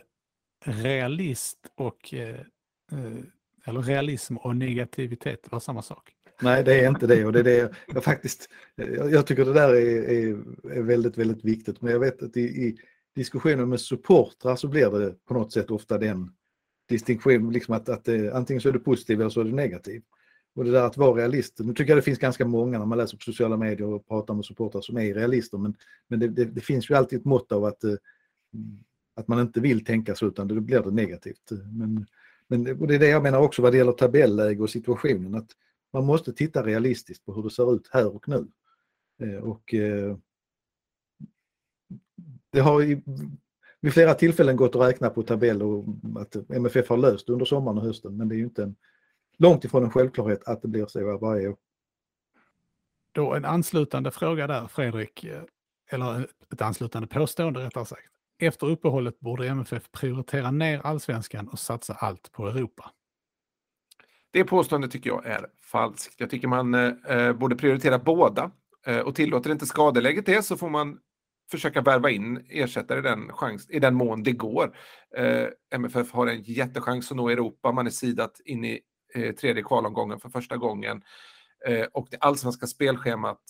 realist 0.72 1.72
och 1.74 2.14
eh, 2.14 2.40
eh, 2.92 3.18
eller 3.64 3.82
realism 3.82 4.36
och 4.36 4.56
negativitet 4.56 5.50
vara 5.50 5.60
samma 5.60 5.82
sak? 5.82 6.15
Nej, 6.40 6.64
det 6.64 6.80
är 6.80 6.88
inte 6.88 7.06
det 7.06 7.24
och 7.24 7.32
det 7.32 7.38
är 7.38 7.44
det 7.44 7.72
jag 7.86 8.04
faktiskt, 8.04 8.48
jag, 8.74 9.12
jag 9.12 9.26
tycker 9.26 9.44
det 9.44 9.52
där 9.52 9.68
är, 9.68 10.10
är, 10.10 10.38
är, 10.70 10.82
väldigt, 10.82 11.18
väldigt 11.18 11.44
viktigt. 11.44 11.82
Men 11.82 11.92
jag 11.92 12.00
vet 12.00 12.22
att 12.22 12.36
i, 12.36 12.40
i 12.40 12.76
diskussioner 13.14 13.66
med 13.66 13.80
supportrar 13.80 14.56
så 14.56 14.68
blir 14.68 14.90
det 14.90 15.14
på 15.28 15.34
något 15.34 15.52
sätt 15.52 15.70
ofta 15.70 15.98
den 15.98 16.30
distinktion, 16.88 17.52
liksom 17.52 17.74
att, 17.74 17.88
att 17.88 18.04
det, 18.04 18.34
antingen 18.34 18.60
så 18.60 18.68
är 18.68 18.72
du 18.72 18.78
positiv 18.78 19.20
eller 19.20 19.30
så 19.30 19.40
är 19.40 19.44
du 19.44 19.52
negativ. 19.52 20.02
Och 20.54 20.64
det 20.64 20.70
där 20.70 20.82
att 20.82 20.96
vara 20.96 21.20
realist, 21.20 21.58
nu 21.58 21.74
tycker 21.74 21.90
jag 21.90 21.98
det 21.98 22.02
finns 22.02 22.18
ganska 22.18 22.46
många 22.46 22.78
när 22.78 22.86
man 22.86 22.98
läser 22.98 23.16
på 23.16 23.22
sociala 23.22 23.56
medier 23.56 23.88
och 23.88 24.08
pratar 24.08 24.34
med 24.34 24.44
supportrar 24.44 24.80
som 24.80 24.96
är 24.96 25.14
realister, 25.14 25.58
men, 25.58 25.74
men 26.08 26.20
det, 26.20 26.28
det, 26.28 26.44
det 26.44 26.60
finns 26.60 26.90
ju 26.90 26.94
alltid 26.94 27.18
ett 27.18 27.24
mått 27.24 27.52
av 27.52 27.64
att, 27.64 27.84
eh, 27.84 27.94
att 29.16 29.28
man 29.28 29.40
inte 29.40 29.60
vill 29.60 29.84
tänka 29.84 30.14
så 30.14 30.26
utan 30.26 30.48
då 30.48 30.60
blir 30.60 30.80
det 30.80 30.90
negativt. 30.90 31.50
Men, 31.72 32.06
men 32.48 32.80
och 32.80 32.86
det 32.86 32.94
är 32.94 32.98
det 32.98 33.08
jag 33.08 33.22
menar 33.22 33.38
också 33.38 33.62
vad 33.62 33.72
det 33.72 33.76
gäller 33.76 33.92
tabelläge 33.92 34.62
och 34.62 34.70
situationen, 34.70 35.34
att 35.34 35.50
man 35.96 36.06
måste 36.06 36.32
titta 36.32 36.62
realistiskt 36.62 37.24
på 37.24 37.34
hur 37.34 37.42
det 37.42 37.50
ser 37.50 37.74
ut 37.74 37.90
här 37.92 38.14
och 38.14 38.28
nu. 38.28 38.48
Eh, 39.22 39.42
och 39.42 39.74
eh, 39.74 40.16
det 42.50 42.60
har 42.60 42.82
i, 42.82 43.02
vid 43.80 43.92
flera 43.92 44.14
tillfällen 44.14 44.56
gått 44.56 44.76
att 44.76 44.88
räkna 44.88 45.10
på 45.10 45.22
tabeller 45.22 45.64
och 45.64 45.84
att 46.20 46.50
MFF 46.50 46.88
har 46.88 46.96
löst 46.96 47.28
under 47.28 47.44
sommaren 47.44 47.78
och 47.78 47.84
hösten, 47.84 48.16
men 48.16 48.28
det 48.28 48.34
är 48.34 48.36
ju 48.36 48.44
inte 48.44 48.62
en, 48.62 48.76
långt 49.38 49.64
ifrån 49.64 49.84
en 49.84 49.90
självklarhet 49.90 50.48
att 50.48 50.62
det 50.62 50.68
blir 50.68 50.86
så 50.86 51.18
varje 51.18 51.48
år. 51.48 51.56
Då 53.12 53.34
en 53.34 53.44
anslutande 53.44 54.10
fråga 54.10 54.46
där, 54.46 54.66
Fredrik, 54.66 55.24
eh, 55.24 55.42
eller 55.90 56.28
ett 56.52 56.62
anslutande 56.62 57.08
påstående 57.08 57.60
rättare 57.60 57.84
sagt. 57.84 58.10
Efter 58.38 58.66
uppehållet 58.66 59.20
borde 59.20 59.48
MFF 59.48 59.92
prioritera 59.92 60.50
ner 60.50 60.80
allsvenskan 60.80 61.48
och 61.48 61.58
satsa 61.58 61.94
allt 61.94 62.32
på 62.32 62.48
Europa. 62.48 62.92
Det 64.30 64.44
påståendet 64.44 64.90
tycker 64.90 65.10
jag 65.10 65.26
är 65.26 65.46
falskt. 65.62 66.14
Jag 66.18 66.30
tycker 66.30 66.48
man 66.48 66.74
eh, 66.74 66.92
eh, 67.08 67.32
borde 67.32 67.56
prioritera 67.56 67.98
båda. 67.98 68.50
Eh, 68.86 68.98
och 68.98 69.14
tillåter 69.14 69.50
inte 69.50 69.66
skadeläget 69.66 70.26
det 70.26 70.42
så 70.42 70.56
får 70.56 70.70
man 70.70 70.98
försöka 71.50 71.80
värva 71.80 72.10
in 72.10 72.46
ersättare 72.48 72.98
i 72.98 73.02
den, 73.02 73.32
chans, 73.32 73.70
i 73.70 73.78
den 73.78 73.94
mån 73.94 74.22
det 74.22 74.32
går. 74.32 74.76
Eh, 75.16 75.46
MFF 75.74 76.12
har 76.12 76.26
en 76.26 76.42
jättechans 76.42 77.10
att 77.10 77.16
nå 77.16 77.28
Europa. 77.28 77.72
Man 77.72 77.86
är 77.86 77.90
sidat 77.90 78.40
in 78.44 78.64
i 78.64 78.80
eh, 79.14 79.34
tredje 79.34 79.62
kvalomgången 79.62 80.20
för 80.20 80.28
första 80.28 80.56
gången. 80.56 81.02
Eh, 81.66 81.86
och 81.92 82.08
det 82.10 82.16
allsvenska 82.20 82.66
spelschemat 82.66 83.40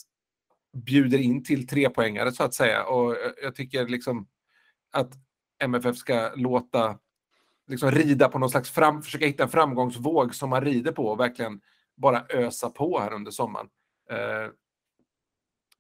bjuder 0.77 1.19
in 1.19 1.45
till 1.45 1.67
trepoängare 1.67 2.33
så 2.33 2.45
att 2.45 2.55
säga. 2.55 2.85
Och 2.85 3.13
eh, 3.13 3.33
jag 3.43 3.55
tycker 3.55 3.89
liksom 3.89 4.29
att 4.93 5.13
MFF 5.63 5.97
ska 5.97 6.31
låta 6.35 6.99
liksom 7.67 7.91
rida 7.91 8.29
på 8.29 8.39
någon 8.39 8.51
slags 8.51 8.71
fram, 8.71 9.03
försöka 9.03 9.27
hitta 9.27 9.43
en 9.43 9.49
framgångsvåg 9.49 10.35
som 10.35 10.51
man 10.51 10.65
rider 10.65 10.93
på 10.93 11.07
och 11.07 11.21
verkligen 11.21 11.61
bara 11.97 12.27
ösa 12.29 12.71
på 12.71 13.01
här 13.01 13.13
under 13.13 13.31
sommaren. 13.31 13.69
Eh, 14.11 14.51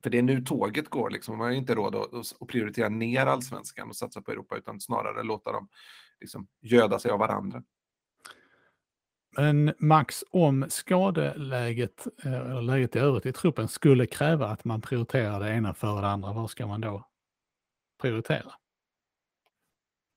för 0.03 0.11
det 0.11 0.18
är 0.18 0.22
nu 0.22 0.40
tåget 0.40 0.88
går, 0.88 1.11
liksom. 1.11 1.38
man 1.38 1.46
har 1.46 1.55
inte 1.55 1.75
råd 1.75 1.94
att, 1.94 2.42
att 2.42 2.49
prioritera 2.49 2.88
ner 2.88 3.27
allsvenskan 3.27 3.88
och 3.88 3.96
satsa 3.96 4.22
på 4.22 4.31
Europa 4.31 4.57
utan 4.57 4.81
snarare 4.81 5.22
låta 5.22 5.53
dem 5.53 5.68
liksom, 6.20 6.46
göda 6.61 6.99
sig 6.99 7.11
av 7.11 7.18
varandra. 7.18 7.62
Men 9.37 9.75
Max, 9.79 10.25
om 10.31 10.66
skadeläget, 10.68 12.07
eh, 12.25 12.33
eller 12.33 12.62
läget 12.62 12.96
i 12.96 12.99
övrigt 12.99 13.27
i 13.27 13.33
truppen 13.33 13.68
skulle 13.68 14.07
kräva 14.07 14.46
att 14.46 14.64
man 14.64 14.81
prioriterar 14.81 15.40
det 15.40 15.51
ena 15.51 15.75
före 15.75 16.01
det 16.01 16.09
andra, 16.09 16.33
vad 16.33 16.51
ska 16.51 16.66
man 16.66 16.81
då 16.81 17.09
prioritera? 18.03 18.53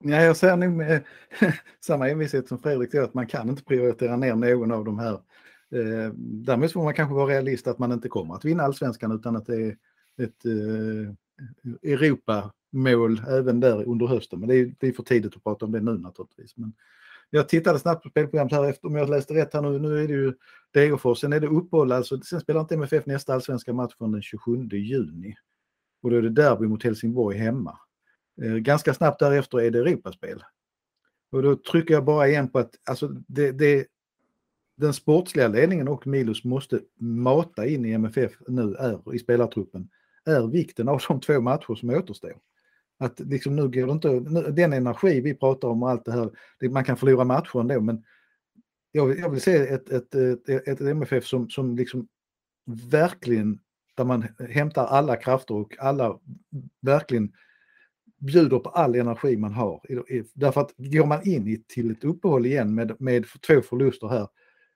Ja, 0.03 0.21
jag 0.21 0.37
ser 0.37 0.57
nog 0.57 0.71
med 0.71 1.03
samma 1.79 2.09
envishet 2.09 2.47
som 2.47 2.59
Fredrik 2.59 2.95
att 2.95 3.13
man 3.13 3.27
kan 3.27 3.49
inte 3.49 3.63
prioritera 3.63 4.15
ner 4.15 4.35
någon 4.35 4.71
av 4.71 4.85
de 4.85 4.99
här. 4.99 5.13
Eh, 5.71 6.13
däremot 6.15 6.73
får 6.73 6.83
man 6.83 6.93
kanske 6.93 7.15
vara 7.15 7.31
realist 7.31 7.67
att 7.67 7.79
man 7.79 7.91
inte 7.91 8.09
kommer 8.09 8.35
att 8.35 8.45
vinna 8.45 8.63
allsvenskan 8.63 9.11
utan 9.11 9.35
att 9.35 9.45
det 9.45 9.55
är 9.55 9.77
ett 10.21 10.45
eh, 10.45 11.91
Europamål 11.91 13.21
även 13.27 13.59
där 13.59 13.87
under 13.87 14.07
hösten. 14.07 14.39
Men 14.39 14.49
det 14.49 14.55
är, 14.55 14.75
det 14.79 14.87
är 14.87 14.91
för 14.91 15.03
tidigt 15.03 15.35
att 15.35 15.43
prata 15.43 15.65
om 15.65 15.71
det 15.71 15.81
nu 15.81 15.97
naturligtvis. 15.97 16.57
Men 16.57 16.73
jag 17.29 17.49
tittade 17.49 17.79
snabbt 17.79 18.03
på 18.03 18.09
spelprogrammet 18.09 18.53
här 18.53 18.69
efter, 18.69 18.87
om 18.87 18.95
jag 18.95 19.09
läste 19.09 19.33
rätt 19.33 19.53
här 19.53 19.61
nu, 19.61 19.79
nu 19.79 20.03
är 20.03 20.07
det 20.07 20.13
ju 20.13 20.33
Degerfors, 20.73 21.19
sen 21.19 21.33
är 21.33 21.39
det 21.39 21.47
uppehåll, 21.47 21.91
alltså 21.91 22.21
sen 22.21 22.41
spelar 22.41 22.61
inte 22.61 22.75
MFF 22.75 23.05
nästa 23.05 23.33
allsvenska 23.33 23.73
match 23.73 23.93
från 23.97 24.11
den 24.11 24.21
27 24.21 24.67
juni. 24.71 25.35
Och 26.01 26.09
då 26.09 26.15
är 26.15 26.21
det 26.21 26.29
derby 26.29 26.67
mot 26.67 26.83
Helsingborg 26.83 27.37
hemma. 27.37 27.79
Eh, 28.41 28.55
ganska 28.55 28.93
snabbt 28.93 29.19
därefter 29.19 29.61
är 29.61 29.71
det 29.71 29.79
Europaspel. 29.79 30.43
Och 31.31 31.43
då 31.43 31.55
trycker 31.55 31.93
jag 31.93 32.05
bara 32.05 32.27
igen 32.27 32.49
på 32.49 32.59
att 32.59 32.75
alltså 32.83 33.07
det, 33.07 33.51
det, 33.51 33.87
den 34.75 34.93
sportsliga 34.93 35.47
ledningen 35.47 35.87
och 35.87 36.07
Milos 36.07 36.43
måste 36.43 36.79
mata 36.99 37.67
in 37.67 37.85
i 37.85 37.91
MFF 37.91 38.31
nu 38.47 38.75
är 38.75 39.15
i 39.15 39.19
spelartruppen 39.19 39.89
är 40.25 40.47
vikten 40.47 40.89
av 40.89 41.01
de 41.07 41.19
två 41.19 41.41
matcher 41.41 41.75
som 41.75 41.89
återstår. 41.89 42.37
Att 42.97 43.19
liksom 43.19 43.55
nu 43.55 43.61
går 43.61 43.87
det 43.87 43.91
inte, 43.91 44.19
den 44.51 44.73
energi 44.73 45.21
vi 45.21 45.33
pratar 45.33 45.67
om 45.67 45.83
och 45.83 45.89
allt 45.89 46.05
det 46.05 46.11
här, 46.11 46.29
det, 46.59 46.69
man 46.69 46.83
kan 46.83 46.97
förlora 46.97 47.23
matcher 47.23 47.59
ändå 47.59 47.81
men 47.81 48.03
jag 48.91 49.05
vill, 49.05 49.19
jag 49.19 49.29
vill 49.29 49.41
se 49.41 49.57
ett, 49.57 49.89
ett, 49.89 50.15
ett, 50.15 50.49
ett 50.49 50.81
MFF 50.81 51.25
som, 51.25 51.49
som 51.49 51.75
liksom 51.75 52.07
verkligen, 52.91 53.59
där 53.95 54.05
man 54.05 54.25
hämtar 54.49 54.85
alla 54.85 55.15
krafter 55.15 55.55
och 55.55 55.75
alla 55.79 56.19
verkligen 56.81 57.33
bjuder 58.19 58.59
på 58.59 58.69
all 58.69 58.95
energi 58.95 59.37
man 59.37 59.53
har. 59.53 59.81
Därför 60.33 60.61
att 60.61 60.73
går 60.77 61.05
man 61.05 61.27
in 61.27 61.47
i, 61.47 61.63
till 61.67 61.91
ett 61.91 62.03
uppehåll 62.03 62.45
igen 62.45 62.75
med, 62.75 63.01
med 63.01 63.25
två 63.47 63.61
förluster 63.61 64.07
här 64.07 64.27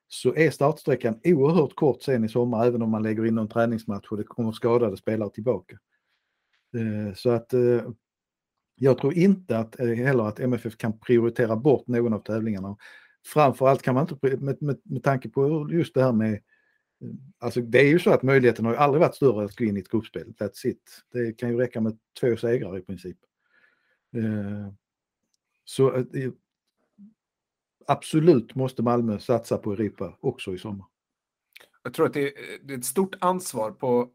så 0.08 0.36
är 0.36 0.52
startsträckan 0.52 1.20
oerhört 1.24 1.76
kort 1.76 2.02
sen 2.02 2.24
i 2.24 2.30
sommar 2.30 2.66
även 2.66 2.82
om 2.82 2.90
man 2.90 3.04
lägger 3.04 3.26
in 3.26 3.36
någon 3.36 3.48
träningsmatch 3.48 4.08
och 4.12 4.18
det 4.18 4.24
kommer 4.24 4.52
skadade 4.52 4.98
spelare 4.98 5.30
tillbaka. 5.30 5.78
Eh, 6.78 7.14
så 7.16 7.30
att 7.30 7.54
eh, 7.54 7.82
jag 8.76 8.98
tror 8.98 9.14
inte 9.14 9.58
att, 9.58 9.80
eh, 9.80 9.88
heller 9.88 10.24
att 10.24 10.40
MFF 10.40 10.78
kan 10.78 11.00
prioritera 11.00 11.56
bort 11.56 11.88
någon 11.88 12.14
av 12.14 12.20
tävlingarna. 12.20 12.78
Framförallt 13.26 13.82
kan 13.82 13.96
man 13.96 14.08
inte, 14.10 14.38
med, 14.38 14.62
med, 14.62 14.80
med 14.84 15.04
tanke 15.04 15.30
på 15.30 15.70
just 15.72 15.94
det 15.94 16.04
här 16.04 16.12
med 16.12 16.42
Alltså 17.40 17.62
det 17.62 17.80
är 17.80 17.88
ju 17.88 18.00
så 18.00 18.10
att 18.12 18.24
möjligheten 18.24 18.66
har 18.66 18.74
ju 18.74 18.78
aldrig 18.78 19.02
varit 19.02 19.16
större 19.16 19.46
att 19.46 19.56
gå 19.56 19.66
in 19.66 19.78
i 19.78 19.80
ett 19.80 19.90
gruppspel. 19.90 20.34
That's 20.40 20.68
it. 20.68 20.82
Det 21.12 21.34
kan 21.34 21.50
ju 21.50 21.58
räcka 21.58 21.82
med 21.82 21.98
två 22.20 22.38
segrar 22.38 22.78
i 22.78 22.82
princip. 22.82 23.18
Eh, 24.14 24.74
så 25.64 25.96
eh, 25.96 26.32
absolut 27.88 28.56
måste 28.56 28.82
Malmö 28.82 29.20
satsa 29.20 29.58
på 29.58 29.74
Europa 29.74 30.18
också 30.20 30.54
i 30.54 30.58
sommar. 30.58 30.86
Jag 31.84 31.94
tror 31.94 32.06
att 32.06 32.14
det 32.14 32.28
är, 32.28 32.72
ett 32.72 32.86
stort 32.86 33.16
ansvar 33.20 33.72
på 33.72 34.10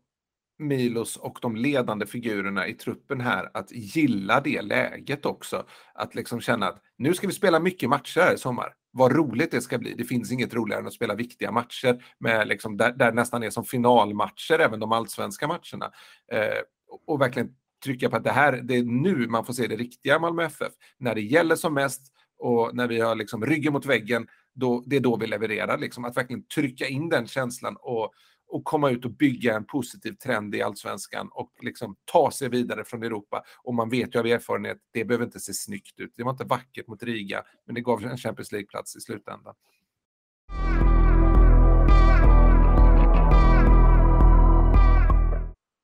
Milos 0.58 1.16
och 1.16 1.38
de 1.42 1.56
ledande 1.56 2.06
figurerna 2.06 2.66
i 2.66 2.74
truppen 2.74 3.20
här 3.20 3.50
att 3.54 3.72
gilla 3.72 4.40
det 4.40 4.62
läget 4.62 5.26
också. 5.26 5.66
Att 5.94 6.14
liksom 6.14 6.40
känna 6.40 6.66
att 6.66 6.82
nu 6.96 7.14
ska 7.14 7.26
vi 7.26 7.32
spela 7.32 7.60
mycket 7.60 7.88
matcher 7.88 8.20
här 8.20 8.34
i 8.34 8.38
sommar. 8.38 8.74
Vad 8.90 9.12
roligt 9.12 9.50
det 9.50 9.60
ska 9.60 9.78
bli. 9.78 9.94
Det 9.94 10.04
finns 10.04 10.32
inget 10.32 10.54
roligare 10.54 10.80
än 10.80 10.86
att 10.86 10.92
spela 10.92 11.14
viktiga 11.14 11.52
matcher 11.52 12.04
med 12.18 12.48
liksom 12.48 12.76
där, 12.76 12.92
där 12.92 13.12
nästan 13.12 13.42
är 13.42 13.50
som 13.50 13.64
finalmatcher, 13.64 14.58
även 14.58 14.80
de 14.80 14.92
allsvenska 14.92 15.46
matcherna. 15.46 15.92
Eh, 16.32 16.62
och 17.06 17.20
verkligen 17.20 17.54
trycka 17.84 18.10
på 18.10 18.16
att 18.16 18.24
det 18.24 18.30
här, 18.30 18.52
det 18.52 18.76
är 18.76 18.82
nu 18.82 19.26
man 19.28 19.44
får 19.44 19.52
se 19.52 19.66
det 19.66 19.76
riktiga 19.76 20.18
Malmö 20.18 20.44
FF. 20.44 20.72
När 20.98 21.14
det 21.14 21.20
gäller 21.20 21.56
som 21.56 21.74
mest 21.74 22.12
och 22.38 22.74
när 22.74 22.88
vi 22.88 23.00
har 23.00 23.14
liksom 23.14 23.46
ryggen 23.46 23.72
mot 23.72 23.86
väggen, 23.86 24.26
då, 24.54 24.84
det 24.86 24.96
är 24.96 25.00
då 25.00 25.16
vi 25.16 25.26
levererar. 25.26 25.78
Liksom. 25.78 26.04
Att 26.04 26.16
verkligen 26.16 26.46
trycka 26.46 26.86
in 26.86 27.08
den 27.08 27.26
känslan 27.26 27.76
och, 27.80 28.12
och 28.48 28.64
komma 28.64 28.90
ut 28.90 29.04
och 29.04 29.10
bygga 29.10 29.56
en 29.56 29.66
positiv 29.66 30.12
trend 30.12 30.54
i 30.54 30.62
allsvenskan 30.62 31.28
och 31.32 31.52
liksom 31.62 31.96
ta 32.04 32.30
sig 32.30 32.48
vidare 32.48 32.84
från 32.84 33.02
Europa. 33.02 33.42
Och 33.62 33.74
man 33.74 33.90
vet 33.90 34.14
ju 34.14 34.18
av 34.18 34.26
erfarenhet, 34.26 34.78
det 34.92 35.04
behöver 35.04 35.24
inte 35.24 35.40
se 35.40 35.54
snyggt 35.54 36.00
ut. 36.00 36.12
Det 36.16 36.22
var 36.22 36.30
inte 36.30 36.44
vackert 36.44 36.86
mot 36.86 37.02
Riga, 37.02 37.42
men 37.66 37.74
det 37.74 37.80
gav 37.80 38.04
en 38.04 38.16
Champions 38.16 38.52
League-plats 38.52 38.96
i 38.96 39.00
slutändan. 39.00 39.54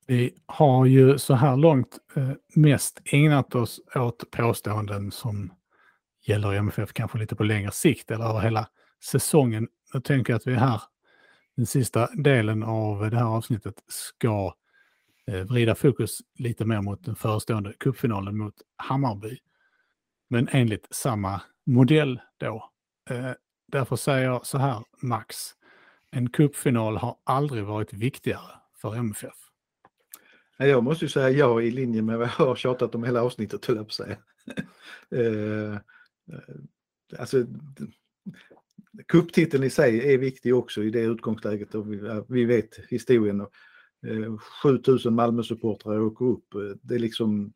Vi 0.07 0.33
har 0.45 0.85
ju 0.85 1.17
så 1.17 1.33
här 1.33 1.57
långt 1.57 1.97
eh, 2.15 2.31
mest 2.55 3.01
ägnat 3.05 3.55
oss 3.55 3.81
åt 3.95 4.31
påståenden 4.31 5.11
som 5.11 5.53
gäller 6.25 6.53
MFF 6.53 6.93
kanske 6.93 7.17
lite 7.17 7.35
på 7.35 7.43
längre 7.43 7.71
sikt 7.71 8.11
eller 8.11 8.25
över 8.25 8.39
hela 8.39 8.69
säsongen. 9.03 9.67
Jag 9.93 10.03
tänker 10.03 10.33
att 10.33 10.47
vi 10.47 10.55
här, 10.55 10.81
den 11.55 11.65
sista 11.65 12.09
delen 12.15 12.63
av 12.63 13.09
det 13.09 13.17
här 13.17 13.25
avsnittet, 13.25 13.83
ska 13.87 14.53
eh, 15.27 15.39
vrida 15.39 15.75
fokus 15.75 16.19
lite 16.39 16.65
mer 16.65 16.81
mot 16.81 17.05
den 17.05 17.15
förestående 17.15 17.73
cupfinalen 17.79 18.37
mot 18.37 18.55
Hammarby. 18.77 19.37
Men 20.29 20.47
enligt 20.51 20.87
samma 20.91 21.41
modell 21.65 22.19
då. 22.37 22.69
Eh, 23.09 23.31
därför 23.67 23.95
säger 23.95 24.25
jag 24.25 24.45
så 24.45 24.57
här, 24.57 24.83
Max. 25.01 25.35
En 26.11 26.29
cupfinal 26.29 26.97
har 26.97 27.15
aldrig 27.23 27.63
varit 27.63 27.93
viktigare 27.93 28.51
för 28.81 28.95
MFF. 28.95 29.44
Jag 30.57 30.83
måste 30.83 31.05
ju 31.05 31.09
säga 31.09 31.29
ja 31.29 31.61
i 31.61 31.71
linje 31.71 32.01
med 32.01 32.17
vad 32.17 32.27
jag 32.27 32.45
har 32.45 32.55
tjatat 32.55 32.95
om 32.95 33.03
hela 33.03 33.21
avsnittet, 33.21 33.65
höll 33.65 33.75
jag 33.75 33.85
på 33.85 33.89
att 33.89 33.93
säga. 33.93 34.17
Eh, 35.11 35.73
eh, 35.73 35.79
alltså, 37.19 37.45
kupptiteln 39.07 39.63
i 39.63 39.69
sig 39.69 40.13
är 40.13 40.17
viktig 40.17 40.55
också 40.55 40.83
i 40.83 40.89
det 40.89 41.01
utgångsläget 41.01 41.75
och 41.75 41.93
vi, 41.93 42.21
vi 42.27 42.45
vet 42.45 42.79
historien. 42.89 43.41
Och, 43.41 43.51
eh, 44.07 44.37
7000 44.63 45.15
Malmö-supportrar 45.15 45.99
åker 45.99 46.25
upp. 46.25 46.53
Eh, 46.53 46.77
det 46.81 46.95
är 46.95 46.99
liksom 46.99 47.53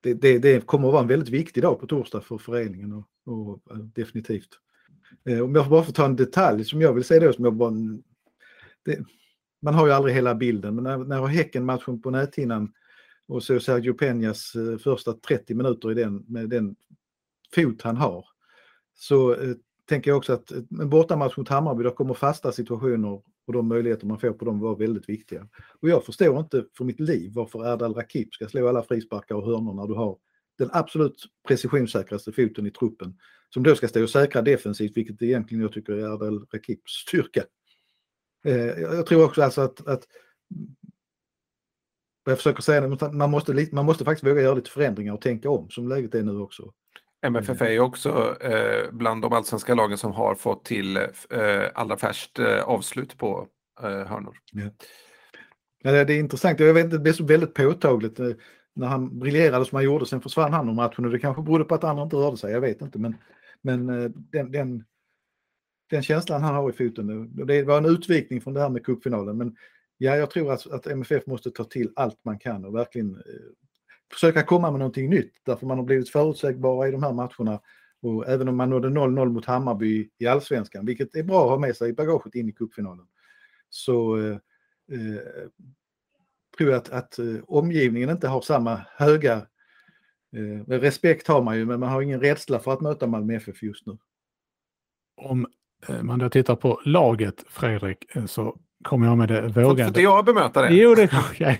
det, 0.00 0.14
det, 0.14 0.38
det, 0.38 0.66
kommer 0.66 0.88
att 0.88 0.92
vara 0.92 1.02
en 1.02 1.08
väldigt 1.08 1.28
viktig 1.28 1.62
dag 1.62 1.80
på 1.80 1.86
torsdag 1.86 2.20
för 2.20 2.38
föreningen 2.38 2.92
och, 2.92 3.08
och 3.24 3.72
eh, 3.72 3.76
definitivt. 3.78 4.50
Eh, 5.24 5.40
om 5.40 5.54
jag 5.54 5.68
bara 5.68 5.84
får 5.84 5.92
ta 5.92 6.04
en 6.04 6.16
detalj 6.16 6.64
som 6.64 6.80
jag 6.80 6.92
vill 6.92 7.04
säga 7.04 7.20
då, 7.20 7.32
som 7.32 7.44
jag 7.44 7.54
bara, 7.54 7.72
det, 8.84 9.04
man 9.60 9.74
har 9.74 9.86
ju 9.86 9.92
aldrig 9.92 10.14
hela 10.14 10.34
bilden, 10.34 10.74
men 10.74 10.84
när, 10.84 10.98
när 10.98 11.18
har 11.18 11.28
Häcken-matchen 11.28 12.02
på 12.02 12.10
näthinnan 12.10 12.72
och 13.28 13.42
så 13.42 13.60
Sergio 13.60 13.92
Peñas 13.92 14.72
eh, 14.72 14.78
första 14.78 15.12
30 15.12 15.54
minuter 15.54 15.90
i 15.90 15.94
den, 15.94 16.24
med 16.28 16.48
den 16.48 16.76
fot 17.54 17.82
han 17.82 17.96
har, 17.96 18.26
så 18.94 19.34
eh, 19.34 19.54
tänker 19.88 20.10
jag 20.10 20.18
också 20.18 20.32
att 20.32 20.52
eh, 20.52 20.58
en 20.80 20.90
bortamatch 20.90 21.36
mot 21.36 21.48
Hammarby, 21.48 21.82
där 21.82 21.90
kommer 21.90 22.14
fasta 22.14 22.52
situationer 22.52 23.22
och 23.46 23.52
de 23.52 23.68
möjligheter 23.68 24.06
man 24.06 24.20
får 24.20 24.30
på 24.30 24.44
dem 24.44 24.60
vara 24.60 24.74
väldigt 24.74 25.08
viktiga. 25.08 25.48
Och 25.80 25.88
jag 25.88 26.04
förstår 26.04 26.38
inte 26.38 26.64
för 26.76 26.84
mitt 26.84 27.00
liv 27.00 27.32
varför 27.34 27.72
Erdal 27.72 27.94
Rakip 27.94 28.34
ska 28.34 28.48
slå 28.48 28.68
alla 28.68 28.82
frisparkar 28.82 29.34
och 29.34 29.46
hörnor 29.46 29.74
när 29.74 29.86
du 29.86 29.94
har 29.94 30.18
den 30.58 30.70
absolut 30.72 31.24
precisionssäkraste 31.48 32.32
foten 32.32 32.66
i 32.66 32.70
truppen 32.70 33.18
som 33.54 33.62
då 33.62 33.74
ska 33.74 33.88
stå 33.88 34.02
och 34.02 34.10
säkra 34.10 34.42
defensivt, 34.42 34.96
vilket 34.96 35.22
egentligen 35.22 35.62
jag 35.62 35.72
tycker 35.72 35.92
är 35.92 36.14
Erdal 36.14 36.46
Rakips 36.52 36.92
styrka. 36.92 37.44
Eh, 38.44 38.66
jag 38.80 39.06
tror 39.06 39.24
också 39.24 39.42
alltså 39.42 39.60
att, 39.60 39.86
att 39.86 40.02
jag 42.24 42.36
försöker 42.36 42.62
säga 42.62 43.10
man 43.12 43.30
måste, 43.30 43.68
man 43.72 43.84
måste 43.84 44.04
faktiskt 44.04 44.26
våga 44.30 44.42
göra 44.42 44.54
lite 44.54 44.70
förändringar 44.70 45.12
och 45.12 45.20
tänka 45.20 45.50
om 45.50 45.70
som 45.70 45.88
läget 45.88 46.14
är 46.14 46.22
nu 46.22 46.38
också. 46.38 46.72
MFF 47.26 47.62
är 47.62 47.80
också 47.80 48.36
eh, 48.40 48.92
bland 48.92 49.22
de 49.22 49.32
allsvenska 49.32 49.74
lagen 49.74 49.98
som 49.98 50.12
har 50.12 50.34
fått 50.34 50.64
till 50.64 50.96
eh, 50.96 51.04
allra 51.74 51.96
färskt 51.96 52.38
eh, 52.38 52.62
avslut 52.62 53.18
på 53.18 53.48
eh, 53.82 53.88
hörnor. 53.88 54.36
Ja. 54.52 54.70
Ja, 55.82 56.04
det 56.04 56.14
är 56.14 56.18
intressant, 56.18 56.60
jag 56.60 56.74
vet 56.74 56.84
inte, 56.84 56.96
det 56.96 57.02
blev 57.02 57.12
så 57.12 57.24
väldigt 57.24 57.54
påtagligt 57.54 58.20
eh, 58.20 58.30
när 58.74 58.86
han 58.86 59.18
briljerade 59.18 59.64
som 59.64 59.76
han 59.76 59.84
gjorde, 59.84 60.06
sen 60.06 60.20
försvann 60.20 60.52
han 60.52 60.68
ur 60.68 60.74
matchen 60.74 61.04
och 61.04 61.10
det 61.10 61.18
kanske 61.18 61.42
berodde 61.42 61.64
på 61.64 61.74
att 61.74 61.84
andra 61.84 62.02
inte 62.02 62.16
rörde 62.16 62.36
sig, 62.36 62.52
jag 62.52 62.60
vet 62.60 62.82
inte. 62.82 62.98
Men, 62.98 63.16
men 63.62 63.88
eh, 63.88 64.10
den, 64.10 64.52
den, 64.52 64.84
den 65.90 66.02
känslan 66.02 66.42
han 66.42 66.54
har 66.54 66.70
i 66.70 66.72
foten, 66.72 67.30
det 67.46 67.62
var 67.62 67.78
en 67.78 67.86
utvikning 67.86 68.40
från 68.40 68.54
det 68.54 68.60
här 68.60 68.68
med 68.68 68.84
cupfinalen, 68.84 69.36
men 69.36 69.56
ja, 69.98 70.16
jag 70.16 70.30
tror 70.30 70.52
att, 70.52 70.66
att 70.66 70.86
MFF 70.86 71.26
måste 71.26 71.50
ta 71.50 71.64
till 71.64 71.92
allt 71.96 72.24
man 72.24 72.38
kan 72.38 72.64
och 72.64 72.74
verkligen 72.74 73.14
eh, 73.14 73.22
försöka 74.12 74.42
komma 74.42 74.70
med 74.70 74.78
någonting 74.78 75.10
nytt, 75.10 75.32
därför 75.42 75.66
man 75.66 75.78
har 75.78 75.84
blivit 75.84 76.10
förutsägbara 76.10 76.88
i 76.88 76.90
de 76.90 77.02
här 77.02 77.12
matcherna. 77.12 77.60
Och 78.02 78.28
även 78.28 78.48
om 78.48 78.56
man 78.56 78.70
nådde 78.70 78.88
0-0 78.88 79.28
mot 79.28 79.44
Hammarby 79.44 80.10
i 80.18 80.26
allsvenskan, 80.26 80.86
vilket 80.86 81.14
är 81.14 81.22
bra 81.22 81.44
att 81.44 81.50
ha 81.50 81.58
med 81.58 81.76
sig 81.76 81.90
i 81.90 81.92
bagaget 81.92 82.34
in 82.34 82.48
i 82.48 82.52
cupfinalen, 82.52 83.06
så 83.68 84.16
eh, 84.16 84.36
eh, 84.92 85.48
tror 86.58 86.70
jag 86.70 86.78
att, 86.78 86.88
att 86.88 87.18
eh, 87.18 87.36
omgivningen 87.46 88.10
inte 88.10 88.28
har 88.28 88.40
samma 88.40 88.80
höga 88.96 89.46
eh, 90.36 90.64
respekt 90.66 91.26
har 91.26 91.42
man 91.42 91.58
ju, 91.58 91.64
men 91.64 91.80
man 91.80 91.88
har 91.88 92.02
ingen 92.02 92.20
rädsla 92.20 92.58
för 92.58 92.72
att 92.72 92.80
möta 92.80 93.06
Malmö 93.06 93.34
FF 93.34 93.62
just 93.62 93.86
nu. 93.86 93.98
Om 95.16 95.46
man 96.02 96.18
då 96.18 96.30
tittar 96.30 96.56
på 96.56 96.80
laget, 96.84 97.44
Fredrik, 97.48 98.16
eh, 98.16 98.26
så 98.26 98.56
kommer 98.84 99.06
jag 99.06 99.18
med 99.18 99.28
det 99.28 99.40
vågade. 99.42 99.64
Får 99.64 99.80
inte 99.80 100.00
jag 100.00 100.24
bemöta 100.24 100.62
det? 100.62 100.74
Jo, 100.74 100.94
det 100.94 101.08
kan 101.08 101.22
jag. 101.38 101.58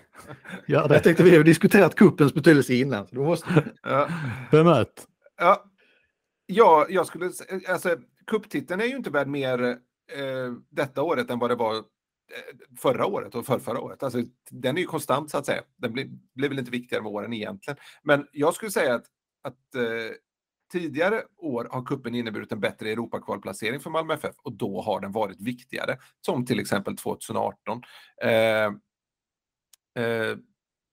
Gör 0.67 0.89
det. 0.89 0.95
Jag 0.95 1.03
tänkte 1.03 1.23
vi 1.23 1.37
har 1.37 1.45
diskuterat 1.45 1.95
kuppens 1.95 2.35
betydelse 2.35 2.75
innan. 2.75 3.07
Så 3.07 3.15
måste... 3.15 3.65
ja. 3.83 4.09
Bemöt. 4.51 5.07
Ja. 5.37 5.65
ja, 6.47 6.87
jag 6.89 7.07
skulle 7.07 7.31
alltså 7.69 7.97
kupptiteln 8.27 8.81
är 8.81 8.85
ju 8.85 8.97
inte 8.97 9.11
värd 9.11 9.29
mer 9.29 9.63
eh, 10.13 10.53
detta 10.71 11.03
året 11.03 11.31
än 11.31 11.39
vad 11.39 11.51
det 11.51 11.55
var 11.55 11.77
eh, 11.77 11.83
förra 12.79 13.07
året 13.07 13.35
och 13.35 13.47
för 13.47 13.59
förra 13.59 13.81
året. 13.81 14.03
Alltså, 14.03 14.23
den 14.51 14.77
är 14.77 14.81
ju 14.81 14.87
konstant 14.87 15.31
så 15.31 15.39
att 15.39 15.47
säga. 15.47 15.63
Den 15.77 15.93
blir, 15.93 16.09
blir 16.35 16.49
väl 16.49 16.59
inte 16.59 16.71
viktigare 16.71 17.03
med 17.03 17.13
åren 17.13 17.33
egentligen. 17.33 17.79
Men 18.03 18.27
jag 18.33 18.55
skulle 18.55 18.71
säga 18.71 18.95
att, 18.95 19.07
att 19.43 19.75
eh, 19.75 20.15
Tidigare 20.73 21.23
år 21.37 21.69
har 21.71 21.85
kuppen 21.85 22.15
inneburit 22.15 22.53
en 22.53 22.61
bättre 22.61 22.91
Europakvalplacering 22.91 23.81
för 23.81 23.91
Malmö 23.91 24.15
FF 24.15 24.35
och 24.43 24.53
då 24.53 24.83
har 24.83 25.01
den 25.01 25.13
varit 25.13 25.41
viktigare, 25.41 25.99
som 26.21 26.47
till 26.47 26.61
exempel 26.61 26.97
2018. 26.97 27.83
Eh, 28.23 28.31
eh, 30.05 30.37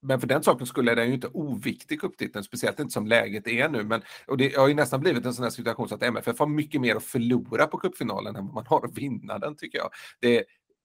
men 0.02 0.20
för 0.20 0.26
den 0.26 0.42
saken 0.42 0.66
skulle 0.66 0.94
den 0.94 1.08
ju 1.08 1.14
inte 1.14 1.28
oviktig 1.28 2.00
cuptiteln, 2.00 2.44
speciellt 2.44 2.80
inte 2.80 2.92
som 2.92 3.06
läget 3.06 3.48
är 3.48 3.68
nu. 3.68 3.84
Men, 3.84 4.02
och 4.26 4.36
det 4.36 4.56
har 4.56 4.68
ju 4.68 4.74
nästan 4.74 5.00
blivit 5.00 5.26
en 5.26 5.34
sån 5.34 5.42
här 5.42 5.50
situation 5.50 5.88
så 5.88 5.94
att 5.94 6.02
MFF 6.02 6.38
har 6.38 6.46
mycket 6.46 6.80
mer 6.80 6.96
att 6.96 7.04
förlora 7.04 7.66
på 7.66 7.78
cupfinalen 7.78 8.36
än 8.36 8.44
vad 8.44 8.54
man 8.54 8.66
har 8.66 8.84
att 8.84 8.98
vinna 8.98 9.38
den 9.38 9.56
tycker 9.56 9.78
jag. 9.78 9.90
Det 10.20 10.36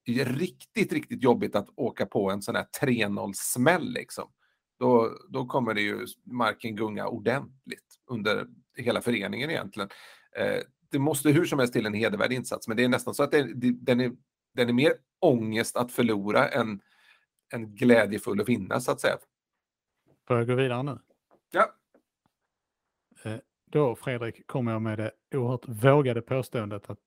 är 0.06 0.26
riktigt, 0.26 0.94
riktigt 0.94 1.24
jobbigt 1.24 1.56
att 1.56 1.68
åka 1.76 2.06
på 2.06 2.32
en 2.32 2.42
sån 2.42 2.56
här 2.56 2.66
3-0 2.82 3.32
smäll 3.34 3.94
liksom. 3.94 4.32
då, 4.80 5.10
då 5.30 5.46
kommer 5.46 5.74
det 5.74 5.82
ju 5.82 6.06
marken 6.26 6.76
gunga 6.76 7.08
ordentligt 7.08 8.00
under 8.10 8.48
hela 8.76 9.02
föreningen 9.02 9.50
egentligen. 9.50 9.90
Eh, 10.36 10.60
det 10.92 11.00
måste 11.00 11.30
hur 11.30 11.46
som 11.46 11.60
helst 11.60 11.74
till 11.74 11.86
en 11.86 11.94
hedervärd 11.94 12.32
insats, 12.32 12.68
men 12.68 12.78
det 12.78 12.84
är 12.84 12.90
nästan 12.90 13.14
så 13.14 13.24
att 13.24 13.32
det, 13.32 13.54
det, 13.54 13.72
den, 13.72 14.00
är, 14.00 14.12
den 14.54 14.70
är 14.70 14.74
mer 14.74 14.94
ångest 15.20 15.76
att 15.76 15.92
förlora 15.92 16.50
än, 16.50 16.82
än 17.54 17.76
glädjefull 17.76 18.42
att 18.42 18.50
vinna 18.50 18.80
så 18.80 18.92
att 18.92 19.02
säga. 19.02 19.18
Får 20.28 20.38
jag 20.38 20.48
gå 20.48 20.56
vidare 20.56 20.84
nu? 20.84 21.00
Ja. 21.52 21.76
Eh, 23.24 23.38
då 23.66 23.96
Fredrik 23.96 24.48
kommer 24.48 24.72
jag 24.72 24.82
med 24.82 24.98
det 24.98 25.12
oerhört 25.38 25.68
vågade 25.68 26.22
påståendet 26.22 26.90
att 26.90 27.00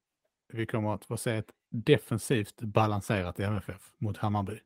vi 0.52 0.66
kommer 0.66 0.94
att 0.94 1.04
få 1.04 1.16
se 1.16 1.36
ett 1.36 1.50
defensivt 1.70 2.60
balanserat 2.60 3.40
MFF 3.40 3.92
mot 3.98 4.16
Hammarby. 4.16 4.60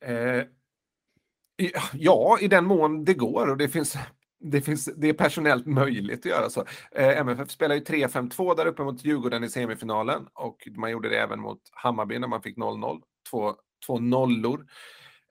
Eh, 0.00 0.44
ja, 1.92 2.38
i 2.40 2.48
den 2.48 2.64
mån 2.64 3.04
det 3.04 3.14
går 3.14 3.50
och 3.50 3.56
det 3.56 3.68
finns, 3.68 3.96
det 4.40 4.60
finns, 4.60 4.84
det 4.96 5.08
är 5.08 5.12
personellt 5.12 5.66
möjligt 5.66 6.18
att 6.18 6.24
göra 6.24 6.50
så. 6.50 6.64
Eh, 6.92 7.18
MFF 7.18 7.50
spelar 7.50 7.74
ju 7.74 7.80
3-5-2 7.80 8.56
där 8.56 8.66
uppe 8.66 8.82
mot 8.82 9.04
Djurgården 9.04 9.44
i 9.44 9.48
semifinalen 9.48 10.28
och 10.34 10.68
man 10.76 10.90
gjorde 10.90 11.08
det 11.08 11.18
även 11.18 11.40
mot 11.40 11.60
Hammarby 11.72 12.18
när 12.18 12.28
man 12.28 12.42
fick 12.42 12.56
0-0. 12.56 13.02
Två, 13.30 13.54
två 13.86 13.98
nollor. 13.98 14.66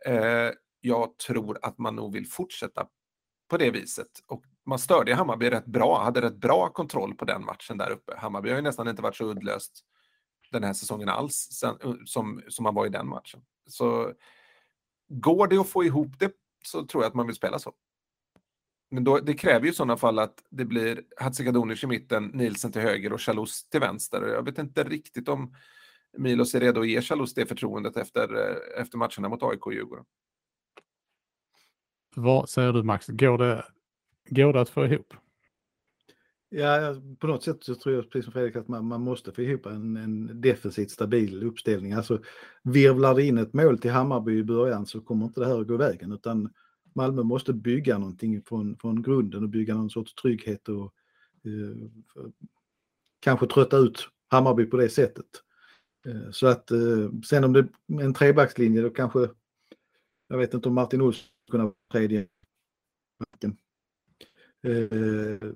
Eh, 0.06 0.52
jag 0.82 1.18
tror 1.18 1.60
att 1.62 1.78
man 1.78 1.96
nog 1.96 2.14
vill 2.14 2.28
fortsätta 2.28 2.88
på 3.50 3.58
det 3.58 3.72
viset. 3.72 4.08
Och 4.28 4.44
man 4.66 4.80
störde 4.80 5.16
Hammarby 5.16 5.50
rätt 5.50 5.66
bra, 5.66 6.04
hade 6.04 6.22
rätt 6.22 6.38
bra 6.38 6.70
kontroll 6.70 7.16
på 7.16 7.26
den 7.26 7.46
matchen 7.46 7.78
där 7.78 7.92
uppe. 7.92 8.16
Hammarby 8.18 8.50
har 8.50 8.56
ju 8.56 8.62
nästan 8.62 8.88
inte 8.88 9.02
varit 9.02 9.16
så 9.16 9.26
uddlöst 9.26 9.84
den 10.52 10.64
här 10.64 10.74
säsongen 10.74 11.10
alls 11.10 11.36
sen, 11.52 11.78
eh, 11.84 11.94
som, 12.06 12.42
som 12.48 12.64
man 12.64 12.76
var 12.76 12.86
i 12.86 12.90
den 12.90 13.08
matchen. 13.08 13.42
Så 13.70 14.14
går 15.10 15.48
det 15.48 15.58
att 15.58 15.70
få 15.70 15.84
ihop 15.84 16.20
det 16.20 16.32
så 16.66 16.86
tror 16.86 17.04
jag 17.04 17.10
att 17.10 17.16
man 17.16 17.28
vill 17.28 17.36
spela 17.36 17.60
så. 17.60 17.74
Men 18.90 19.04
då, 19.04 19.20
det 19.20 19.34
kräver 19.34 19.66
ju 19.66 19.72
i 19.72 19.76
sådana 19.76 19.98
fall 19.98 20.20
att 20.20 20.44
det 20.50 20.66
blir 20.66 21.04
Hatzikadunic 21.18 21.84
i 21.84 21.88
mitten, 21.88 22.24
Nielsen 22.24 22.72
till 22.72 22.82
höger 22.82 23.14
och 23.14 23.22
Chalus 23.22 23.70
till 23.70 23.80
vänster. 23.80 24.28
Jag 24.28 24.44
vet 24.44 24.58
inte 24.58 24.84
riktigt 24.84 25.30
om 25.30 25.56
Milos 26.18 26.56
är 26.56 26.60
redo 26.60 26.82
att 26.82 26.88
ge 26.88 27.02
Chalus 27.02 27.34
det 27.34 27.46
förtroendet 27.46 27.98
efter, 27.98 28.36
eh, 28.36 28.82
efter 28.82 28.98
matcherna 28.98 29.30
mot 29.30 29.44
AIK 29.44 29.66
och 29.66 29.74
Djurgården. 29.74 30.06
Vad 32.16 32.50
säger 32.50 32.74
du 32.74 32.84
Max, 32.84 33.08
går 33.08 33.38
det, 33.38 33.66
går 34.30 34.54
det 34.54 34.62
att 34.62 34.70
få 34.70 34.86
ihop? 34.86 35.14
Ja, 36.50 36.96
på 37.20 37.28
något 37.28 37.44
sätt 37.44 37.64
så 37.64 37.76
tror 37.76 37.96
jag 37.96 38.12
precis 38.12 38.24
som 38.24 38.34
Fredrik 38.34 38.56
att 38.56 38.68
man, 38.68 38.86
man 38.86 39.02
måste 39.02 39.32
få 39.32 39.42
ihop 39.42 39.66
en, 39.66 39.98
en 39.98 40.42
defensivt 40.42 40.92
stabil 40.92 41.44
uppställning. 41.44 41.94
Alltså 41.94 42.22
virvlar 42.64 43.16
det 43.16 43.24
in 43.24 43.38
ett 43.38 43.54
mål 43.54 43.80
till 43.80 43.92
Hammarby 43.92 44.38
i 44.38 44.44
början 44.44 44.86
så 44.86 45.02
kommer 45.02 45.26
inte 45.26 45.40
det 45.40 45.48
här 45.48 45.62
att 45.62 45.68
gå 45.68 45.78
vägen 45.78 46.12
utan 46.12 46.50
Malmö 46.98 47.24
måste 47.24 47.54
bygga 47.54 47.98
någonting 47.98 48.42
från, 48.42 48.78
från 48.78 49.02
grunden 49.02 49.44
och 49.44 49.50
bygga 49.50 49.76
någon 49.76 49.90
sorts 49.90 50.16
trygghet 50.16 50.70
och 50.70 50.94
eh, 51.46 51.90
kanske 53.20 53.48
trötta 53.48 53.78
ut 53.78 54.10
Hammarby 54.28 54.66
på 54.66 54.78
det 54.78 54.90
sättet. 54.90 55.26
Eh, 56.08 56.32
så 56.32 56.48
att 56.48 56.72
eh, 56.72 57.12
sen 57.30 57.44
om 57.44 57.54
det 57.54 57.60
är 57.60 58.02
en 58.02 58.14
trebackslinje 58.14 58.82
då 58.82 58.90
kanske, 58.90 59.30
jag 60.28 60.38
vet 60.38 60.54
inte 60.54 60.70
om 60.70 60.76
Martin 60.76 61.02
Olsson 61.02 61.30
kunde 61.52 61.64
vara 61.64 61.76
tredje. 61.92 62.28
Eh, 64.64 65.50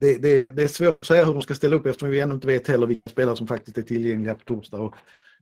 det, 0.00 0.18
det, 0.18 0.46
det, 0.50 0.62
är 0.62 0.68
svårt 0.68 0.98
att 1.00 1.06
säga 1.06 1.24
hur 1.24 1.32
de 1.32 1.42
ska 1.42 1.54
ställa 1.54 1.76
upp 1.76 1.86
eftersom 1.86 2.10
vi 2.10 2.20
ännu 2.20 2.34
inte 2.34 2.46
vet 2.46 2.68
heller 2.68 2.86
vilka 2.86 3.10
spelare 3.10 3.36
som 3.36 3.46
faktiskt 3.46 3.78
är 3.78 3.82
tillgängliga 3.82 4.34
på 4.34 4.44
torsdag 4.44 4.78
och 4.78 4.94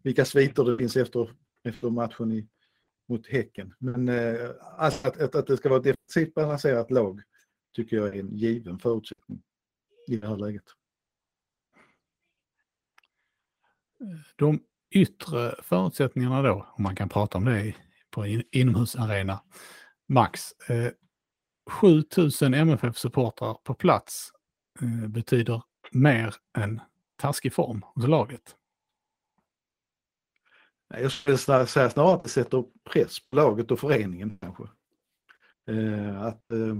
vilka 0.02 0.24
sviter 0.24 0.64
det 0.64 0.78
finns 0.78 0.96
efter, 0.96 1.30
efter 1.64 1.90
matchen 1.90 2.32
i, 2.32 2.48
mot 3.08 3.26
Häcken. 3.26 3.74
Men 3.78 4.08
eh, 4.08 4.50
alltså 4.76 5.08
att, 5.08 5.20
att, 5.20 5.34
att 5.34 5.46
det 5.46 5.56
ska 5.56 5.68
vara 5.68 5.78
ett 5.78 5.84
defensivt 5.84 6.34
balanserat 6.34 6.90
lag 6.90 7.20
tycker 7.76 7.96
jag 7.96 8.08
är 8.08 8.20
en 8.20 8.36
given 8.36 8.78
förutsättning 8.78 9.42
i 10.08 10.16
det 10.16 10.28
här 10.28 10.36
läget. 10.36 10.64
De 14.36 14.60
yttre 14.90 15.54
förutsättningarna 15.62 16.42
då, 16.42 16.66
om 16.76 16.82
man 16.82 16.96
kan 16.96 17.08
prata 17.08 17.38
om 17.38 17.44
det 17.44 17.74
på 18.10 18.26
in, 18.26 18.42
inomhusarena, 18.50 19.42
max. 20.08 20.52
Eh, 20.68 20.92
7000 21.70 22.54
MFF-supportrar 22.54 23.54
på 23.64 23.74
plats 23.74 24.30
eh, 24.80 25.08
betyder 25.08 25.62
mer 25.90 26.34
än 26.58 26.80
taskig 27.16 27.52
form 27.52 27.82
hos 27.94 28.06
laget. 28.06 28.56
Jag 31.00 31.12
skulle 31.12 31.38
säga 31.38 31.66
snarare 31.66 32.14
att 32.14 32.24
det 32.24 32.30
sätter 32.30 32.64
press 32.92 33.30
på 33.30 33.36
laget 33.36 33.70
och 33.70 33.80
föreningen 33.80 34.38
kanske. 34.40 34.62
Eh, 35.68 36.22
att, 36.22 36.52
eh, 36.52 36.76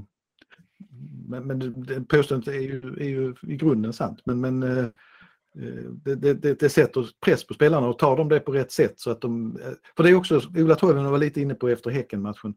men 1.29 1.47
men 1.47 2.05
påståendet 2.05 2.49
är 2.49 2.61
ju, 2.61 2.81
är 3.01 3.09
ju 3.09 3.35
i 3.43 3.57
grunden 3.57 3.93
sant. 3.93 4.21
Men, 4.25 4.41
men 4.41 4.63
eh, 4.63 4.79
eh 4.79 5.91
det, 6.05 6.35
det, 6.35 6.61
det, 6.61 6.69
sätter 6.69 7.09
press 7.21 7.47
på 7.47 7.55
spelarna 7.55 7.89
och 7.89 7.99
tar 7.99 8.17
de 8.17 8.29
det 8.29 8.41
på 8.41 8.53
rätt 8.53 8.73
sätt 8.73 9.01
så 9.01 9.11
att 9.11 9.21
de... 9.21 9.57
Eh, 9.57 9.73
för 9.97 10.03
det 10.05 10.11
är 10.11 10.15
också, 10.15 10.41
Ola 10.57 10.75
Toivonen 10.75 11.11
var 11.11 11.19
lite 11.19 11.41
inne 11.41 11.55
på 11.55 11.69
efter 11.69 11.91
Häcken-matchen, 11.91 12.55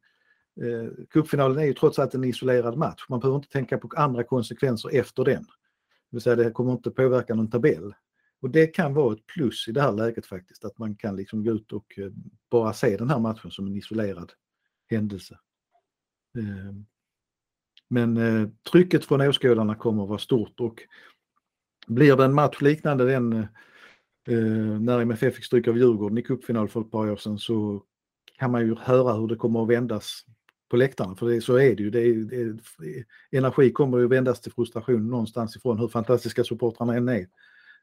eh, 0.62 1.06
cupfinalen 1.10 1.58
är 1.58 1.66
ju 1.66 1.74
trots 1.74 2.00
allt 2.00 2.14
en 2.14 2.24
isolerad 2.24 2.78
match. 2.78 3.06
Man 3.10 3.20
behöver 3.20 3.38
inte 3.38 3.50
tänka 3.50 3.78
på 3.78 3.90
andra 3.96 4.24
konsekvenser 4.24 4.90
efter 4.96 5.24
den. 5.24 5.44
Det 5.44 6.18
vill 6.18 6.22
säga 6.22 6.36
det 6.36 6.52
kommer 6.52 6.72
inte 6.72 6.92
påverka 6.92 7.36
någon 7.36 7.50
tabell. 7.50 7.94
Och 8.46 8.52
det 8.52 8.68
kan 8.68 8.94
vara 8.94 9.14
ett 9.14 9.28
plus 9.28 9.68
i 9.68 9.72
det 9.72 9.82
här 9.82 9.92
läget 9.92 10.26
faktiskt, 10.26 10.66
att 10.66 10.78
man 10.78 10.96
kan 10.96 11.16
liksom 11.16 11.44
gå 11.44 11.52
ut 11.52 11.72
och 11.72 12.00
eh, 12.00 12.12
bara 12.52 12.74
se 12.74 12.98
den 12.98 13.10
här 13.10 13.20
matchen 13.20 13.52
som 13.52 13.68
en 13.68 13.76
isolerad 13.76 14.32
händelse. 14.90 15.40
Ehm, 16.38 16.86
men 17.90 18.18
eh, 18.18 18.50
trycket 18.72 19.06
från 19.06 19.22
åskådarna 19.22 19.76
kommer 19.76 20.04
att 20.04 20.10
vara 20.10 20.20
stort 20.20 20.60
och 20.60 20.82
blir 21.88 22.16
det 22.16 22.26
en 22.26 22.34
match 22.34 22.62
liknande 22.62 23.06
den 23.06 23.34
eh, 24.28 24.80
när 24.80 25.00
MFF 25.00 25.36
fick 25.36 25.46
stryk 25.46 25.68
av 25.68 25.78
Djurgården 25.78 26.18
i 26.18 26.22
cupfinal 26.22 26.70
för 26.70 26.82
ett 26.82 26.92
par 26.92 27.12
år 27.12 27.18
sedan 27.18 27.40
så 27.40 27.84
kan 28.38 28.52
man 28.52 28.68
ju 28.68 28.76
höra 28.76 29.14
hur 29.14 29.28
det 29.28 29.36
kommer 29.36 29.64
att 29.64 29.70
vändas 29.70 30.26
på 30.70 30.78
läktarna. 30.78 31.16
För 31.16 31.30
det, 31.30 31.42
så 31.42 31.56
är 31.56 31.76
det 31.76 31.84
ju. 31.84 31.90
Det 31.90 32.02
är, 32.02 32.14
det, 32.14 33.38
energi 33.38 33.72
kommer 33.72 33.98
ju 33.98 34.08
vändas 34.08 34.42
till 34.42 34.52
frustration 34.52 35.08
någonstans 35.08 35.56
ifrån 35.56 35.80
hur 35.80 35.88
fantastiska 35.88 36.44
supportrarna 36.44 36.96
än 36.96 37.10
är. 37.10 37.28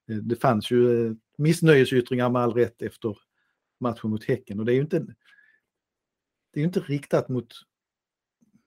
Eh, 0.09 0.16
det 0.16 0.36
fanns 0.36 0.70
ju 0.70 1.07
eh, 1.07 1.12
missnöjesyttringar 1.38 2.30
med 2.30 2.42
all 2.42 2.55
rätt 2.55 2.82
efter 2.82 3.18
matchen 3.80 4.11
mot 4.11 4.24
Häcken 4.24 4.61
och 4.61 4.66
det 4.66 4.72
är 4.72 4.74
ju 4.74 4.80
inte, 4.80 5.07
det 6.53 6.61
är 6.61 6.64
inte 6.64 6.80
riktat 6.80 7.28
mot 7.28 7.53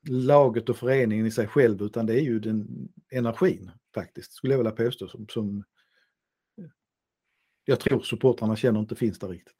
laget 0.07 0.69
och 0.69 0.77
föreningen 0.77 1.25
i 1.25 1.31
sig 1.31 1.47
själv 1.47 1.81
utan 1.81 2.05
det 2.05 2.13
är 2.13 2.23
ju 2.23 2.39
den 2.39 2.89
energin 3.09 3.71
faktiskt, 3.93 4.33
skulle 4.33 4.53
jag 4.53 4.59
vilja 4.59 4.71
påstå, 4.71 5.07
som, 5.07 5.27
som 5.27 5.63
eh, 6.57 6.69
jag 7.65 7.79
tror 7.79 8.01
supportrarna 8.01 8.55
känner 8.55 8.79
inte 8.79 8.95
finns 8.95 9.19
där 9.19 9.27
riktigt. 9.27 9.55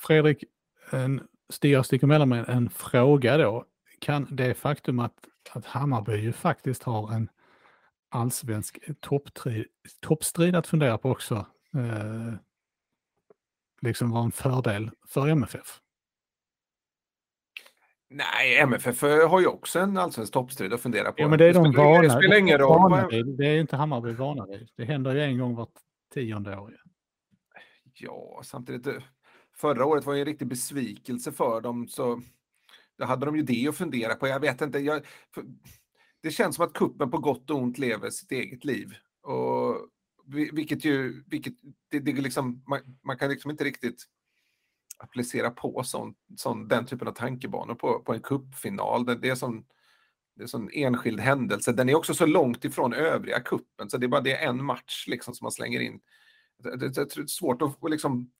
Fredrik, 0.00 0.44
en 0.90 1.28
Stig 1.48 1.84
sticker 1.84 2.06
mellan 2.06 2.28
med 2.28 2.48
en 2.48 2.70
fråga 2.70 3.36
då. 3.36 3.64
Kan 3.98 4.26
det 4.30 4.54
faktum 4.54 4.98
att, 4.98 5.28
att 5.50 5.66
Hammarby 5.66 6.16
ju 6.16 6.32
faktiskt 6.32 6.82
har 6.82 7.12
en 7.12 7.28
allsvensk 8.08 8.78
toppstrid 10.00 10.54
att 10.56 10.66
fundera 10.66 10.98
på 10.98 11.10
också 11.10 11.46
eh, 11.74 12.34
liksom 13.82 14.10
vara 14.10 14.24
en 14.24 14.32
fördel 14.32 14.90
för 15.08 15.28
MFF? 15.28 15.80
Nej, 18.08 18.56
MFF 18.56 19.02
har 19.02 19.40
ju 19.40 19.46
också 19.46 19.78
en 19.78 19.96
allsvensk 19.96 20.32
toppstrid 20.32 20.72
att 20.72 20.80
fundera 20.80 21.12
på. 21.12 21.22
Ja, 21.22 21.28
men 21.28 21.38
det 21.38 21.44
är 21.44 21.54
de 21.54 21.72
vana, 21.72 22.02
det 22.02 22.10
spelar 22.10 22.38
ingen 22.38 22.58
roll. 22.58 22.90
Vana, 22.90 23.08
det 23.08 23.46
är 23.46 23.60
inte 23.60 23.76
Hammarby 23.76 24.12
vana 24.12 24.46
vid. 24.46 24.68
Det 24.76 24.84
händer 24.84 25.14
ju 25.14 25.20
en 25.20 25.38
gång 25.38 25.54
vart 25.54 25.72
tionde 26.14 26.56
år. 26.56 26.76
Ja, 27.94 28.40
samtidigt 28.44 29.02
förra 29.56 29.84
året 29.84 30.06
var 30.06 30.14
ju 30.14 30.20
en 30.20 30.26
riktig 30.26 30.48
besvikelse 30.48 31.32
för 31.32 31.60
dem. 31.60 31.88
Så 31.88 32.22
då 32.98 33.04
hade 33.04 33.26
de 33.26 33.36
ju 33.36 33.42
det 33.42 33.68
att 33.68 33.76
fundera 33.76 34.14
på. 34.14 34.28
Jag 34.28 34.40
vet 34.40 34.60
inte. 34.60 34.78
Jag, 34.78 35.02
det 36.26 36.32
känns 36.32 36.56
som 36.56 36.64
att 36.64 36.72
kuppen 36.72 37.10
på 37.10 37.18
gott 37.18 37.50
och 37.50 37.58
ont 37.58 37.78
lever 37.78 38.10
sitt 38.10 38.32
eget 38.32 38.64
liv. 38.64 38.94
Och, 39.22 39.88
vilket 40.52 40.84
ju, 40.84 41.24
vilket, 41.26 41.54
det, 41.90 41.98
det 41.98 42.12
liksom, 42.12 42.64
man, 42.66 42.80
man, 43.02 43.18
kan 43.18 43.30
liksom 43.30 43.50
inte 43.50 43.64
riktigt 43.64 44.04
applicera 44.98 45.50
på 45.50 45.82
sån, 45.82 46.14
sån, 46.36 46.68
den 46.68 46.86
typen 46.86 47.08
av 47.08 47.12
tankebanor 47.12 47.74
på, 47.74 48.00
på 48.00 48.14
en 48.14 48.20
kuppfinal. 48.20 49.06
Det, 49.06 49.14
det 49.14 49.28
är 49.28 49.34
sån, 49.34 49.64
det 50.36 50.42
är 50.42 50.46
sån 50.46 50.70
enskild 50.72 51.20
händelse. 51.20 51.72
Den 51.72 51.88
är 51.88 51.94
också 51.94 52.14
så 52.14 52.26
långt 52.26 52.64
ifrån 52.64 52.92
övriga 52.92 53.40
kuppen 53.40 53.90
så 53.90 53.98
det 53.98 54.06
är 54.06 54.08
bara 54.08 54.20
det 54.20 54.36
är 54.36 54.48
en 54.48 54.64
match 54.64 55.06
liksom 55.06 55.34
som 55.34 55.44
man 55.44 55.52
slänger 55.52 55.80
in. 55.80 56.00
Det, 56.62 56.76
det, 56.76 56.88
det 56.88 57.16
är 57.16 57.26
svårt 57.26 57.62
att 57.62 57.90
liksom 57.90 58.30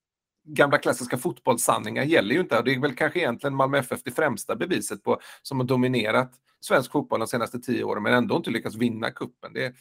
gamla 0.43 0.77
klassiska 0.77 1.17
fotbollssanningar 1.17 2.03
gäller 2.03 2.35
ju 2.35 2.41
inte. 2.41 2.61
Det 2.61 2.73
är 2.73 2.79
väl 2.79 2.95
kanske 2.95 3.19
egentligen 3.19 3.55
Malmö 3.55 3.77
FF 3.77 4.03
det 4.03 4.11
främsta 4.11 4.55
beviset 4.55 5.03
på 5.03 5.19
som 5.41 5.59
har 5.59 5.67
dominerat 5.67 6.31
svensk 6.61 6.91
fotboll 6.91 7.19
de 7.19 7.27
senaste 7.27 7.59
tio 7.59 7.83
åren 7.83 8.03
men 8.03 8.13
ändå 8.13 8.35
inte 8.35 8.49
lyckats 8.49 8.75
vinna 8.75 9.11
kuppen. 9.11 9.53
Det 9.53 9.65
är, 9.65 9.73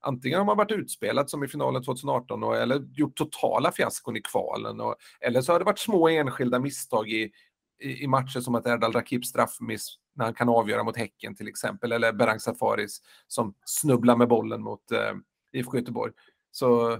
antingen 0.00 0.38
har 0.38 0.46
man 0.46 0.56
varit 0.56 0.72
utspelad 0.72 1.30
som 1.30 1.44
i 1.44 1.48
finalen 1.48 1.84
2018 1.84 2.44
och, 2.44 2.56
eller 2.56 2.88
gjort 2.92 3.16
totala 3.16 3.72
fiaskon 3.72 4.16
i 4.16 4.20
kvalen 4.20 4.80
och, 4.80 4.96
eller 5.20 5.40
så 5.40 5.52
har 5.52 5.58
det 5.58 5.64
varit 5.64 5.78
små 5.78 6.08
enskilda 6.08 6.58
misstag 6.58 7.08
i, 7.08 7.30
i, 7.82 8.02
i 8.02 8.06
matcher 8.06 8.40
som 8.40 8.54
att 8.54 8.66
Erdal 8.66 8.92
Rakips 8.92 9.28
straffmiss 9.28 9.98
när 10.14 10.24
han 10.24 10.34
kan 10.34 10.48
avgöra 10.48 10.82
mot 10.82 10.96
Häcken 10.96 11.34
till 11.34 11.48
exempel, 11.48 11.92
eller 11.92 12.12
Berang 12.12 12.40
Safaris 12.40 13.02
som 13.26 13.54
snubblar 13.64 14.16
med 14.16 14.28
bollen 14.28 14.62
mot 14.62 14.92
eh, 14.92 15.14
IFK 15.52 15.76
Göteborg. 15.76 16.12
Så 16.50 16.98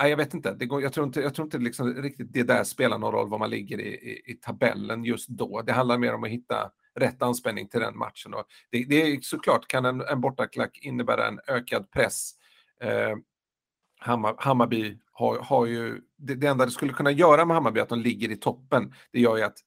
nej, 0.00 0.10
jag 0.10 0.16
vet 0.16 0.34
inte, 0.34 0.54
det 0.54 0.66
går, 0.66 0.82
jag 0.82 0.92
tror 0.92 1.06
inte, 1.06 1.20
jag 1.20 1.34
tror 1.34 1.46
inte 1.46 1.58
liksom 1.58 1.94
riktigt 1.94 2.32
det 2.32 2.42
där 2.42 2.64
spelar 2.64 2.98
någon 2.98 3.12
roll 3.12 3.28
var 3.28 3.38
man 3.38 3.50
ligger 3.50 3.80
i, 3.80 3.88
i, 3.88 4.22
i, 4.26 4.34
tabellen 4.34 5.04
just 5.04 5.28
då. 5.28 5.62
Det 5.62 5.72
handlar 5.72 5.98
mer 5.98 6.14
om 6.14 6.24
att 6.24 6.30
hitta 6.30 6.70
rätt 6.94 7.22
anspänning 7.22 7.68
till 7.68 7.80
den 7.80 7.98
matchen. 7.98 8.34
Och 8.34 8.44
det, 8.70 8.84
det 8.84 9.02
är 9.02 9.20
såklart 9.20 9.66
kan 9.66 9.84
en, 9.84 10.00
en 10.00 10.20
bortaklack 10.20 10.78
innebära 10.82 11.28
en 11.28 11.40
ökad 11.46 11.90
press. 11.90 12.30
Eh, 12.80 13.16
Hammar, 13.98 14.34
Hammarby 14.38 14.98
har, 15.12 15.38
har 15.38 15.66
ju, 15.66 16.00
det, 16.16 16.34
det 16.34 16.46
enda 16.46 16.64
det 16.64 16.70
skulle 16.70 16.92
kunna 16.92 17.10
göra 17.10 17.44
med 17.44 17.54
Hammarby, 17.54 17.80
att 17.80 17.88
de 17.88 18.00
ligger 18.00 18.30
i 18.30 18.36
toppen, 18.36 18.94
det 19.12 19.20
gör 19.20 19.36
ju 19.36 19.42
att 19.42 19.58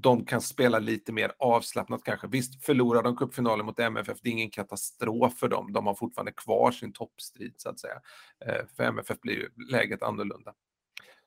de 0.00 0.24
kan 0.24 0.40
spela 0.40 0.78
lite 0.78 1.12
mer 1.12 1.32
avslappnat 1.38 2.04
kanske. 2.04 2.26
Visst 2.26 2.64
förlorar 2.64 3.02
de 3.02 3.16
cupfinalen 3.16 3.66
mot 3.66 3.78
MFF, 3.78 4.18
det 4.22 4.28
är 4.28 4.32
ingen 4.32 4.50
katastrof 4.50 5.38
för 5.38 5.48
dem. 5.48 5.72
De 5.72 5.86
har 5.86 5.94
fortfarande 5.94 6.32
kvar 6.32 6.70
sin 6.70 6.92
toppstrid 6.92 7.54
så 7.56 7.68
att 7.68 7.80
säga. 7.80 8.00
Eh, 8.46 8.66
för 8.76 8.84
MFF 8.84 9.20
blir 9.20 9.34
ju 9.34 9.48
läget 9.70 10.02
annorlunda. 10.02 10.54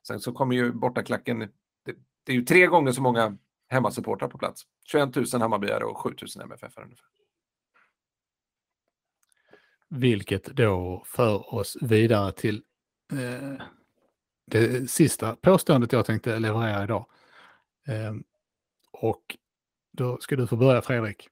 Sen 0.07 0.19
så 0.19 0.33
kommer 0.33 0.55
ju 0.55 0.71
bortaklacken, 0.71 1.39
det, 1.39 1.95
det 2.23 2.31
är 2.31 2.35
ju 2.35 2.45
tre 2.45 2.67
gånger 2.67 2.91
så 2.91 3.01
många 3.01 3.37
hemmasupportrar 3.69 4.29
på 4.29 4.37
plats. 4.37 4.63
21 4.85 5.15
000 5.15 5.25
Hammarbyare 5.33 5.83
och 5.83 5.97
7 5.97 6.09
000 6.35 6.43
MFF 6.43 6.77
ungefär. 6.77 7.05
Vilket 9.89 10.45
då 10.45 11.03
för 11.05 11.53
oss 11.55 11.77
vidare 11.81 12.31
till 12.31 12.63
eh, 13.13 13.65
det 14.45 14.91
sista 14.91 15.35
påståendet 15.35 15.91
jag 15.91 16.05
tänkte 16.05 16.39
leverera 16.39 16.83
idag. 16.83 17.05
Eh, 17.87 18.13
och 18.91 19.37
då 19.91 20.17
ska 20.17 20.35
du 20.35 20.47
få 20.47 20.55
börja 20.55 20.81
Fredrik. 20.81 21.27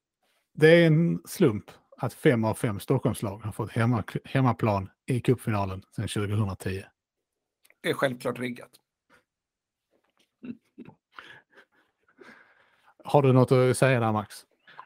Det 0.53 0.67
är 0.67 0.87
en 0.87 1.21
slump 1.25 1.71
att 1.97 2.13
fem 2.13 2.43
av 2.43 2.53
fem 2.53 2.79
Stockholmslag 2.79 3.39
har 3.39 3.51
fått 3.51 3.71
hemma, 3.71 4.03
hemmaplan 4.23 4.89
i 5.05 5.21
cupfinalen 5.21 5.83
sedan 5.95 6.07
2010. 6.07 6.83
Det 7.81 7.89
är 7.89 7.93
självklart 7.93 8.39
riggat. 8.39 8.69
Har 13.07 13.21
du 13.21 13.33
något 13.33 13.51
att 13.51 13.77
säga 13.77 13.99
där 13.99 14.11
Max? 14.11 14.35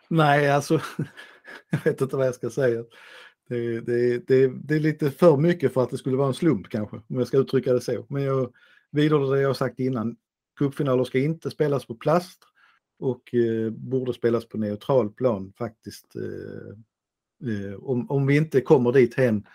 Nej, 0.09 0.51
alltså 0.51 0.81
jag 1.69 1.79
vet 1.83 2.01
inte 2.01 2.15
vad 2.15 2.27
jag 2.27 2.35
ska 2.35 2.49
säga. 2.49 2.83
Det, 3.49 3.81
det, 3.81 4.27
det, 4.27 4.47
det, 4.47 4.75
är 4.75 4.79
lite 4.79 5.11
för 5.11 5.37
mycket 5.37 5.73
för 5.73 5.83
att 5.83 5.89
det 5.89 5.97
skulle 5.97 6.17
vara 6.17 6.27
en 6.27 6.33
slump 6.33 6.69
kanske, 6.69 6.95
om 6.95 7.17
jag 7.17 7.27
ska 7.27 7.37
uttrycka 7.37 7.73
det 7.73 7.81
så. 7.81 8.05
Men 8.09 8.23
jag 8.23 8.53
vidhåller 8.91 9.35
det 9.35 9.41
jag 9.41 9.55
sagt 9.55 9.79
innan. 9.79 10.15
Cupfinaler 10.59 11.03
ska 11.03 11.19
inte 11.19 11.51
spelas 11.51 11.85
på 11.85 11.95
plast 11.95 12.43
och 12.99 13.33
eh, 13.33 13.69
borde 13.69 14.13
spelas 14.13 14.47
på 14.47 14.57
neutral 14.57 15.11
plan 15.11 15.53
faktiskt. 15.57 16.15
Eh, 16.15 17.51
eh, 17.51 17.73
om, 17.75 18.11
om 18.11 18.27
vi 18.27 18.37
inte 18.37 18.61
kommer 18.61 18.91
dit 18.91 19.15
hen 19.15 19.47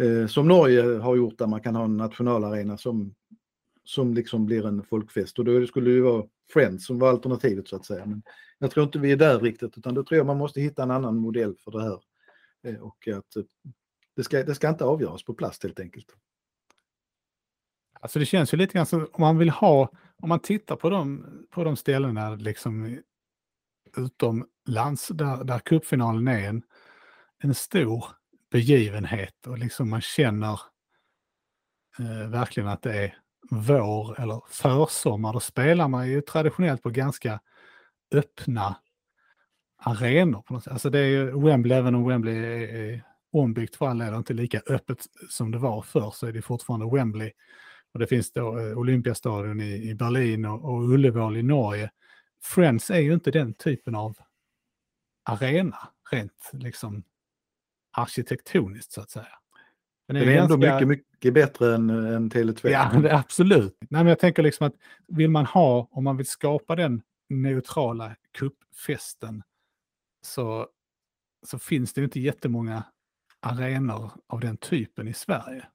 eh, 0.00 0.26
som 0.26 0.48
Norge 0.48 0.82
har 0.82 1.16
gjort 1.16 1.38
där 1.38 1.46
man 1.46 1.60
kan 1.60 1.76
ha 1.76 1.84
en 1.84 1.96
nationalarena 1.96 2.78
som, 2.78 3.14
som 3.88 4.14
liksom 4.14 4.46
blir 4.46 4.66
en 4.66 4.82
folkfest 4.82 5.38
och 5.38 5.44
då 5.44 5.66
skulle 5.66 5.90
det 5.90 5.94
ju 5.94 6.02
vara 6.02 6.26
Friends 6.52 6.86
som 6.86 6.98
var 6.98 7.08
alternativet 7.08 7.68
så 7.68 7.76
att 7.76 7.84
säga. 7.84 8.06
Men 8.06 8.22
jag 8.58 8.70
tror 8.70 8.86
inte 8.86 8.98
vi 8.98 9.12
är 9.12 9.16
där 9.16 9.40
riktigt 9.40 9.78
utan 9.78 9.94
då 9.94 10.04
tror 10.04 10.16
jag 10.16 10.26
man 10.26 10.36
måste 10.36 10.60
hitta 10.60 10.82
en 10.82 10.90
annan 10.90 11.16
modell 11.16 11.56
för 11.64 11.70
det 11.70 11.82
här. 11.82 12.00
Eh, 12.62 12.80
och 12.80 13.08
att 13.08 13.36
eh, 13.36 13.42
det 14.16 14.24
ska, 14.24 14.42
det 14.42 14.54
ska 14.54 14.68
inte 14.68 14.84
avgöras 14.84 15.22
på 15.22 15.34
plast 15.34 15.62
helt 15.62 15.80
enkelt. 15.80 16.06
Alltså 18.00 18.18
det 18.18 18.26
känns 18.26 18.54
ju 18.54 18.56
lite 18.56 18.72
grann 18.72 18.86
som 18.86 19.00
om 19.12 19.20
man 19.20 19.38
vill 19.38 19.50
ha, 19.50 19.90
om 20.16 20.28
man 20.28 20.40
tittar 20.40 20.76
på 20.76 20.90
de, 20.90 21.26
på 21.50 21.64
de 21.64 21.76
ställena 21.76 22.34
liksom 22.34 22.98
utomlands 23.96 25.08
där, 25.08 25.44
där 25.44 25.58
cupfinalen 25.58 26.28
är 26.28 26.48
en, 26.48 26.62
en 27.38 27.54
stor 27.54 28.04
begivenhet 28.50 29.46
och 29.46 29.58
liksom 29.58 29.90
man 29.90 30.00
känner 30.00 30.60
eh, 31.98 32.30
verkligen 32.30 32.68
att 32.68 32.82
det 32.82 33.04
är 33.04 33.18
vår 33.50 34.20
eller 34.20 34.42
försommar. 34.48 35.32
Då 35.32 35.40
spelar 35.40 35.88
man 35.88 36.08
ju 36.08 36.20
traditionellt 36.20 36.82
på 36.82 36.90
ganska 36.90 37.40
öppna 38.12 38.76
arenor. 39.78 40.42
På 40.42 40.54
något 40.54 40.64
sätt. 40.64 40.72
Alltså 40.72 40.90
det 40.90 40.98
är 40.98 41.06
ju 41.06 41.40
Wembley, 41.40 41.78
även 41.78 41.94
om 41.94 42.08
Wembley 42.08 42.36
är, 42.36 42.74
är 42.74 43.02
ombyggt 43.32 43.76
för 43.76 43.86
all 43.86 43.98
del 43.98 44.14
inte 44.14 44.34
lika 44.34 44.60
öppet 44.66 45.06
som 45.28 45.50
det 45.50 45.58
var 45.58 45.82
förr 45.82 46.10
så 46.10 46.26
är 46.26 46.32
det 46.32 46.42
fortfarande 46.42 46.96
Wembley. 46.96 47.32
Och 47.92 47.98
det 47.98 48.06
finns 48.06 48.32
då 48.32 48.58
eh, 48.58 48.78
Olympiastadion 48.78 49.60
i, 49.60 49.90
i 49.90 49.94
Berlin 49.94 50.44
och, 50.44 50.64
och 50.64 50.92
Ullevål 50.92 51.36
i 51.36 51.42
Norge. 51.42 51.90
Friends 52.42 52.90
är 52.90 53.00
ju 53.00 53.14
inte 53.14 53.30
den 53.30 53.54
typen 53.54 53.94
av 53.94 54.16
arena 55.24 55.78
rent 56.10 56.50
liksom 56.52 57.02
arkitektoniskt 57.92 58.92
så 58.92 59.00
att 59.00 59.10
säga. 59.10 59.38
Det 60.08 60.20
är, 60.20 60.26
det 60.26 60.32
är 60.32 60.36
ganska... 60.36 60.54
ändå 60.54 60.74
mycket, 60.74 60.88
mycket 60.88 61.34
bättre 61.34 61.74
än, 61.74 61.90
än 61.90 62.30
Tele2. 62.30 62.68
Ja, 62.68 62.90
det, 63.02 63.16
absolut. 63.16 63.76
Nej, 63.80 64.04
men 64.04 64.06
jag 64.06 64.18
tänker 64.18 64.42
liksom 64.42 64.66
att 64.66 64.74
vill 65.08 65.30
man 65.30 65.46
ha, 65.46 65.88
om 65.90 66.04
man 66.04 66.16
vill 66.16 66.26
skapa 66.26 66.76
den 66.76 67.02
neutrala 67.28 68.16
kuppfesten 68.38 69.42
så, 70.22 70.66
så 71.46 71.58
finns 71.58 71.92
det 71.92 72.00
ju 72.00 72.04
inte 72.04 72.20
jättemånga 72.20 72.82
arenor 73.40 74.10
av 74.28 74.40
den 74.40 74.56
typen 74.56 75.08
i 75.08 75.14
Sverige. 75.14 75.66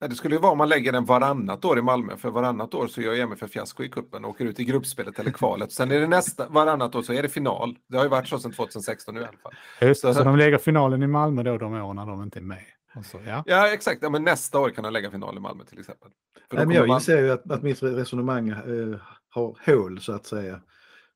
Nej, 0.00 0.08
det 0.08 0.16
skulle 0.16 0.34
ju 0.34 0.40
vara 0.40 0.52
om 0.52 0.58
man 0.58 0.68
lägger 0.68 0.92
den 0.92 1.04
varannat 1.04 1.64
år 1.64 1.78
i 1.78 1.82
Malmö, 1.82 2.16
för 2.16 2.30
varannat 2.30 2.74
år 2.74 2.86
så 2.86 3.00
gör 3.02 3.14
MFF 3.14 3.50
fiasko 3.50 3.82
i 3.82 3.88
kuppen 3.88 4.24
och 4.24 4.30
åker 4.30 4.44
ut 4.44 4.60
i 4.60 4.64
gruppspelet 4.64 5.18
eller 5.18 5.30
kvalet. 5.30 5.72
Sen 5.72 5.90
är 5.90 6.00
det 6.00 6.06
nästa, 6.06 6.48
varannat 6.48 6.94
år 6.94 7.02
så 7.02 7.12
är 7.12 7.22
det 7.22 7.28
final. 7.28 7.76
Det 7.88 7.96
har 7.96 8.04
ju 8.04 8.10
varit 8.10 8.28
så 8.28 8.38
sedan 8.38 8.52
2016 8.52 9.14
nu 9.14 9.20
i 9.20 9.24
alla 9.24 9.38
fall. 9.38 9.52
Just, 9.80 10.00
så, 10.00 10.14
så 10.14 10.24
de 10.24 10.36
lägger 10.36 10.58
finalen 10.58 11.02
i 11.02 11.06
Malmö 11.06 11.42
då 11.42 11.58
de 11.58 11.74
åren 11.74 11.96
när 11.96 12.06
de 12.06 12.22
inte 12.22 12.38
är 12.38 12.42
med? 12.42 12.62
Så, 13.04 13.18
ja. 13.26 13.44
ja, 13.46 13.72
exakt. 13.72 14.02
Ja, 14.02 14.10
men 14.10 14.24
nästa 14.24 14.58
år 14.58 14.70
kan 14.70 14.84
de 14.84 14.92
lägga 14.92 15.10
final 15.10 15.36
i 15.36 15.40
Malmö 15.40 15.64
till 15.64 15.80
exempel. 15.80 16.10
Nej, 16.52 16.66
men 16.66 16.76
jag 16.76 16.88
man... 16.88 16.96
inser 16.96 17.22
ju 17.22 17.30
att, 17.30 17.50
att 17.50 17.62
mitt 17.62 17.82
resonemang 17.82 18.48
eh, 18.48 18.98
har 19.28 19.58
hål 19.66 20.00
så 20.00 20.12
att 20.12 20.26
säga. 20.26 20.60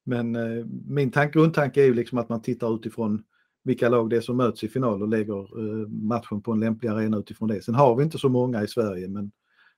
Men 0.05 0.37
eh, 0.37 0.66
min 0.87 1.11
tanke, 1.11 1.39
grundtanke 1.39 1.81
är 1.83 1.85
ju 1.85 1.95
liksom 1.95 2.18
att 2.18 2.29
man 2.29 2.43
tittar 2.43 2.74
utifrån 2.74 3.24
vilka 3.66 3.89
lag 3.89 4.11
det 4.11 4.16
är 4.16 4.20
som 4.20 4.37
möts 4.37 4.64
i 4.64 4.68
final 4.68 5.03
och 5.03 5.09
lägger 5.09 5.41
eh, 5.43 5.89
matchen 5.89 6.43
på 6.43 6.53
en 6.53 6.61
lämplig 6.61 6.89
arena 6.89 7.16
utifrån 7.16 7.49
det. 7.49 7.64
Sen 7.64 7.74
har 7.74 7.97
vi 7.97 8.05
inte 8.05 8.18
så 8.18 8.29
många 8.29 8.62
i 8.62 8.68
Sverige 8.68 9.09
men, 9.09 9.33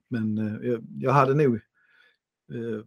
men 0.08 0.38
eh, 0.38 0.78
jag 0.98 1.12
hade 1.12 1.34
nog, 1.34 1.54
eh, 1.54 2.84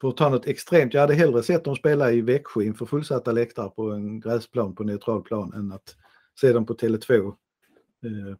för 0.00 0.08
att 0.08 0.16
ta 0.16 0.28
något 0.28 0.46
extremt, 0.46 0.94
jag 0.94 1.00
hade 1.00 1.14
hellre 1.14 1.42
sett 1.42 1.64
dem 1.64 1.76
spela 1.76 2.12
i 2.12 2.20
Växjö 2.20 2.62
inför 2.62 2.86
fullsatta 2.86 3.32
läktare 3.32 3.70
på 3.70 3.90
en 3.90 4.20
gräsplan 4.20 4.74
på 4.74 4.84
neutral 4.84 5.22
plan 5.22 5.52
än 5.52 5.72
att 5.72 5.96
se 6.40 6.52
dem 6.52 6.66
på 6.66 6.74
Tele2 6.74 7.34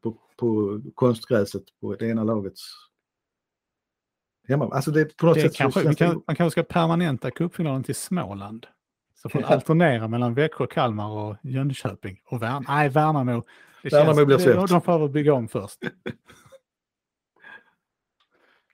på, 0.00 0.16
på 0.36 0.80
konstgräset 0.94 1.62
på 1.80 1.94
det 1.94 2.06
ena 2.06 2.24
lagets 2.24 2.62
hemma. 4.48 4.68
Alltså 4.72 4.90
det, 4.90 5.16
på 5.16 5.26
något 5.26 5.34
det 5.34 5.40
sätt 5.40 5.56
kanske, 5.56 5.94
kan, 5.94 6.22
man 6.26 6.36
kanske 6.36 6.50
ska 6.50 6.74
permanenta 6.74 7.30
cupfinalen 7.30 7.84
till 7.84 7.94
Småland. 7.94 8.66
Så 9.22 9.28
får 9.28 9.40
man 9.40 9.52
alternera 9.52 10.08
mellan 10.08 10.34
Växjö, 10.34 10.66
Kalmar 10.66 11.10
och 11.10 11.36
Jönköping. 11.42 12.20
Och 12.24 12.42
Värnamo. 12.42 12.64
Nej, 12.68 12.88
Värnamo. 12.88 13.44
Värnamo 13.82 14.24
blir 14.26 14.38
svårt. 14.38 14.70
De 14.70 14.82
får 14.82 15.08
bygga 15.08 15.34
om 15.34 15.48
först. 15.48 15.78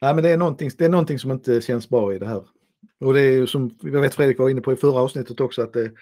Nej, 0.00 0.14
men 0.14 0.24
det 0.24 0.30
är, 0.30 0.36
någonting, 0.36 0.70
det 0.78 0.84
är 0.84 0.88
någonting 0.88 1.18
som 1.18 1.30
inte 1.30 1.60
känns 1.60 1.88
bra 1.88 2.14
i 2.14 2.18
det 2.18 2.26
här. 2.26 2.44
Och 3.00 3.14
det 3.14 3.20
är 3.20 3.32
ju 3.32 3.46
som 3.46 3.78
jag 3.82 4.00
vet 4.00 4.14
Fredrik 4.14 4.38
var 4.38 4.50
inne 4.50 4.60
på 4.60 4.72
i 4.72 4.76
förra 4.76 5.00
avsnittet 5.00 5.40
också 5.40 5.62
att 5.62 5.72
det, 5.72 5.92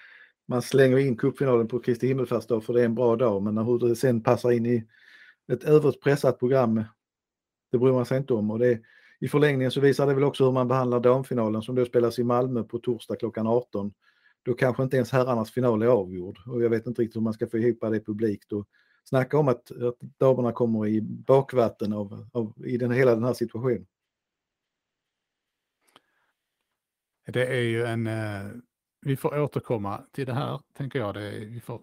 man 0.47 0.61
slänger 0.61 0.97
in 0.97 1.17
cupfinalen 1.17 1.67
på 1.67 1.79
Kristi 1.79 2.07
himmelfärdsdag 2.07 2.63
för 2.63 2.73
det 2.73 2.81
är 2.81 2.85
en 2.85 2.95
bra 2.95 3.15
dag. 3.15 3.43
Men 3.43 3.57
hur 3.57 3.79
det 3.79 3.95
sen 3.95 4.23
passar 4.23 4.51
in 4.51 4.65
i 4.65 4.85
ett 5.51 5.63
överpressat 5.63 6.39
program, 6.39 6.83
det 7.71 7.77
bryr 7.77 7.91
man 7.91 8.05
sig 8.05 8.17
inte 8.17 8.33
om. 8.33 8.51
Och 8.51 8.59
det, 8.59 8.81
I 9.19 9.27
förlängningen 9.27 9.71
så 9.71 9.79
visar 9.79 10.07
det 10.07 10.13
väl 10.13 10.23
också 10.23 10.45
hur 10.45 10.51
man 10.51 10.67
behandlar 10.67 10.99
damfinalen 10.99 11.61
som 11.61 11.75
då 11.75 11.85
spelas 11.85 12.19
i 12.19 12.23
Malmö 12.23 12.63
på 12.63 12.79
torsdag 12.79 13.15
klockan 13.15 13.47
18 13.47 13.93
då 14.45 14.53
kanske 14.53 14.83
inte 14.83 14.95
ens 14.95 15.11
herrarnas 15.11 15.51
final 15.51 15.81
är 15.81 15.87
avgjord 15.87 16.39
och 16.47 16.63
jag 16.63 16.69
vet 16.69 16.87
inte 16.87 17.01
riktigt 17.01 17.15
hur 17.15 17.21
man 17.21 17.33
ska 17.33 17.47
få 17.47 17.57
ihop 17.57 17.77
det 17.81 18.05
publikt. 18.05 18.51
Och 18.51 18.67
snacka 19.03 19.37
om 19.37 19.47
att, 19.47 19.71
att 19.71 19.99
damerna 19.99 20.51
kommer 20.51 20.87
i 20.87 21.01
bakvatten 21.01 21.93
av, 21.93 22.29
av, 22.31 22.65
i 22.65 22.77
den, 22.77 22.91
hela 22.91 23.15
den 23.15 23.23
här 23.23 23.33
situationen. 23.33 23.85
Det 27.27 27.45
är 27.45 27.61
ju 27.61 27.83
en, 27.85 28.07
eh, 28.07 28.51
vi 29.05 29.15
får 29.15 29.39
återkomma 29.39 30.01
till 30.11 30.25
det 30.25 30.33
här, 30.33 30.61
tänker 30.77 30.99
jag. 30.99 31.13
Det 31.13 31.29
vi 31.29 31.61
får, 31.61 31.81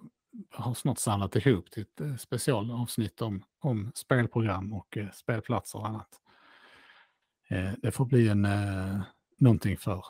har 0.51 0.75
snart 0.75 0.99
samlat 0.99 1.37
ihop 1.37 1.70
till 1.70 1.83
ett 1.83 2.01
eh, 2.01 2.16
specialavsnitt 2.16 3.23
om, 3.23 3.43
om 3.61 3.93
spelprogram 3.95 4.73
och 4.73 4.97
eh, 4.97 5.11
spelplatser 5.11 5.79
och 5.79 5.89
annat. 5.89 6.09
Eh, 7.49 7.70
det 7.83 7.91
får 7.91 8.05
bli 8.05 8.29
en, 8.29 8.45
eh, 8.45 9.01
någonting 9.39 9.77
för 9.77 10.05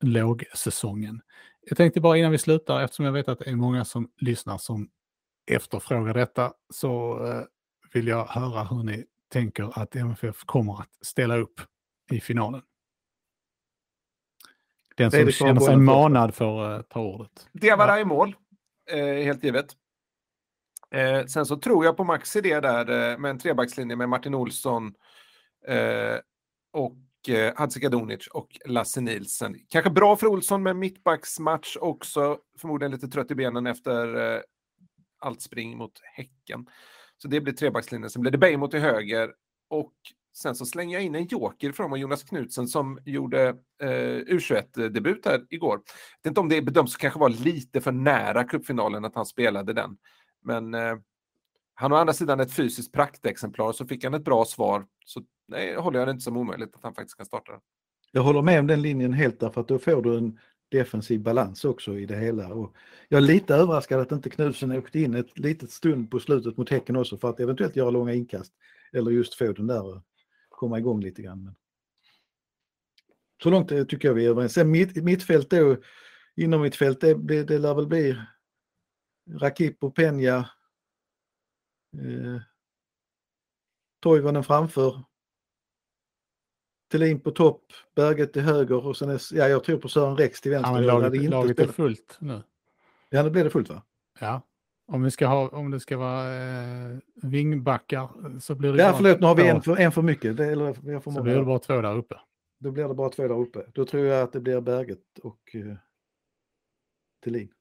lågsäsongen. 0.00 1.20
Jag 1.60 1.76
tänkte 1.76 2.00
bara 2.00 2.16
innan 2.16 2.30
vi 2.30 2.38
slutar, 2.38 2.80
eftersom 2.80 3.04
jag 3.04 3.12
vet 3.12 3.28
att 3.28 3.38
det 3.38 3.50
är 3.50 3.56
många 3.56 3.84
som 3.84 4.10
lyssnar 4.16 4.58
som 4.58 4.90
efterfrågar 5.50 6.14
detta, 6.14 6.52
så 6.70 7.24
eh, 7.26 7.42
vill 7.92 8.06
jag 8.06 8.26
höra 8.26 8.64
hur 8.64 8.82
ni 8.82 9.04
tänker 9.28 9.78
att 9.82 9.96
MFF 9.96 10.44
kommer 10.44 10.80
att 10.80 10.98
ställa 11.00 11.36
upp 11.36 11.60
i 12.10 12.20
finalen. 12.20 12.62
Den 14.98 15.10
som 15.10 15.32
känner 15.32 15.60
sig 15.60 15.76
manad 15.76 16.34
får 16.34 16.74
uh, 16.74 16.82
ta 16.82 17.00
ordet. 17.00 17.48
Diawara 17.52 18.00
i 18.00 18.04
mål, 18.04 18.36
eh, 18.90 19.24
helt 19.24 19.44
givet. 19.44 19.66
Eh, 20.90 21.24
sen 21.26 21.46
så 21.46 21.56
tror 21.56 21.84
jag 21.84 21.96
på 21.96 22.04
Max 22.04 22.36
idé 22.36 22.60
där 22.60 23.10
eh, 23.10 23.18
med 23.18 23.30
en 23.30 23.38
trebackslinje 23.38 23.96
med 23.96 24.08
Martin 24.08 24.34
Olsson 24.34 24.94
eh, 25.66 26.16
och 26.72 27.28
eh, 27.28 27.52
Hadzikadunic 27.56 28.26
och 28.26 28.58
Lasse 28.66 29.00
Nilsen. 29.00 29.56
Kanske 29.68 29.90
bra 29.90 30.16
för 30.16 30.26
Olsson 30.26 30.62
med 30.62 30.76
mittbacksmatch 30.76 31.76
också, 31.80 32.38
förmodligen 32.58 32.92
lite 32.92 33.08
trött 33.08 33.30
i 33.30 33.34
benen 33.34 33.66
efter 33.66 34.34
eh, 34.34 34.40
allt 35.18 35.42
spring 35.42 35.76
mot 35.76 35.92
Häcken. 36.02 36.66
Så 37.22 37.28
det 37.28 37.40
blir 37.40 37.52
trebackslinjen. 37.52 38.10
Sen 38.10 38.22
blir 38.22 38.32
det 38.32 38.38
Beijmo 38.38 38.68
till 38.68 38.80
höger 38.80 39.30
och 39.68 39.92
sen 40.36 40.54
så 40.54 40.66
slänger 40.66 40.96
jag 40.96 41.04
in 41.04 41.14
en 41.14 41.26
joker 41.26 41.72
från 41.72 42.00
Jonas 42.00 42.22
Knutsen 42.22 42.68
som 42.68 42.98
gjorde 43.04 43.48
eh, 43.82 43.88
U21-debut 44.26 45.26
här 45.26 45.46
igår. 45.50 45.72
Jag 45.74 46.28
vet 46.28 46.30
inte 46.30 46.40
om 46.40 46.48
det 46.48 46.62
bedöms 46.62 46.96
kanske 46.96 47.18
vara 47.20 47.28
lite 47.28 47.80
för 47.80 47.92
nära 47.92 48.44
cupfinalen 48.44 49.04
att 49.04 49.14
han 49.14 49.26
spelade 49.26 49.72
den. 49.72 49.96
Men 50.44 50.74
eh, 50.74 50.96
han 51.74 51.90
har 51.90 51.98
å 51.98 52.00
andra 52.00 52.12
sidan 52.12 52.40
ett 52.40 52.52
fysiskt 52.52 52.92
praktexemplar 52.92 53.72
så 53.72 53.86
fick 53.86 54.04
han 54.04 54.14
ett 54.14 54.24
bra 54.24 54.44
svar. 54.44 54.86
Så 55.04 55.22
nej, 55.48 55.74
håller 55.74 55.98
jag 55.98 56.08
det 56.08 56.12
inte 56.12 56.24
som 56.24 56.36
omöjligt 56.36 56.74
att 56.74 56.82
han 56.82 56.94
faktiskt 56.94 57.16
kan 57.16 57.26
starta 57.26 57.52
den. 57.52 57.60
Jag 58.12 58.22
håller 58.22 58.42
med 58.42 58.60
om 58.60 58.66
den 58.66 58.82
linjen 58.82 59.12
helt 59.12 59.40
därför 59.40 59.60
att 59.60 59.68
då 59.68 59.78
får 59.78 60.02
du 60.02 60.18
en 60.18 60.38
defensiv 60.70 61.22
balans 61.22 61.64
också 61.64 61.98
i 61.98 62.06
det 62.06 62.16
hela. 62.16 62.48
Och 62.48 62.76
jag 63.08 63.18
är 63.18 63.22
lite 63.22 63.54
överraskad 63.54 64.00
att 64.00 64.12
inte 64.12 64.30
Knutsen 64.30 64.72
åkte 64.72 65.00
in 65.00 65.14
ett 65.14 65.38
litet 65.38 65.70
stund 65.70 66.10
på 66.10 66.20
slutet 66.20 66.56
mot 66.56 66.70
Häcken 66.70 66.96
också 66.96 67.18
för 67.18 67.30
att 67.30 67.40
eventuellt 67.40 67.76
göra 67.76 67.90
långa 67.90 68.14
inkast. 68.14 68.52
Eller 68.92 69.10
just 69.10 69.34
få 69.34 69.52
den 69.52 69.66
där 69.66 69.86
och 69.86 70.02
komma 70.48 70.78
igång 70.78 71.00
lite 71.00 71.22
grann. 71.22 71.44
Men... 71.44 71.54
Så 73.42 73.50
långt 73.50 73.72
eh, 73.72 73.84
tycker 73.84 74.08
jag 74.08 74.14
vi 74.14 74.26
är 74.26 74.30
överens. 74.30 74.52
Sen 74.52 74.70
mitt, 74.70 75.04
mittfält 75.04 75.50
då, 75.50 75.76
inom 76.36 76.60
mittfält, 76.60 77.00
det, 77.00 77.14
det, 77.14 77.44
det 77.44 77.58
lär 77.58 77.74
väl 77.74 77.86
bli 77.86 78.22
Rakip 79.30 79.84
och 79.84 79.96
Peña. 79.96 80.38
Eh, 81.96 82.40
Toivonen 84.00 84.44
framför. 84.44 85.04
Thelin 86.90 87.20
på 87.20 87.30
topp, 87.30 87.72
Berget 87.94 88.32
till 88.32 88.42
höger 88.42 88.86
och 88.86 88.96
sen 88.96 89.10
är, 89.10 89.20
ja, 89.36 89.48
jag 89.48 89.64
tror 89.64 89.78
på 89.78 89.88
Sören 89.88 90.16
Rex 90.16 90.40
till 90.40 90.50
vänster. 90.50 90.70
Ja, 90.70 90.76
men 90.76 90.86
laget, 90.86 91.30
laget 91.30 91.58
är 91.58 91.66
fullt 91.66 92.16
nu. 92.20 92.42
Ja, 93.08 93.22
nu 93.22 93.30
blir 93.30 93.44
det 93.44 93.50
fullt 93.50 93.68
va? 93.68 93.82
Ja. 94.20 94.42
Om, 94.92 95.02
vi 95.02 95.10
ska 95.10 95.26
ha, 95.26 95.48
om 95.48 95.70
det 95.70 95.80
ska 95.80 95.96
vara 95.96 96.34
eh, 96.34 96.96
vingbackar 97.14 98.38
så 98.40 98.54
blir 98.54 98.72
det 98.72 98.82
Ja, 98.82 98.92
förlåt, 98.96 99.20
nu 99.20 99.26
har 99.26 99.34
vi 99.34 99.48
en 99.48 99.62
för, 99.62 99.76
en 99.76 99.92
för 99.92 100.02
mycket. 100.02 100.36
Det, 100.36 100.46
eller, 100.46 100.66
jag 100.66 101.04
får 101.04 101.10
Så 101.10 101.18
många. 101.18 101.22
blir 101.22 101.36
det 101.36 101.44
bara 101.44 101.58
två 101.58 101.80
där 101.80 101.96
uppe. 101.96 102.20
Då 102.60 102.70
blir 102.70 102.88
det 102.88 102.94
bara 102.94 103.10
två 103.10 103.22
där 103.22 103.38
uppe. 103.38 103.66
Då 103.74 103.84
tror 103.84 104.04
jag 104.04 104.22
att 104.22 104.32
det 104.32 104.40
blir 104.40 104.60
Berget 104.60 105.18
och 105.22 105.54
uh, 105.54 105.74
Thelin. 107.24 107.52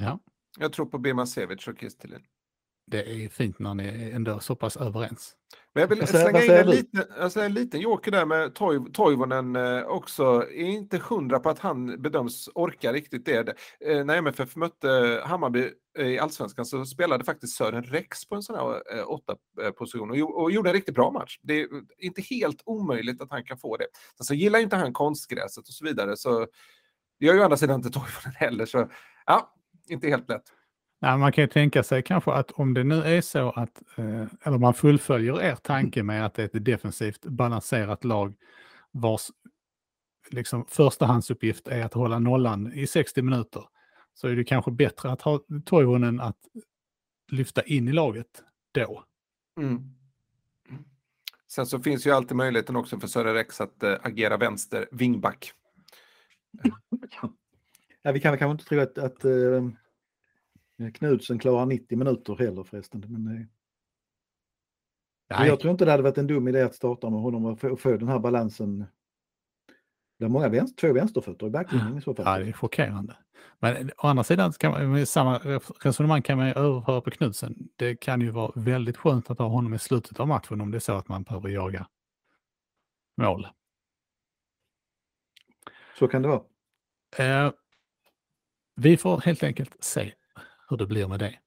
Ja. 0.00 0.20
Jag 0.58 0.72
tror 0.72 0.86
på 0.86 0.98
Birmancevic 0.98 1.68
och 1.68 1.78
Kristelin. 1.78 2.22
Det 2.86 3.24
är 3.24 3.28
fint 3.28 3.58
när 3.58 3.74
ni 3.74 3.84
är 3.88 4.16
ändå 4.16 4.40
så 4.40 4.56
pass 4.56 4.76
överens. 4.76 5.36
Men 5.74 5.80
jag 5.80 5.88
vill 5.88 6.06
slänga 6.06 6.44
in 6.44 6.50
en 6.50 6.70
liten, 6.70 7.04
alltså 7.20 7.40
en 7.40 7.54
liten 7.54 7.80
joker 7.80 8.10
där 8.10 8.26
med 8.26 8.54
Toiv, 8.54 8.80
Toivonen 8.92 9.56
eh, 9.56 9.82
också. 9.82 10.24
Är 10.42 10.64
inte 10.64 10.98
hundra 10.98 11.40
på 11.40 11.50
att 11.50 11.58
han 11.58 12.02
bedöms 12.02 12.48
orka 12.54 12.92
riktigt 12.92 13.24
det. 13.24 13.54
Eh, 13.80 14.04
när 14.04 14.16
MFF 14.16 14.56
mötte 14.56 15.22
Hammarby 15.24 15.70
eh, 15.98 16.06
i 16.06 16.18
Allsvenskan 16.18 16.66
så 16.66 16.84
spelade 16.84 17.24
faktiskt 17.24 17.56
Sören 17.56 17.82
Rex 17.82 18.28
på 18.28 18.34
en 18.34 18.42
sån 18.42 18.56
här 18.56 18.82
åtta 19.10 19.36
position 19.78 20.10
och, 20.10 20.42
och 20.42 20.50
gjorde 20.50 20.70
en 20.70 20.74
riktigt 20.74 20.94
bra 20.94 21.10
match. 21.10 21.38
Det 21.42 21.60
är 21.60 21.68
inte 21.98 22.22
helt 22.22 22.62
omöjligt 22.64 23.22
att 23.22 23.30
han 23.30 23.44
kan 23.44 23.58
få 23.58 23.76
det. 23.76 23.86
Sen 24.16 24.24
så 24.24 24.34
gillar 24.34 24.58
inte 24.58 24.76
han 24.76 24.92
konstgräset 24.92 25.68
och 25.68 25.74
så 25.74 25.84
vidare 25.84 26.16
så 26.16 26.46
det 27.20 27.26
gör 27.26 27.34
ju 27.34 27.40
å 27.40 27.44
andra 27.44 27.56
sidan 27.56 27.76
inte 27.76 27.90
Toivonen 27.90 28.34
heller 28.34 28.66
så 28.66 28.90
ja, 29.26 29.54
inte 29.88 30.08
helt 30.08 30.28
lätt. 30.28 30.52
Ja, 30.98 31.16
man 31.16 31.32
kan 31.32 31.42
ju 31.44 31.48
tänka 31.48 31.82
sig 31.82 32.02
kanske 32.02 32.32
att 32.32 32.50
om 32.50 32.74
det 32.74 32.84
nu 32.84 33.02
är 33.02 33.20
så 33.20 33.50
att, 33.50 33.82
eh, 33.96 34.24
eller 34.42 34.58
man 34.58 34.74
fullföljer 34.74 35.42
er 35.42 35.54
tanke 35.54 36.02
med 36.02 36.26
att 36.26 36.34
det 36.34 36.42
är 36.42 36.46
ett 36.46 36.64
defensivt 36.64 37.24
balanserat 37.24 38.04
lag 38.04 38.34
vars 38.90 39.30
liksom, 40.30 40.66
förstahandsuppgift 40.68 41.68
är 41.68 41.84
att 41.84 41.94
hålla 41.94 42.18
nollan 42.18 42.72
i 42.72 42.86
60 42.86 43.22
minuter, 43.22 43.64
så 44.14 44.28
är 44.28 44.36
det 44.36 44.44
kanske 44.44 44.70
bättre 44.70 45.10
att 45.10 45.22
ha 45.22 45.40
Toivonen 45.64 46.20
att 46.20 46.38
lyfta 47.30 47.62
in 47.62 47.88
i 47.88 47.92
laget 47.92 48.42
då. 48.72 49.04
Mm. 49.60 49.96
Sen 51.48 51.66
så 51.66 51.78
finns 51.78 52.06
ju 52.06 52.10
alltid 52.10 52.36
möjligheten 52.36 52.76
också 52.76 53.00
för 53.00 53.06
Sören 53.06 53.34
Rex 53.34 53.60
att 53.60 53.82
äh, 53.82 53.94
agera 54.02 54.36
vänster 54.36 54.88
wingback. 54.92 55.52
Ja, 58.02 58.12
vi 58.12 58.20
kan 58.20 58.32
väl 58.32 58.38
kanske 58.38 58.52
inte 58.52 58.64
tro 58.64 58.80
att, 58.80 58.98
att 58.98 59.24
uh, 59.24 59.70
Knudsen 60.94 61.38
klarar 61.38 61.66
90 61.66 61.98
minuter 61.98 62.36
heller 62.36 62.64
förresten. 62.64 63.00
Men, 63.08 63.28
uh, 63.28 63.46
men 65.28 65.46
jag 65.46 65.60
tror 65.60 65.70
inte 65.70 65.84
det 65.84 65.90
hade 65.90 66.02
varit 66.02 66.18
en 66.18 66.26
dum 66.26 66.48
idé 66.48 66.62
att 66.62 66.74
starta 66.74 67.10
med 67.10 67.20
honom 67.20 67.44
och 67.44 67.60
få, 67.60 67.76
få 67.76 67.96
den 67.96 68.08
här 68.08 68.18
balansen. 68.18 68.86
Det 70.18 70.24
är 70.24 70.28
många 70.28 70.48
vänster, 70.48 70.88
två 70.88 70.94
vänsterfötter 70.94 71.46
i 71.46 71.50
backlinjen 71.50 71.98
i 71.98 72.00
så 72.00 72.14
fall. 72.14 72.24
Ja, 72.26 72.44
det 72.44 72.50
är 72.50 72.52
chockerande. 72.52 73.16
Men 73.58 73.90
å 73.98 74.06
andra 74.06 74.24
sidan, 74.24 74.52
kan 74.52 74.90
man, 74.90 75.06
samma 75.06 75.38
resonemang 75.84 76.22
kan 76.22 76.38
man 76.38 76.46
ju 76.46 76.52
överföra 76.52 77.00
på 77.00 77.10
Knudsen. 77.10 77.68
Det 77.76 77.96
kan 77.96 78.20
ju 78.20 78.30
vara 78.30 78.52
väldigt 78.54 78.96
skönt 78.96 79.30
att 79.30 79.38
ha 79.38 79.48
honom 79.48 79.74
i 79.74 79.78
slutet 79.78 80.20
av 80.20 80.28
matchen 80.28 80.60
om 80.60 80.70
det 80.70 80.78
är 80.78 80.80
så 80.80 80.92
att 80.92 81.08
man 81.08 81.22
behöver 81.22 81.48
jaga 81.48 81.86
mål. 83.16 83.48
Så 85.98 86.08
kan 86.08 86.22
det 86.22 86.28
vara. 86.28 86.42
Eh, 87.18 87.52
vi 88.74 88.96
får 88.96 89.20
helt 89.20 89.42
enkelt 89.42 89.84
se 89.84 90.12
hur 90.68 90.76
det 90.76 90.86
blir 90.86 91.08
med 91.08 91.18
det. 91.18 91.38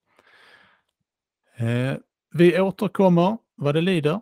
Eh, 1.65 1.97
vi 2.33 2.59
återkommer 2.59 3.37
vad 3.55 3.75
det 3.75 3.81
lider. 3.81 4.21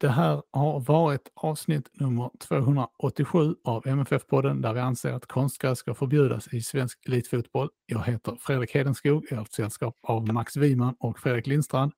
Det 0.00 0.08
här 0.08 0.42
har 0.50 0.80
varit 0.80 1.28
avsnitt 1.34 1.88
nummer 1.92 2.30
287 2.40 3.54
av 3.64 3.86
MFF-podden 3.86 4.62
där 4.62 4.72
vi 4.72 4.80
anser 4.80 5.12
att 5.12 5.26
konstgräs 5.26 5.78
ska 5.78 5.94
förbjudas 5.94 6.52
i 6.52 6.60
svensk 6.60 6.98
elitfotboll. 7.06 7.68
Jag 7.86 8.04
heter 8.04 8.36
Fredrik 8.40 8.74
Hedenskog, 8.74 9.26
jag 9.30 9.36
har 9.36 9.42
haft 9.42 9.52
sällskap 9.52 9.96
av 10.02 10.32
Max 10.32 10.56
Wiman 10.56 10.94
och 10.98 11.18
Fredrik 11.18 11.46
Lindstrand 11.46 11.92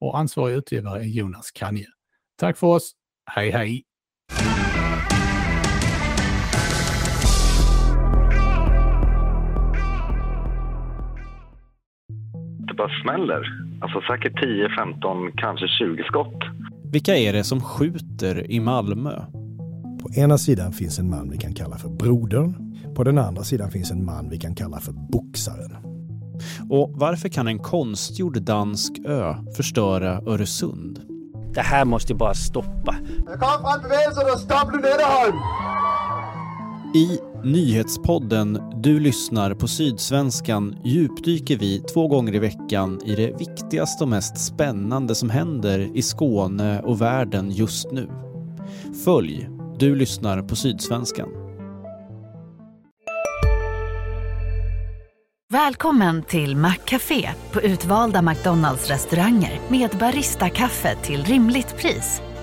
och 0.00 0.18
ansvarig 0.18 0.54
utgivare 0.54 1.00
är 1.00 1.04
Jonas 1.04 1.50
Kanje. 1.50 1.86
Tack 2.36 2.56
för 2.56 2.66
oss, 2.66 2.92
hej 3.26 3.50
hej! 3.50 3.84
Bara 12.78 13.02
smäller. 13.02 13.42
Alltså 13.80 14.00
säkert 14.00 14.40
10, 14.40 14.68
15, 14.78 15.32
kanske 15.36 15.66
20 15.68 16.02
skott. 16.04 16.40
Vilka 16.92 17.16
är 17.16 17.32
det 17.32 17.44
som 17.44 17.60
skjuter 17.60 18.50
i 18.50 18.60
Malmö? 18.60 19.14
På 20.02 20.20
ena 20.20 20.38
sidan 20.38 20.72
finns 20.72 20.98
en 20.98 21.10
man 21.10 21.30
vi 21.30 21.38
kan 21.38 21.54
kalla 21.54 21.76
för 21.76 21.88
brodern. 21.88 22.54
På 22.96 23.04
den 23.04 23.18
andra 23.18 23.42
sidan 23.42 23.70
finns 23.70 23.90
en 23.90 24.04
man 24.04 24.28
vi 24.30 24.38
kan 24.38 24.54
kalla 24.54 24.80
för 24.80 24.92
boxaren. 24.92 25.76
Och 26.70 26.92
varför 26.94 27.28
kan 27.28 27.48
en 27.48 27.58
konstgjord 27.58 28.42
dansk 28.42 28.92
ö 29.04 29.34
förstöra 29.56 30.20
Öresund? 30.26 31.00
Det 31.54 31.60
här 31.60 31.84
måste 31.84 32.14
bara 32.14 32.34
stoppa. 32.34 32.96
I 36.94 37.18
nyhetspodden 37.44 38.62
Du 38.82 39.00
lyssnar 39.00 39.54
på 39.54 39.68
Sydsvenskan 39.68 40.76
djupdyker 40.84 41.56
vi 41.56 41.80
två 41.80 42.08
gånger 42.08 42.34
i 42.34 42.38
veckan 42.38 43.00
i 43.04 43.14
det 43.14 43.38
viktigaste 43.38 44.04
och 44.04 44.10
mest 44.10 44.46
spännande 44.46 45.14
som 45.14 45.30
händer 45.30 45.96
i 45.96 46.02
Skåne 46.02 46.80
och 46.80 47.00
världen 47.00 47.50
just 47.50 47.92
nu. 47.92 48.08
Följ 49.04 49.48
Du 49.78 49.96
lyssnar 49.96 50.42
på 50.42 50.56
Sydsvenskan. 50.56 51.28
Välkommen 55.52 56.22
till 56.22 56.56
Maccafé 56.56 57.30
på 57.52 57.60
utvalda 57.60 58.22
McDonalds 58.22 58.88
restauranger 58.88 59.60
med 59.68 59.90
Baristakaffe 59.90 60.96
till 61.02 61.24
rimligt 61.24 61.76
pris. 61.76 62.22